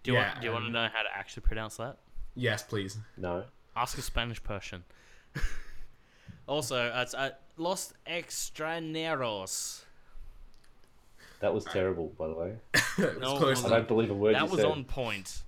Do 0.03 0.12
you, 0.12 0.19
Yeah, 0.19 0.29
want, 0.29 0.40
do 0.40 0.47
you 0.47 0.53
want 0.53 0.62
to 0.64 0.66
um, 0.69 0.73
know 0.73 0.88
how 0.92 1.03
to 1.03 1.09
actually 1.16 1.42
pronounce 1.42 1.77
that? 1.79 1.97
yes, 2.35 2.62
please. 2.62 2.99
No. 3.16 3.45
Ask 3.75 3.99
a 3.99 4.03
Spanish 4.03 4.42
person. 4.42 4.85
also, 6.47 6.92
it's 6.95 7.12
uh, 7.14 7.31
Los 7.57 7.92
Extraneros. 8.07 9.83
That 11.40 11.53
was 11.53 11.64
terrible, 11.64 12.12
by 12.19 12.29
the 12.29 12.35
way. 12.35 12.57
No, 13.21 13.37
close 13.37 13.62
I 13.64 13.69
don't 13.69 13.87
believe 13.88 14.11
a 14.11 14.14
word 14.14 14.35
That 14.37 14.45
you 14.45 14.51
was 14.51 14.61
said. 14.61 14.71
on 14.71 14.85
point. 14.85 15.42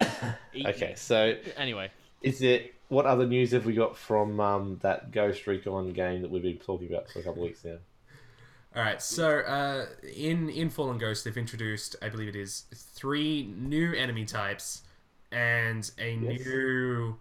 Okay, 0.54 0.92
so 0.96 1.34
Anyway, 1.56 1.90
is 2.22 2.42
it 2.42 2.74
what 2.88 3.06
other 3.06 3.26
news 3.26 3.52
have 3.52 3.64
we 3.66 3.72
got 3.72 3.96
from 3.96 4.38
um, 4.40 4.78
that 4.82 5.10
Ghost 5.10 5.46
Recon 5.46 5.92
game 5.92 6.20
that 6.22 6.30
we've 6.30 6.42
been 6.42 6.58
talking 6.58 6.88
about 6.92 7.08
for 7.10 7.20
a 7.20 7.22
couple 7.22 7.42
of 7.42 7.48
weeks 7.48 7.64
now? 7.64 7.76
All 8.76 8.82
right, 8.82 9.00
so 9.00 9.38
uh, 9.40 9.86
in 10.16 10.48
in 10.50 10.68
Fallen 10.68 10.98
Ghost, 10.98 11.24
they've 11.24 11.36
introduced, 11.36 11.94
I 12.02 12.08
believe 12.08 12.28
it 12.28 12.36
is, 12.36 12.64
three 12.74 13.44
new 13.56 13.92
enemy 13.94 14.24
types 14.24 14.82
and 15.30 15.88
a 15.98 16.14
Yes. 16.14 16.44
new 16.44 17.16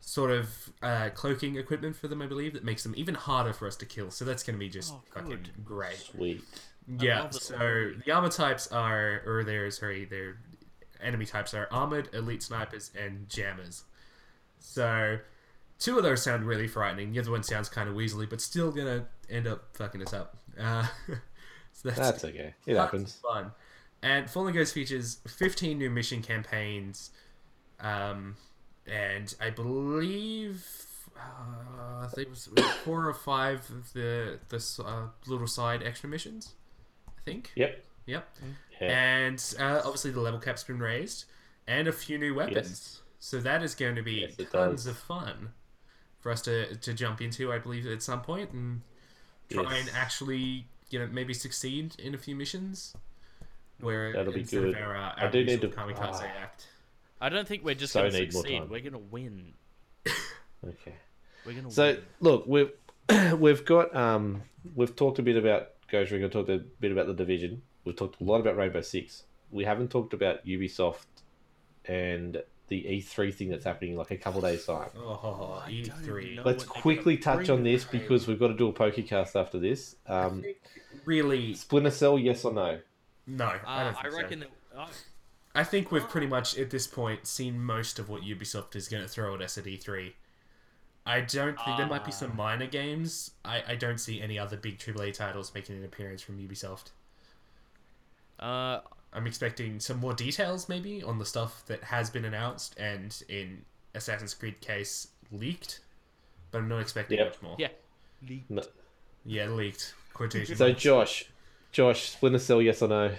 sort 0.00 0.30
of 0.30 0.70
uh, 0.82 1.10
cloaking 1.14 1.56
equipment 1.56 1.96
for 1.96 2.08
them. 2.08 2.22
I 2.22 2.26
believe 2.26 2.54
that 2.54 2.64
makes 2.64 2.82
them 2.82 2.94
even 2.96 3.14
harder 3.14 3.52
for 3.52 3.66
us 3.66 3.76
to 3.76 3.86
kill. 3.86 4.10
So 4.10 4.24
that's 4.24 4.42
going 4.42 4.54
to 4.54 4.58
be 4.58 4.68
just 4.70 4.94
Oh, 4.94 5.02
fucking 5.12 5.48
great. 5.64 5.96
Sweet. 5.98 6.42
Yeah. 6.86 7.22
love 7.22 7.34
it 7.34 7.42
So 7.42 7.92
the 8.04 8.12
armor 8.12 8.28
types 8.30 8.68
are, 8.68 9.22
or 9.26 9.42
their 9.44 9.70
sorry, 9.70 10.04
their 10.04 10.38
enemy 11.02 11.26
types 11.26 11.52
are 11.54 11.68
armored, 11.70 12.08
elite 12.14 12.42
snipers, 12.42 12.90
and 12.98 13.28
jammers. 13.28 13.84
So 14.60 15.18
two 15.78 15.98
of 15.98 16.04
those 16.04 16.22
sound 16.22 16.46
really 16.46 16.68
frightening. 16.68 17.12
The 17.12 17.18
other 17.20 17.32
one 17.32 17.42
sounds 17.42 17.68
kind 17.68 17.88
of 17.88 17.96
weaselly, 17.96 18.30
but 18.30 18.40
still 18.40 18.70
gonna 18.70 19.06
end 19.28 19.46
up 19.46 19.76
fucking 19.76 20.00
us 20.02 20.12
up. 20.14 20.36
Uh, 20.60 20.86
so 21.72 21.88
that's, 21.90 21.98
That's 21.98 22.24
okay. 22.24 22.54
It 22.66 22.76
happens. 22.76 23.20
Fun. 23.22 23.52
And 24.02 24.28
Fallen 24.30 24.54
Ghost 24.54 24.74
features 24.74 25.18
15 25.26 25.78
new 25.78 25.90
mission 25.90 26.22
campaigns, 26.22 27.10
um, 27.80 28.36
and 28.86 29.34
I 29.40 29.50
believe 29.50 30.64
uh, 31.16 32.04
I 32.04 32.08
think 32.14 32.28
it 32.28 32.30
was 32.30 32.48
four 32.84 33.08
or 33.08 33.14
five 33.14 33.68
of 33.70 33.92
the 33.94 34.38
the 34.48 34.82
uh, 34.84 35.08
little 35.26 35.46
side 35.46 35.82
extra 35.82 36.08
missions. 36.08 36.52
I 37.08 37.20
think. 37.24 37.52
Yep. 37.56 37.84
Yep. 38.06 38.36
Yeah. 38.80 38.86
And 38.88 39.54
uh, 39.58 39.80
obviously 39.84 40.10
the 40.12 40.20
level 40.20 40.38
cap's 40.38 40.62
been 40.62 40.78
raised, 40.78 41.24
and 41.66 41.88
a 41.88 41.92
few 41.92 42.18
new 42.18 42.34
weapons. 42.34 43.00
So 43.18 43.40
that 43.40 43.62
is 43.62 43.74
going 43.74 43.96
to 43.96 44.02
be 44.02 44.26
Yes, 44.28 44.36
tons 44.52 44.84
does. 44.84 44.86
of 44.86 44.98
fun 44.98 45.50
for 46.20 46.30
us 46.30 46.42
to 46.42 46.76
to 46.76 46.92
jump 46.92 47.20
into. 47.20 47.52
I 47.52 47.58
believe 47.58 47.86
at 47.86 48.02
some 48.02 48.20
point 48.20 48.50
and 48.52 48.82
try 49.50 49.62
Yes. 49.62 49.86
and 49.88 49.96
actually 49.96 50.66
you 50.90 50.98
know 50.98 51.06
maybe 51.10 51.34
succeed 51.34 51.94
in 51.98 52.14
a 52.14 52.18
few 52.18 52.34
missions. 52.36 52.94
Where 53.80 54.12
That'll 54.14 54.32
be 54.32 54.40
instead 54.40 54.62
good. 54.62 54.74
of 54.76 54.80
our, 54.82 54.96
uh, 54.96 55.12
I 55.18 55.28
do 55.28 55.44
need 55.44 55.60
to 55.60 55.68
kamikaze 55.68 56.14
ah. 56.22 56.30
act. 56.40 56.66
I 57.20 57.28
don't 57.28 57.46
think 57.46 57.62
we're 57.62 57.74
just 57.74 57.92
So 57.92 58.00
going 58.00 58.12
to 58.12 58.32
succeed. 58.32 58.62
We're 58.70 58.80
going 58.80 58.92
to 58.92 58.98
win. 58.98 59.52
Okay. 60.66 60.94
We're 61.44 61.52
going 61.52 61.64
to 61.66 61.70
So 61.70 61.86
win. 61.88 62.02
look, 62.20 62.46
we've 62.46 62.70
we've 63.38 63.64
got 63.64 63.94
um 63.94 64.42
we've 64.74 64.96
talked 64.96 65.18
a 65.18 65.22
bit 65.22 65.36
about 65.36 65.68
Ghost 65.88 66.10
Recon, 66.10 66.30
talked 66.30 66.48
a 66.48 66.58
bit 66.80 66.90
about 66.90 67.06
the 67.06 67.14
division. 67.14 67.62
We've 67.84 67.94
talked 67.94 68.20
a 68.20 68.24
lot 68.24 68.40
about 68.40 68.56
Rainbow 68.56 68.80
Six. 68.80 69.24
We 69.50 69.64
haven't 69.64 69.90
talked 69.90 70.12
about 70.14 70.44
Ubisoft 70.46 71.04
and 71.84 72.42
the 72.68 72.82
E3 72.82 73.32
thing 73.32 73.48
that's 73.48 73.64
happening 73.64 73.92
in 73.92 73.96
like 73.98 74.10
a 74.10 74.16
couple 74.16 74.40
days 74.40 74.64
time. 74.66 74.88
Oh, 74.96 75.62
E3. 75.68 76.44
Let's 76.44 76.64
quickly 76.64 77.16
touch 77.16 77.48
on 77.48 77.62
this 77.62 77.84
because 77.84 78.26
we've 78.26 78.38
got 78.38 78.48
to 78.48 78.54
do 78.54 78.68
a 78.68 78.72
Pokecast 78.72 79.38
after 79.40 79.58
this. 79.58 79.96
Um, 80.06 80.44
Really, 81.04 81.54
Splinter 81.54 81.90
Cell, 81.90 82.18
yes 82.18 82.44
or 82.44 82.52
no? 82.52 82.80
no. 83.26 83.44
I, 83.44 83.82
Uh, 83.82 83.84
don't 83.84 83.96
I 83.98 84.02
think 84.02 84.42
so. 84.42 84.48
that. 84.74 84.78
Uh, 84.80 84.86
I 85.54 85.64
think 85.64 85.92
we've 85.92 86.08
pretty 86.08 86.26
much 86.26 86.58
at 86.58 86.70
this 86.70 86.86
point 86.86 87.26
seen 87.26 87.58
most 87.62 87.98
of 87.98 88.08
what 88.08 88.22
Ubisoft 88.22 88.74
is 88.76 88.88
going 88.88 89.02
to 89.02 89.08
throw 89.08 89.34
at 89.34 89.40
us 89.42 89.56
at 89.56 89.64
E3. 89.64 90.12
I 91.06 91.20
don't 91.20 91.56
think 91.64 91.76
there 91.78 91.86
might 91.86 92.04
be 92.04 92.10
some 92.10 92.34
minor 92.36 92.66
games. 92.66 93.30
I, 93.44 93.62
I 93.68 93.74
don't 93.76 93.98
see 93.98 94.20
any 94.20 94.38
other 94.38 94.56
big 94.56 94.78
AAA 94.78 95.14
titles 95.14 95.54
making 95.54 95.76
an 95.76 95.84
appearance 95.84 96.20
from 96.20 96.36
Ubisoft. 96.38 96.90
uh, 98.40 98.80
I'm 99.16 99.26
expecting 99.26 99.80
some 99.80 99.98
more 99.98 100.12
details 100.12 100.68
maybe 100.68 101.02
on 101.02 101.18
the 101.18 101.24
stuff 101.24 101.64
that 101.66 101.82
has 101.84 102.10
been 102.10 102.24
announced 102.26 102.78
and 102.78 103.20
in 103.28 103.64
Assassin's 103.94 104.34
Creed 104.34 104.60
case 104.60 105.08
leaked. 105.32 105.80
but 106.52 106.58
I'm 106.58 106.68
not 106.68 106.78
expecting 106.80 107.18
Yep. 107.18 107.26
much 107.28 107.42
more. 107.42 107.56
Yeah. 107.58 107.68
Leaked. 108.28 108.50
No. 108.50 108.62
Yeah, 109.24 109.48
leaked. 109.48 109.94
Quotation. 110.14 110.54
So. 110.56 110.70
Josh, 110.72 111.24
Josh, 111.72 112.10
Splinter 112.10 112.38
Cell, 112.38 112.62
yes 112.62 112.80
or 112.82 112.88
no? 112.88 113.14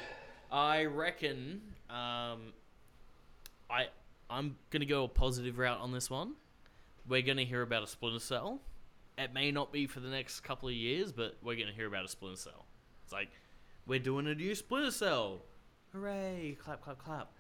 I 0.52 0.86
reckon 0.86 1.62
um, 1.90 2.54
I 3.70 3.88
I'm 4.30 4.56
gonna 4.70 4.86
go 4.86 5.04
a 5.04 5.08
positive 5.08 5.58
route 5.58 5.80
on 5.80 5.92
this 5.92 6.10
one. 6.10 6.34
We're 7.08 7.22
gonna 7.24 7.44
hear 7.44 7.62
about 7.64 7.84
a 7.84 7.88
Splinter 7.88 8.20
Cell. 8.20 8.60
It 9.18 9.34
may 9.34 9.52
not 9.52 9.72
be 9.74 9.88
for 9.88 10.00
the 10.00 10.10
next 10.10 10.42
couple 10.42 10.70
of 10.70 10.76
years, 10.76 11.12
but 11.12 11.38
we're 11.44 11.56
gonna 11.58 11.74
hear 11.74 11.88
about 11.88 12.06
a 12.06 12.08
Splinter 12.08 12.38
Cell. 12.38 12.66
It's 13.04 13.12
like 13.14 13.30
we're 13.88 14.00
doing 14.00 14.28
a 14.28 14.36
new 14.36 14.54
Splinter 14.56 14.92
Cell. 14.92 15.42
Hooray! 15.94 16.58
Clap, 16.64 16.82
clap, 16.82 16.98
clap. 17.04 17.32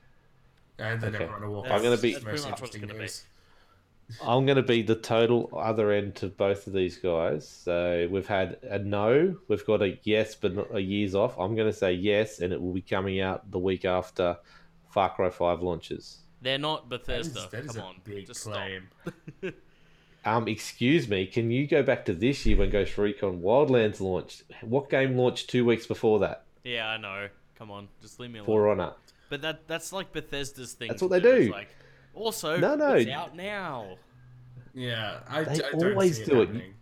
and 0.79 1.01
then 1.01 1.15
Okay. 1.15 1.23
everyone 1.23 1.47
will 1.49 1.55
walk 1.63 1.71
I'm 1.71 1.81
gonna 1.81 1.97
be- 1.97 2.13
the 2.13 2.19
That's 2.19 2.23
pretty 2.43 2.49
much 2.51 2.61
what 2.61 2.79
gonna 2.81 2.93
be. 2.93 3.07
I'm 4.23 4.45
going 4.45 4.55
to 4.55 4.63
be 4.63 4.83
the 4.83 4.95
total 4.95 5.49
other 5.53 5.91
end 5.91 6.15
to 6.15 6.27
both 6.27 6.65
of 6.65 6.71
these 6.71 6.97
guys. 6.97 7.45
So 7.45 8.07
we've 8.09 8.25
had 8.27 8.57
a 8.63 8.79
no, 8.79 9.35
we've 9.49 9.65
got 9.65 9.81
a 9.81 9.99
yes, 10.03 10.33
but 10.33 10.55
not 10.55 10.73
a 10.73 10.79
years 10.79 11.13
off. 11.13 11.37
I'm 11.37 11.55
going 11.57 11.67
to 11.69 11.77
say 11.77 11.91
yes, 11.91 12.39
and 12.39 12.53
it 12.53 12.61
will 12.61 12.71
be 12.71 12.79
coming 12.81 13.19
out 13.19 13.51
the 13.51 13.59
week 13.59 13.83
after 13.83 14.37
Far 14.91 15.09
Cry 15.13 15.29
5 15.29 15.61
launches. 15.61 16.19
They're 16.41 16.57
not 16.57 16.87
That 16.89 17.01
is, 17.09 17.27
Bethesda. 17.27 17.49
that 17.51 17.65
is 17.65 17.71
Come 17.73 17.81
a 17.83 17.85
on, 17.87 17.95
big 18.05 18.27
just 18.27 18.41
stop. 18.43 18.53
claim. 18.53 18.87
Um, 20.25 20.47
excuse 20.49 21.07
me, 21.07 21.25
can 21.25 21.51
you 21.51 21.67
go 21.67 21.83
back 21.83 22.03
to 22.05 22.13
this 22.13 22.45
year 22.45 22.57
when 22.57 22.69
Ghost 22.69 22.97
Recon 22.97 23.41
Wildlands 23.41 24.01
launched? 24.01 24.43
What 24.61 24.89
game 24.89 25.17
launched 25.17 25.49
two 25.49 25.63
weeks 25.63 25.85
before 25.85 26.19
that? 26.19 26.43
Yeah, 26.65 26.87
I 26.87 26.97
know. 26.97 27.27
Come 27.57 27.71
on, 27.71 27.87
just 28.01 28.19
leave 28.19 28.29
me 28.31 28.39
alone. 28.39 28.45
For 28.45 28.69
Honor. 28.69 28.93
But 29.29 29.41
that 29.41 29.67
that's 29.67 29.91
like 29.91 30.13
Bethesda's 30.13 30.73
thing. 30.73 30.87
That's 30.89 31.01
what 31.01 31.11
they 31.11 31.19
do. 31.19 31.51
Like, 31.51 31.69
also, 32.13 32.57
No, 32.57 32.75
no. 32.75 32.93
it's 32.93 33.09
out 33.11 33.35
now. 33.35 33.97
Yeah, 34.73 35.19
I, 35.27 35.43
They 35.43 35.55
d- 35.55 35.63
I 35.63 35.71
don't 35.71 35.91
always 35.93 36.17
see 36.17 36.25
do 36.25 36.41
it. 36.41 36.47
happening. 36.47 36.73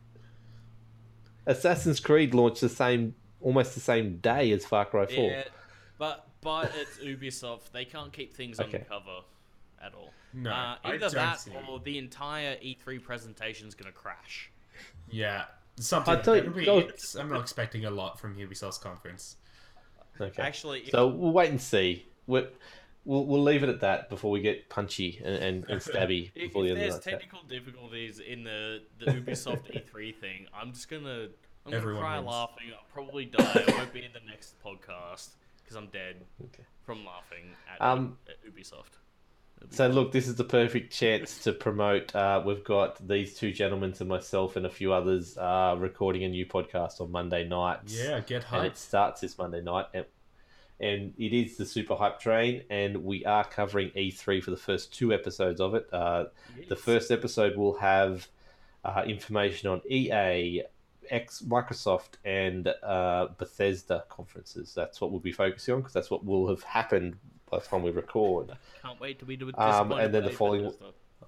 Assassin's 1.47 1.99
Creed 1.99 2.33
launched 2.33 2.61
the 2.61 2.69
same, 2.69 3.15
almost 3.41 3.73
the 3.75 3.79
same 3.79 4.17
day 4.17 4.51
as 4.51 4.65
Far 4.65 4.85
Cry 4.85 5.05
4. 5.05 5.15
Yeah, 5.31 5.43
but 5.97 6.27
but 6.41 6.71
it's 6.75 6.97
Ubisoft. 6.99 7.71
They 7.71 7.85
can't 7.85 8.11
keep 8.11 8.35
things 8.35 8.59
Okay. 8.59 8.77
undercover 8.77 9.21
at 9.81 9.93
all. 9.93 10.11
No, 10.33 10.51
uh, 10.51 10.75
I 10.83 10.89
either 10.89 10.99
don't 10.99 11.13
that 11.15 11.39
see. 11.39 11.51
or 11.69 11.79
the 11.79 11.97
entire 11.97 12.55
E3 12.57 13.01
presentation's 13.01 13.75
gonna 13.75 13.91
crash. 13.91 14.51
Yeah, 15.09 15.45
something. 15.77 16.13
I 16.15 16.21
tell 16.21 16.35
you- 16.35 16.65
go- 16.65 16.89
I'm 17.19 17.29
not 17.29 17.41
expecting 17.41 17.85
a 17.85 17.91
lot 17.91 18.19
from 18.19 18.35
Ubisoft's 18.35 18.77
conference. 18.77 19.37
Okay. 20.19 20.41
Actually, 20.41 20.89
So 20.89 21.07
we'll 21.07 21.31
wait 21.33 21.49
and 21.49 21.61
see. 21.61 22.05
We're, 22.27 22.47
we'll 23.03 23.25
we'll 23.25 23.43
leave 23.43 23.63
it 23.63 23.69
at 23.69 23.81
that 23.81 24.09
before 24.09 24.31
we 24.31 24.39
get 24.41 24.69
punchy 24.69 25.21
and, 25.23 25.35
and, 25.35 25.65
and 25.69 25.81
stabby 25.89 26.31
if, 26.35 26.49
before 26.49 26.63
the 26.63 26.69
if 26.71 26.75
there's 26.77 26.99
the 26.99 27.11
night. 27.11 27.19
technical 27.19 27.43
difficulties 27.47 28.19
in 28.19 28.43
the 28.43 28.81
the 28.99 29.05
Ubisoft 29.11 29.71
E3 29.71 30.15
thing, 30.15 30.47
I'm 30.53 30.71
just 30.73 30.89
gonna 30.89 31.27
I'm 31.65 31.71
gonna 31.71 31.81
cry 31.83 32.17
wins. 32.19 32.27
laughing. 32.31 32.67
I'll 32.73 32.85
probably 32.93 33.25
die. 33.25 33.63
I 33.67 33.71
won't 33.77 33.93
be 33.93 34.03
in 34.03 34.11
the 34.13 34.25
next 34.29 34.55
podcast 34.63 35.29
because 35.63 35.75
I'm 35.75 35.87
dead 35.87 36.17
Okay. 36.45 36.63
from 36.85 37.05
laughing 37.05 37.45
at, 37.73 37.81
Um, 37.81 38.17
at 38.29 38.35
Ubisoft. 38.45 38.99
So 39.71 39.87
look, 39.87 40.11
this 40.11 40.27
is 40.27 40.35
the 40.35 40.43
perfect 40.43 40.93
chance 40.93 41.43
to 41.43 41.51
promote. 41.51 42.15
Uh, 42.15 42.41
we've 42.45 42.63
got 42.63 43.05
these 43.05 43.35
two 43.35 43.51
gentlemen 43.51 43.93
and 43.99 44.07
myself 44.07 44.55
and 44.55 44.65
a 44.65 44.69
few 44.69 44.93
others 44.93 45.37
uh, 45.37 45.75
recording 45.77 46.23
a 46.23 46.29
new 46.29 46.45
podcast 46.45 47.01
on 47.01 47.11
Monday 47.11 47.47
nights. 47.47 47.97
Yeah, 47.97 48.19
get 48.19 48.45
and 48.51 48.65
it 48.65 48.77
starts 48.77 49.21
this 49.21 49.37
Monday 49.37 49.61
night, 49.61 49.87
and, 49.93 50.05
and 50.79 51.13
it 51.17 51.33
is 51.33 51.57
the 51.57 51.65
Super 51.65 51.95
Hype 51.95 52.19
Train, 52.19 52.63
and 52.69 53.03
we 53.03 53.25
are 53.25 53.43
covering 53.43 53.89
E3 53.91 54.41
for 54.43 54.51
the 54.51 54.57
first 54.57 54.93
two 54.93 55.13
episodes 55.13 55.59
of 55.59 55.75
it. 55.75 55.87
Uh, 55.91 56.25
the 56.69 56.75
first 56.75 57.11
episode 57.11 57.57
will 57.57 57.77
have 57.77 58.27
uh, 58.83 59.03
information 59.05 59.69
on 59.69 59.81
EA, 59.89 60.63
X, 61.09 61.43
Microsoft, 61.45 62.15
and 62.23 62.73
uh, 62.83 63.27
Bethesda 63.37 64.05
conferences. 64.09 64.73
That's 64.73 65.01
what 65.01 65.11
we'll 65.11 65.19
be 65.19 65.31
focusing 65.31 65.73
on 65.73 65.79
because 65.81 65.93
that's 65.93 66.11
what 66.11 66.23
will 66.25 66.47
have 66.47 66.63
happened 66.63 67.17
by 67.49 67.59
the 67.59 67.65
time 67.65 67.83
we 67.83 67.91
record. 67.91 68.51
Can't 68.81 68.99
wait 68.99 69.19
to 69.19 69.25
be 69.25 69.35
Um, 69.35 69.39
disappointed 69.49 70.05
and 70.05 70.13
then 70.13 70.23
the 70.23 70.29
following- 70.31 70.73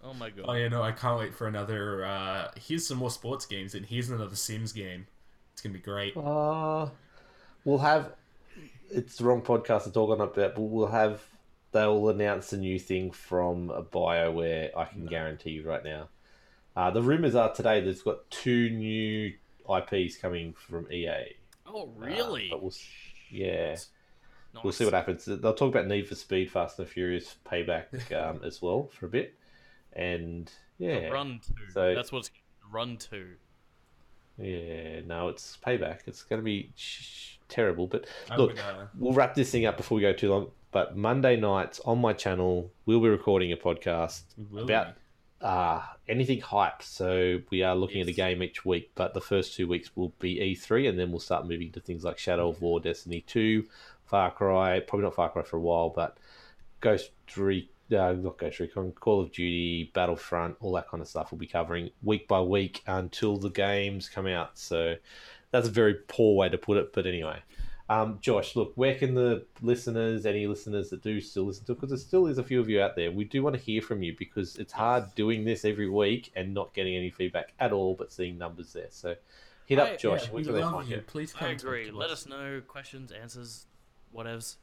Oh 0.04 0.14
my 0.14 0.30
god. 0.30 0.46
Oh 0.48 0.54
yeah, 0.54 0.68
no, 0.68 0.82
I 0.84 0.92
can't 0.92 1.20
wait 1.20 1.34
for 1.34 1.48
another. 1.48 2.06
Uh, 2.06 2.52
here's 2.56 2.88
some 2.88 2.98
more 2.98 3.10
sports 3.10 3.46
games, 3.46 3.74
and 3.76 3.86
here's 3.86 4.10
another 4.10 4.36
Sims 4.36 4.72
game. 4.72 5.08
It's 5.54 5.62
gonna 5.62 5.74
be 5.74 5.80
great. 5.80 6.16
Uh, 6.16 6.90
we'll 7.66 7.80
have. 7.80 8.14
It's 8.90 9.18
the 9.18 9.26
wrong 9.26 9.42
podcast 9.42 9.84
to 9.84 9.92
talk 9.92 10.10
on 10.12 10.22
about, 10.22 10.36
but 10.36 10.60
we'll 10.60 10.88
have. 10.88 11.24
They'll 11.74 12.08
announce 12.10 12.54
a 12.54 12.58
new 12.58 12.80
thing 12.80 13.12
from 13.12 13.70
a 13.70 13.84
BioWare. 13.84 14.70
I 14.78 14.86
can 14.86 15.06
guarantee 15.08 15.52
you 15.52 15.68
right 15.68 15.84
now. 15.84 16.08
Uh, 16.76 16.92
the 16.92 17.02
rumors 17.02 17.36
are 17.36 17.54
today 17.54 17.82
there's 17.82 18.02
got 18.04 18.30
two 18.30 18.70
new 18.70 19.34
IPs 19.70 20.16
coming 20.18 20.54
from 20.54 20.90
EA. 20.92 21.36
oh 21.66 21.84
Uh, 21.84 21.86
really? 22.06 22.48
but 22.50 22.62
we'll, 22.62 22.74
yeah, 23.30 23.76
Nice. 24.58 24.64
we'll 24.64 24.74
see 24.74 24.86
what 24.86 24.94
happens. 24.94 25.26
They'll 25.26 25.54
talk 25.54 25.74
about 25.74 25.88
Need 25.88 26.08
for 26.08 26.16
Speed, 26.16 26.52
Fast 26.52 26.78
and 26.80 26.88
the 26.88 26.92
Furious 26.92 27.36
payback 27.46 28.12
um, 28.30 28.42
as 28.44 28.62
well 28.62 28.90
for 28.94 29.06
a 29.06 29.10
bit, 29.10 29.34
and 29.94 30.52
yeah, 30.78 31.08
Run 31.10 31.40
two. 31.46 31.54
So- 31.72 31.96
That's 31.96 32.12
what's 32.12 32.30
Run 32.72 32.98
two. 32.98 33.34
yeah. 34.38 35.02
No, 35.06 35.30
it's 35.30 35.58
payback. 35.66 36.00
It's 36.06 36.24
going 36.24 36.40
to 36.42 36.46
be 36.46 36.72
sh- 36.76 37.38
terrible, 37.50 37.88
but 37.88 38.06
I 38.30 38.36
look, 38.38 38.58
we'll 38.98 39.14
wrap 39.14 39.36
this 39.36 39.52
thing 39.52 39.66
up 39.66 39.78
before 39.78 39.96
we 39.96 40.02
go 40.02 40.14
too 40.14 40.30
long. 40.30 40.52
But 40.72 40.98
Monday 40.98 41.38
nights 41.38 41.80
on 41.86 42.00
my 42.00 42.14
channel, 42.14 42.72
we'll 42.86 43.00
be 43.00 43.08
recording 43.10 43.52
a 43.52 43.58
podcast 43.58 44.24
will 44.52 44.64
about 44.66 44.96
uh, 45.42 45.82
anything 46.10 46.42
hype. 46.42 46.84
So 46.84 47.40
we 47.50 47.64
are 47.64 47.76
looking 47.76 48.02
at 48.02 48.08
a 48.08 48.12
game 48.12 48.44
each 48.44 48.66
week, 48.66 48.92
but 48.94 49.14
the 49.14 49.22
first 49.22 49.56
two 49.56 49.68
weeks 49.68 49.96
will 49.96 50.14
be 50.20 50.36
E3, 50.40 50.90
and 50.90 51.00
then 51.00 51.10
we'll 51.10 51.20
start 51.22 51.48
moving 51.48 51.72
to 51.72 51.80
things 51.80 52.04
like 52.04 52.18
Shadow 52.18 52.50
of 52.50 52.62
War, 52.62 52.80
Destiny 52.80 53.22
2, 53.22 53.66
Far 54.08 54.32
Cry, 54.32 54.80
probably 54.80 55.04
not 55.04 55.16
Far 55.16 55.30
Cry 55.30 55.44
for 55.44 55.58
a 55.58 55.62
while, 55.62 55.90
but 55.90 56.18
Ghost 56.82 57.12
Recon, 57.36 57.70
uh, 57.92 58.14
not 58.14 58.38
Ghost 58.38 58.60
Recon, 58.60 58.92
Call 58.94 59.22
of 59.22 59.32
Duty, 59.32 59.92
Battlefront, 59.94 60.56
all 60.60 60.74
that 60.74 60.90
kind 60.90 61.02
of 61.02 61.08
stuff 61.08 61.32
we'll 61.32 61.40
be 61.40 61.48
covering 61.48 61.90
week 62.04 62.28
by 62.28 62.42
week 62.42 62.84
until 62.88 63.38
the 63.38 63.50
games 63.50 64.10
come 64.10 64.28
out. 64.28 64.58
So 64.58 64.96
that's 65.52 65.68
a 65.68 65.72
very 65.72 65.96
poor 66.08 66.36
way 66.36 66.50
to 66.50 66.58
put 66.58 66.78
it, 66.78 66.94
but 66.94 67.06
anyway. 67.06 67.40
Um, 67.90 68.20
Josh, 68.22 68.58
look, 68.58 68.74
where 68.76 68.96
can 68.96 69.14
the 69.14 69.46
listeners, 69.62 70.26
any 70.26 70.46
listeners 70.46 70.90
that 70.90 71.02
do 71.02 71.22
still 71.22 71.44
listen 71.44 71.66
to, 71.66 71.74
because 71.74 71.90
there 71.90 71.98
still 71.98 72.28
is 72.28 72.38
a 72.38 72.44
few 72.44 72.60
of 72.60 72.68
you 72.68 72.82
out 72.82 72.98
there, 72.98 73.12
we 73.12 73.24
do 73.24 73.42
want 73.42 73.56
to 73.56 73.62
hear 73.62 73.82
from 73.82 74.04
you 74.04 74.14
because 74.18 74.58
it's 74.58 74.74
hard 74.74 75.16
doing 75.16 75.46
this 75.46 75.64
every 75.64 75.90
week 75.90 76.32
and 76.36 76.54
not 76.54 76.74
getting 76.74 76.96
any 76.96 77.10
feedback 77.10 77.54
at 77.60 77.72
all, 77.72 77.96
but 77.96 78.12
seeing 78.12 78.38
numbers 78.38 78.74
there. 78.74 78.88
So 78.90 79.16
hit 79.68 79.80
up 79.80 79.92
I- 79.92 79.96
Josh. 79.96 80.26
Yeah, 80.26 80.34
we 80.34 80.44
love 80.44 80.90
you. 80.90 80.98
you? 80.98 81.02
Please 81.04 81.32
come 81.32 81.48
I 81.48 81.52
agree. 81.52 81.90
Let 81.90 82.10
us. 82.10 82.26
us 82.26 82.28
know 82.28 82.62
questions, 82.68 83.14
answers, 83.14 83.67
whatevs, 84.16 84.56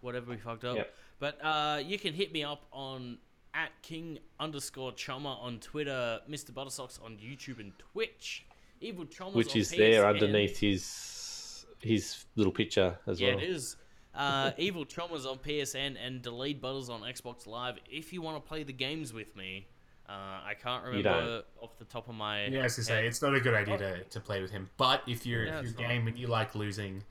whatever 0.00 0.30
we 0.30 0.36
fucked 0.36 0.64
up. 0.64 0.76
Yep. 0.76 0.94
But 1.18 1.38
uh, 1.44 1.80
you 1.84 1.98
can 1.98 2.14
hit 2.14 2.32
me 2.32 2.42
up 2.42 2.66
on 2.72 3.18
at 3.54 3.70
king 3.82 4.18
underscore 4.40 4.92
chommer 4.92 5.38
on 5.40 5.58
Twitter, 5.60 6.20
Mr. 6.28 6.50
Buttersocks 6.52 7.02
on 7.04 7.18
YouTube 7.18 7.60
and 7.60 7.72
Twitch, 7.78 8.46
Evil 8.80 9.04
Chommers 9.04 9.34
Which 9.34 9.52
on 9.52 9.58
is 9.58 9.70
there 9.70 10.06
underneath 10.06 10.58
his 10.58 11.66
his 11.80 12.24
little 12.36 12.52
picture 12.52 12.98
as 13.06 13.20
Yeah, 13.20 13.34
well. 13.34 13.38
Yeah, 13.38 13.44
it 13.44 13.50
is. 13.50 13.76
Uh, 14.14 14.50
Evil 14.58 14.84
Chommers 14.84 15.26
on 15.26 15.38
PSN 15.38 15.96
and 16.00 16.22
Delayed 16.22 16.60
Butters 16.60 16.88
on 16.88 17.00
Xbox 17.02 17.46
Live. 17.46 17.76
If 17.90 18.12
you 18.12 18.22
want 18.22 18.42
to 18.42 18.48
play 18.48 18.62
the 18.62 18.72
games 18.72 19.12
with 19.12 19.34
me, 19.36 19.66
uh, 20.08 20.12
I 20.12 20.54
can't 20.60 20.84
remember 20.84 21.42
off 21.60 21.78
the 21.78 21.84
top 21.84 22.08
of 22.08 22.14
my 22.14 22.46
Yeah, 22.46 22.64
as 22.64 22.78
I 22.78 22.82
say, 22.82 23.06
it's 23.06 23.22
not 23.22 23.34
a 23.34 23.40
good 23.40 23.54
idea 23.54 23.78
to, 23.78 24.04
to 24.04 24.20
play 24.20 24.42
with 24.42 24.50
him. 24.50 24.68
But 24.76 25.02
if 25.06 25.24
you're 25.24 25.46
Yeah, 25.46 25.60
if 25.60 25.64
you're 25.64 25.88
game 25.88 26.06
and 26.06 26.18
you 26.18 26.26
like 26.26 26.54
losing, 26.54 27.02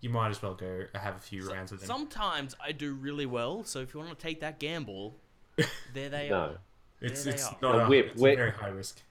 you 0.00 0.10
might 0.10 0.28
as 0.30 0.40
well 0.42 0.54
go 0.54 0.84
have 0.94 1.16
a 1.16 1.20
few 1.20 1.48
rounds 1.50 1.72
with 1.72 1.82
him. 1.82 1.86
Sometimes 1.86 2.54
I 2.64 2.72
do 2.72 2.94
really 2.94 3.26
well, 3.26 3.64
so 3.64 3.80
if 3.80 3.92
you 3.94 4.00
want 4.00 4.10
to 4.10 4.16
take 4.16 4.40
that 4.40 4.58
gamble, 4.58 5.16
there 5.94 6.08
they 6.08 6.28
No. 6.28 6.36
are. 6.36 6.58
it's 7.00 7.24
there 7.24 7.32
they 7.32 7.38
it's 7.38 7.50
not 7.62 7.80
a, 7.86 7.88
Whip, 7.88 8.10
it's 8.12 8.20
Whip. 8.20 8.34
a 8.34 8.36
very 8.36 8.50
high 8.52 8.68
risk. 8.68 9.02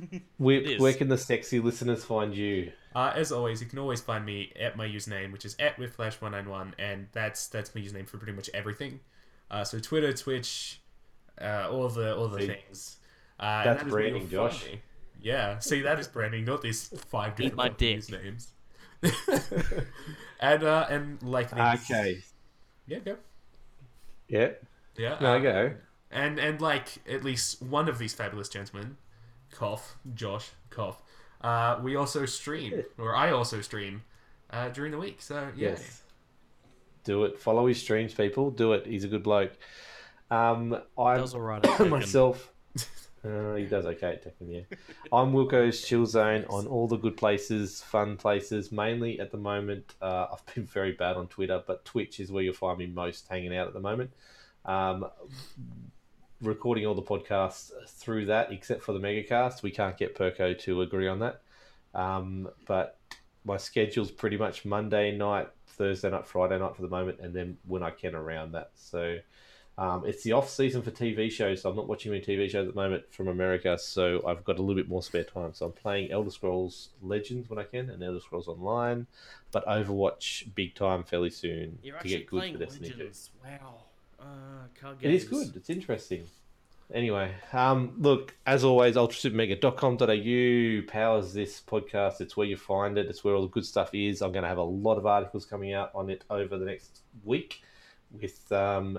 Where, 0.38 0.56
It 0.56 0.70
is. 0.72 0.80
where 0.80 0.94
can 0.94 1.08
the 1.08 1.18
sexy 1.18 1.60
listeners 1.60 2.02
find 2.04 2.34
you? 2.34 2.72
Uh, 2.94 3.12
as 3.14 3.30
always, 3.30 3.60
you 3.60 3.66
can 3.66 3.78
always 3.78 4.00
find 4.00 4.24
me 4.24 4.52
at 4.58 4.76
my 4.76 4.86
username, 4.86 5.32
which 5.32 5.44
is 5.44 5.54
at 5.58 5.76
whiplash191, 5.76 6.72
and 6.78 7.08
that's 7.12 7.46
that's 7.48 7.74
my 7.74 7.80
username 7.80 8.08
for 8.08 8.16
pretty 8.18 8.32
much 8.32 8.48
everything. 8.54 9.00
Uh, 9.50 9.64
so 9.64 9.78
Twitter, 9.78 10.12
Twitch, 10.12 10.80
uh, 11.40 11.68
all 11.70 11.88
the 11.88 12.14
all 12.16 12.28
the 12.28 12.40
See, 12.40 12.46
things. 12.46 12.96
Uh, 13.38 13.64
that's 13.64 13.80
that 13.80 13.86
is 13.86 13.92
where 13.92 14.02
branding, 14.10 14.28
Josh. 14.30 14.64
Yeah, 15.20 15.58
see, 15.58 15.82
that 15.82 15.98
is 15.98 16.08
branding, 16.08 16.44
not 16.44 16.62
these 16.62 16.88
five 17.08 17.36
different 17.36 17.56
my 17.56 17.68
usernames. 17.70 18.48
and 20.40 20.62
uh, 20.62 20.86
and 20.90 21.22
like 21.22 21.50
these- 21.50 21.90
Okay. 21.90 22.22
yeah, 22.86 22.98
go, 23.00 23.16
Yeah. 24.28 24.50
yeah, 24.96 25.18
No, 25.20 25.34
uh, 25.34 25.38
go. 25.38 25.72
and 26.10 26.38
and 26.38 26.60
like 26.60 26.88
at 27.08 27.24
least 27.24 27.62
one 27.62 27.88
of 27.88 27.98
these 27.98 28.14
fabulous 28.14 28.48
gentlemen, 28.48 28.96
cough, 29.50 29.96
Josh, 30.14 30.50
cough. 30.70 31.02
Uh, 31.40 31.80
we 31.82 31.96
also 31.96 32.24
stream, 32.26 32.84
or 32.98 33.16
I 33.16 33.32
also 33.32 33.60
stream, 33.60 34.02
uh, 34.50 34.68
during 34.68 34.92
the 34.92 34.98
week. 34.98 35.20
So 35.20 35.48
yeah, 35.56 35.70
Yes. 35.70 36.02
Do 37.04 37.24
it. 37.24 37.40
Follow 37.40 37.66
his 37.66 37.80
streams, 37.80 38.14
people. 38.14 38.52
Do 38.52 38.74
it. 38.74 38.86
He's 38.86 39.02
a 39.02 39.08
good 39.08 39.24
bloke. 39.24 39.50
Um, 40.30 40.72
I'm 40.72 40.80
all 40.96 41.40
right, 41.40 41.66
I 41.66 41.68
reckon. 41.72 41.88
myself. 41.90 42.52
Uh, 43.24 43.54
he 43.54 43.66
does 43.66 43.86
okay 43.86 44.14
at 44.14 44.24
Tekken, 44.24 44.48
yeah. 44.48 44.76
I'm 45.12 45.32
Wilco's 45.32 45.82
Chill 45.82 46.06
Zone 46.06 46.44
on 46.48 46.66
all 46.66 46.88
the 46.88 46.96
good 46.96 47.16
places, 47.16 47.80
fun 47.80 48.16
places. 48.16 48.72
Mainly 48.72 49.20
at 49.20 49.30
the 49.30 49.38
moment, 49.38 49.94
uh, 50.02 50.26
I've 50.32 50.54
been 50.54 50.64
very 50.66 50.92
bad 50.92 51.16
on 51.16 51.28
Twitter, 51.28 51.62
but 51.64 51.84
Twitch 51.84 52.18
is 52.18 52.32
where 52.32 52.42
you'll 52.42 52.54
find 52.54 52.78
me 52.78 52.86
most 52.86 53.28
hanging 53.28 53.56
out 53.56 53.68
at 53.68 53.74
the 53.74 53.80
moment. 53.80 54.10
Um, 54.64 55.06
recording 56.40 56.86
all 56.86 56.94
the 56.94 57.02
podcasts 57.02 57.70
through 57.88 58.26
that, 58.26 58.52
except 58.52 58.82
for 58.82 58.92
the 58.92 58.98
Megacast. 58.98 59.62
We 59.62 59.70
can't 59.70 59.96
get 59.96 60.16
Perko 60.16 60.58
to 60.60 60.82
agree 60.82 61.06
on 61.06 61.20
that. 61.20 61.42
Um, 61.94 62.48
but 62.66 62.98
my 63.44 63.56
schedule's 63.56 64.10
pretty 64.10 64.36
much 64.36 64.64
Monday 64.64 65.16
night, 65.16 65.48
Thursday 65.66 66.10
night, 66.10 66.26
Friday 66.26 66.58
night 66.58 66.74
for 66.74 66.82
the 66.82 66.88
moment, 66.88 67.20
and 67.20 67.32
then 67.32 67.58
when 67.66 67.82
I 67.82 67.90
can 67.90 68.14
around 68.14 68.52
that. 68.52 68.70
So 68.74 69.18
um, 69.78 70.04
it's 70.06 70.22
the 70.22 70.32
off 70.32 70.50
season 70.50 70.82
for 70.82 70.90
TV 70.90 71.30
shows, 71.30 71.62
so 71.62 71.70
I'm 71.70 71.76
not 71.76 71.88
watching 71.88 72.12
any 72.12 72.20
TV 72.20 72.50
shows 72.50 72.68
at 72.68 72.74
the 72.74 72.80
moment 72.80 73.04
from 73.10 73.28
America, 73.28 73.78
so 73.78 74.22
I've 74.26 74.44
got 74.44 74.58
a 74.58 74.62
little 74.62 74.74
bit 74.74 74.88
more 74.88 75.02
spare 75.02 75.24
time. 75.24 75.54
So 75.54 75.64
I'm 75.66 75.72
playing 75.72 76.12
Elder 76.12 76.30
Scrolls 76.30 76.90
Legends 77.00 77.48
when 77.48 77.58
I 77.58 77.64
can, 77.64 77.88
and 77.88 78.02
Elder 78.02 78.20
Scrolls 78.20 78.48
Online, 78.48 79.06
but 79.50 79.66
Overwatch 79.66 80.54
big 80.54 80.74
time 80.74 81.04
fairly 81.04 81.30
soon 81.30 81.78
You're 81.82 81.98
to 81.98 82.08
get 82.08 82.26
good 82.26 82.52
for 82.52 82.58
Destiny 82.58 82.90
2. 82.90 83.10
Wow. 83.44 83.76
Uh, 84.20 84.24
card 84.78 84.98
It 85.00 85.10
is 85.10 85.24
good. 85.24 85.56
It's 85.56 85.70
interesting. 85.70 86.26
Anyway, 86.92 87.34
um, 87.54 87.94
look, 87.96 88.34
as 88.44 88.64
always, 88.64 88.96
ultrasupermega.com.au 88.96 90.92
powers 90.92 91.32
this 91.32 91.62
podcast. 91.66 92.20
It's 92.20 92.36
where 92.36 92.46
you 92.46 92.58
find 92.58 92.98
it. 92.98 93.06
It's 93.06 93.24
where 93.24 93.34
all 93.34 93.40
the 93.42 93.48
good 93.48 93.64
stuff 93.64 93.94
is. 93.94 94.20
I'm 94.20 94.32
going 94.32 94.42
to 94.42 94.48
have 94.48 94.58
a 94.58 94.62
lot 94.62 94.98
of 94.98 95.06
articles 95.06 95.46
coming 95.46 95.72
out 95.72 95.90
on 95.94 96.10
it 96.10 96.24
over 96.28 96.58
the 96.58 96.66
next 96.66 97.00
week 97.24 97.62
with 98.20 98.52
um, 98.52 98.98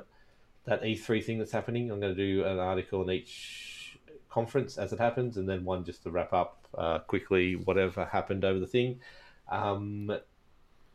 that 0.65 0.83
E3 0.83 1.23
thing 1.23 1.39
that's 1.39 1.51
happening. 1.51 1.91
I'm 1.91 1.99
going 1.99 2.15
to 2.15 2.25
do 2.25 2.45
an 2.45 2.59
article 2.59 3.01
on 3.01 3.11
each 3.11 3.97
conference 4.29 4.77
as 4.77 4.93
it 4.93 4.99
happens, 4.99 5.37
and 5.37 5.47
then 5.47 5.63
one 5.63 5.83
just 5.83 6.03
to 6.03 6.11
wrap 6.11 6.33
up 6.33 6.67
uh, 6.77 6.99
quickly 6.99 7.55
whatever 7.55 8.05
happened 8.05 8.45
over 8.45 8.59
the 8.59 8.67
thing. 8.67 8.99
Um, 9.49 10.11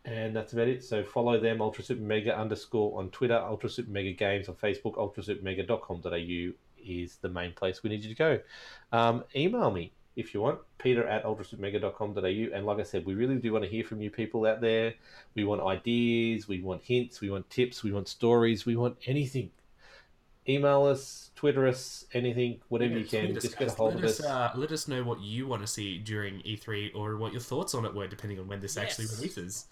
and 0.04 0.34
that's 0.34 0.52
about 0.52 0.68
it. 0.68 0.82
So 0.84 1.04
follow 1.04 1.38
them, 1.38 1.60
Ultra 1.60 1.84
Super 1.84 2.02
Mega 2.02 2.36
underscore 2.36 2.98
on 2.98 3.10
Twitter, 3.10 3.36
Ultra 3.36 3.68
Super 3.68 3.90
Mega 3.90 4.12
Games 4.12 4.48
on 4.48 4.54
Facebook, 4.54 4.94
ultrasupermega.com.au 4.94 6.52
is 6.80 7.16
the 7.16 7.28
main 7.28 7.52
place 7.52 7.82
we 7.82 7.90
need 7.90 8.02
you 8.02 8.08
to 8.08 8.14
go. 8.14 8.40
Um, 8.92 9.24
email 9.36 9.70
me 9.70 9.92
if 10.18 10.34
you 10.34 10.40
want, 10.40 10.58
peter 10.78 11.06
at 11.06 11.24
ultrasupermega.com.au. 11.24 12.56
And 12.56 12.66
like 12.66 12.80
I 12.80 12.82
said, 12.82 13.06
we 13.06 13.14
really 13.14 13.36
do 13.36 13.52
want 13.52 13.64
to 13.64 13.70
hear 13.70 13.84
from 13.84 14.00
you 14.00 14.10
people 14.10 14.46
out 14.46 14.60
there. 14.60 14.94
We 15.36 15.44
want 15.44 15.62
ideas, 15.62 16.48
we 16.48 16.60
want 16.60 16.82
hints, 16.82 17.20
we 17.20 17.30
want 17.30 17.48
tips, 17.50 17.84
we 17.84 17.92
want 17.92 18.08
stories, 18.08 18.66
we 18.66 18.74
want 18.74 18.96
anything. 19.06 19.52
Email 20.48 20.84
us, 20.86 21.30
Twitter 21.36 21.66
us, 21.66 22.04
anything, 22.14 22.60
whatever 22.68 22.92
Yeah, 22.94 22.98
you 23.00 23.04
can. 23.04 23.24
tweet 23.26 23.36
us, 23.36 23.42
Just 23.44 23.58
get 23.58 23.68
a 23.68 23.74
hold 23.74 23.94
let 23.96 24.04
of 24.04 24.10
us. 24.10 24.20
us. 24.20 24.26
Uh, 24.26 24.50
let 24.56 24.72
us 24.72 24.88
know 24.88 25.02
what 25.04 25.20
you 25.20 25.46
want 25.46 25.62
to 25.62 25.68
see 25.68 25.98
during 25.98 26.40
E3 26.42 26.92
or 26.94 27.16
what 27.16 27.32
your 27.32 27.40
thoughts 27.40 27.74
on 27.74 27.84
it 27.84 27.94
were, 27.94 28.06
depending 28.06 28.38
on 28.38 28.48
when 28.48 28.60
this 28.60 28.76
actually 28.76 29.06
releases. 29.16 29.66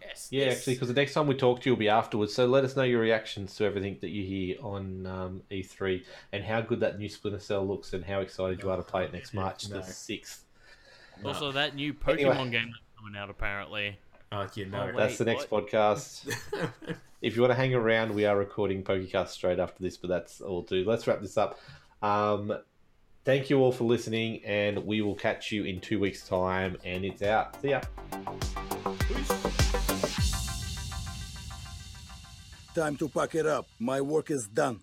Yes. 0.00 0.28
Yeah, 0.30 0.44
yes. 0.46 0.58
actually, 0.58 0.74
because 0.74 0.88
the 0.88 0.94
next 0.94 1.14
time 1.14 1.26
we 1.26 1.34
talk 1.34 1.60
to 1.62 1.66
you 1.70 1.72
will 1.72 1.78
be 1.78 1.88
afterwards. 1.88 2.34
So 2.34 2.46
let 2.46 2.64
us 2.64 2.76
know 2.76 2.82
your 2.82 3.00
reactions 3.00 3.54
to 3.56 3.64
everything 3.64 3.98
that 4.00 4.10
you 4.10 4.24
hear 4.24 4.56
on 4.62 5.06
um, 5.06 5.42
E3 5.50 6.02
and 6.32 6.44
how 6.44 6.60
good 6.60 6.80
that 6.80 6.98
new 6.98 7.08
Splinter 7.08 7.38
Cell 7.40 7.66
looks 7.66 7.92
and 7.92 8.04
how 8.04 8.20
excited 8.20 8.62
you 8.62 8.70
are 8.70 8.76
to 8.76 8.82
play 8.82 9.04
it 9.04 9.12
next 9.12 9.32
March 9.32 9.68
No. 9.68 9.76
the 9.78 9.82
6th. 9.82 10.40
Also, 11.24 11.50
that 11.52 11.74
new 11.74 11.94
Pokemon 11.94 12.18
Anyway. 12.18 12.50
game 12.50 12.66
that's 12.72 12.84
coming 12.98 13.16
out 13.16 13.30
apparently. 13.30 13.96
Oh, 14.32 14.46
you 14.54 14.66
know. 14.66 14.86
wait. 14.86 14.96
That's 14.96 15.18
the 15.18 15.24
next 15.24 15.48
podcast. 15.48 16.26
if 17.22 17.36
you 17.36 17.42
want 17.42 17.52
to 17.52 17.56
hang 17.56 17.74
around, 17.74 18.14
we 18.14 18.24
are 18.24 18.36
recording 18.36 18.82
Pokecast 18.82 19.28
straight 19.28 19.58
after 19.58 19.82
this, 19.82 19.96
but 19.96 20.08
that's 20.08 20.40
all 20.40 20.62
too. 20.62 20.84
Let's 20.84 21.06
wrap 21.06 21.20
this 21.20 21.36
up. 21.36 21.58
Um, 22.02 22.56
thank 23.24 23.50
you 23.50 23.58
all 23.58 23.72
for 23.72 23.84
listening, 23.84 24.44
and 24.44 24.84
we 24.84 25.00
will 25.00 25.14
catch 25.14 25.52
you 25.52 25.64
in 25.64 25.80
two 25.80 26.00
weeks' 26.00 26.26
time. 26.26 26.76
And 26.84 27.04
it's 27.04 27.22
out. 27.22 27.60
See 27.62 27.70
ya. 27.70 27.80
Time 32.74 32.96
to 32.96 33.08
pack 33.08 33.34
it 33.34 33.46
up. 33.46 33.68
My 33.78 34.00
work 34.00 34.30
is 34.30 34.48
done. 34.48 34.80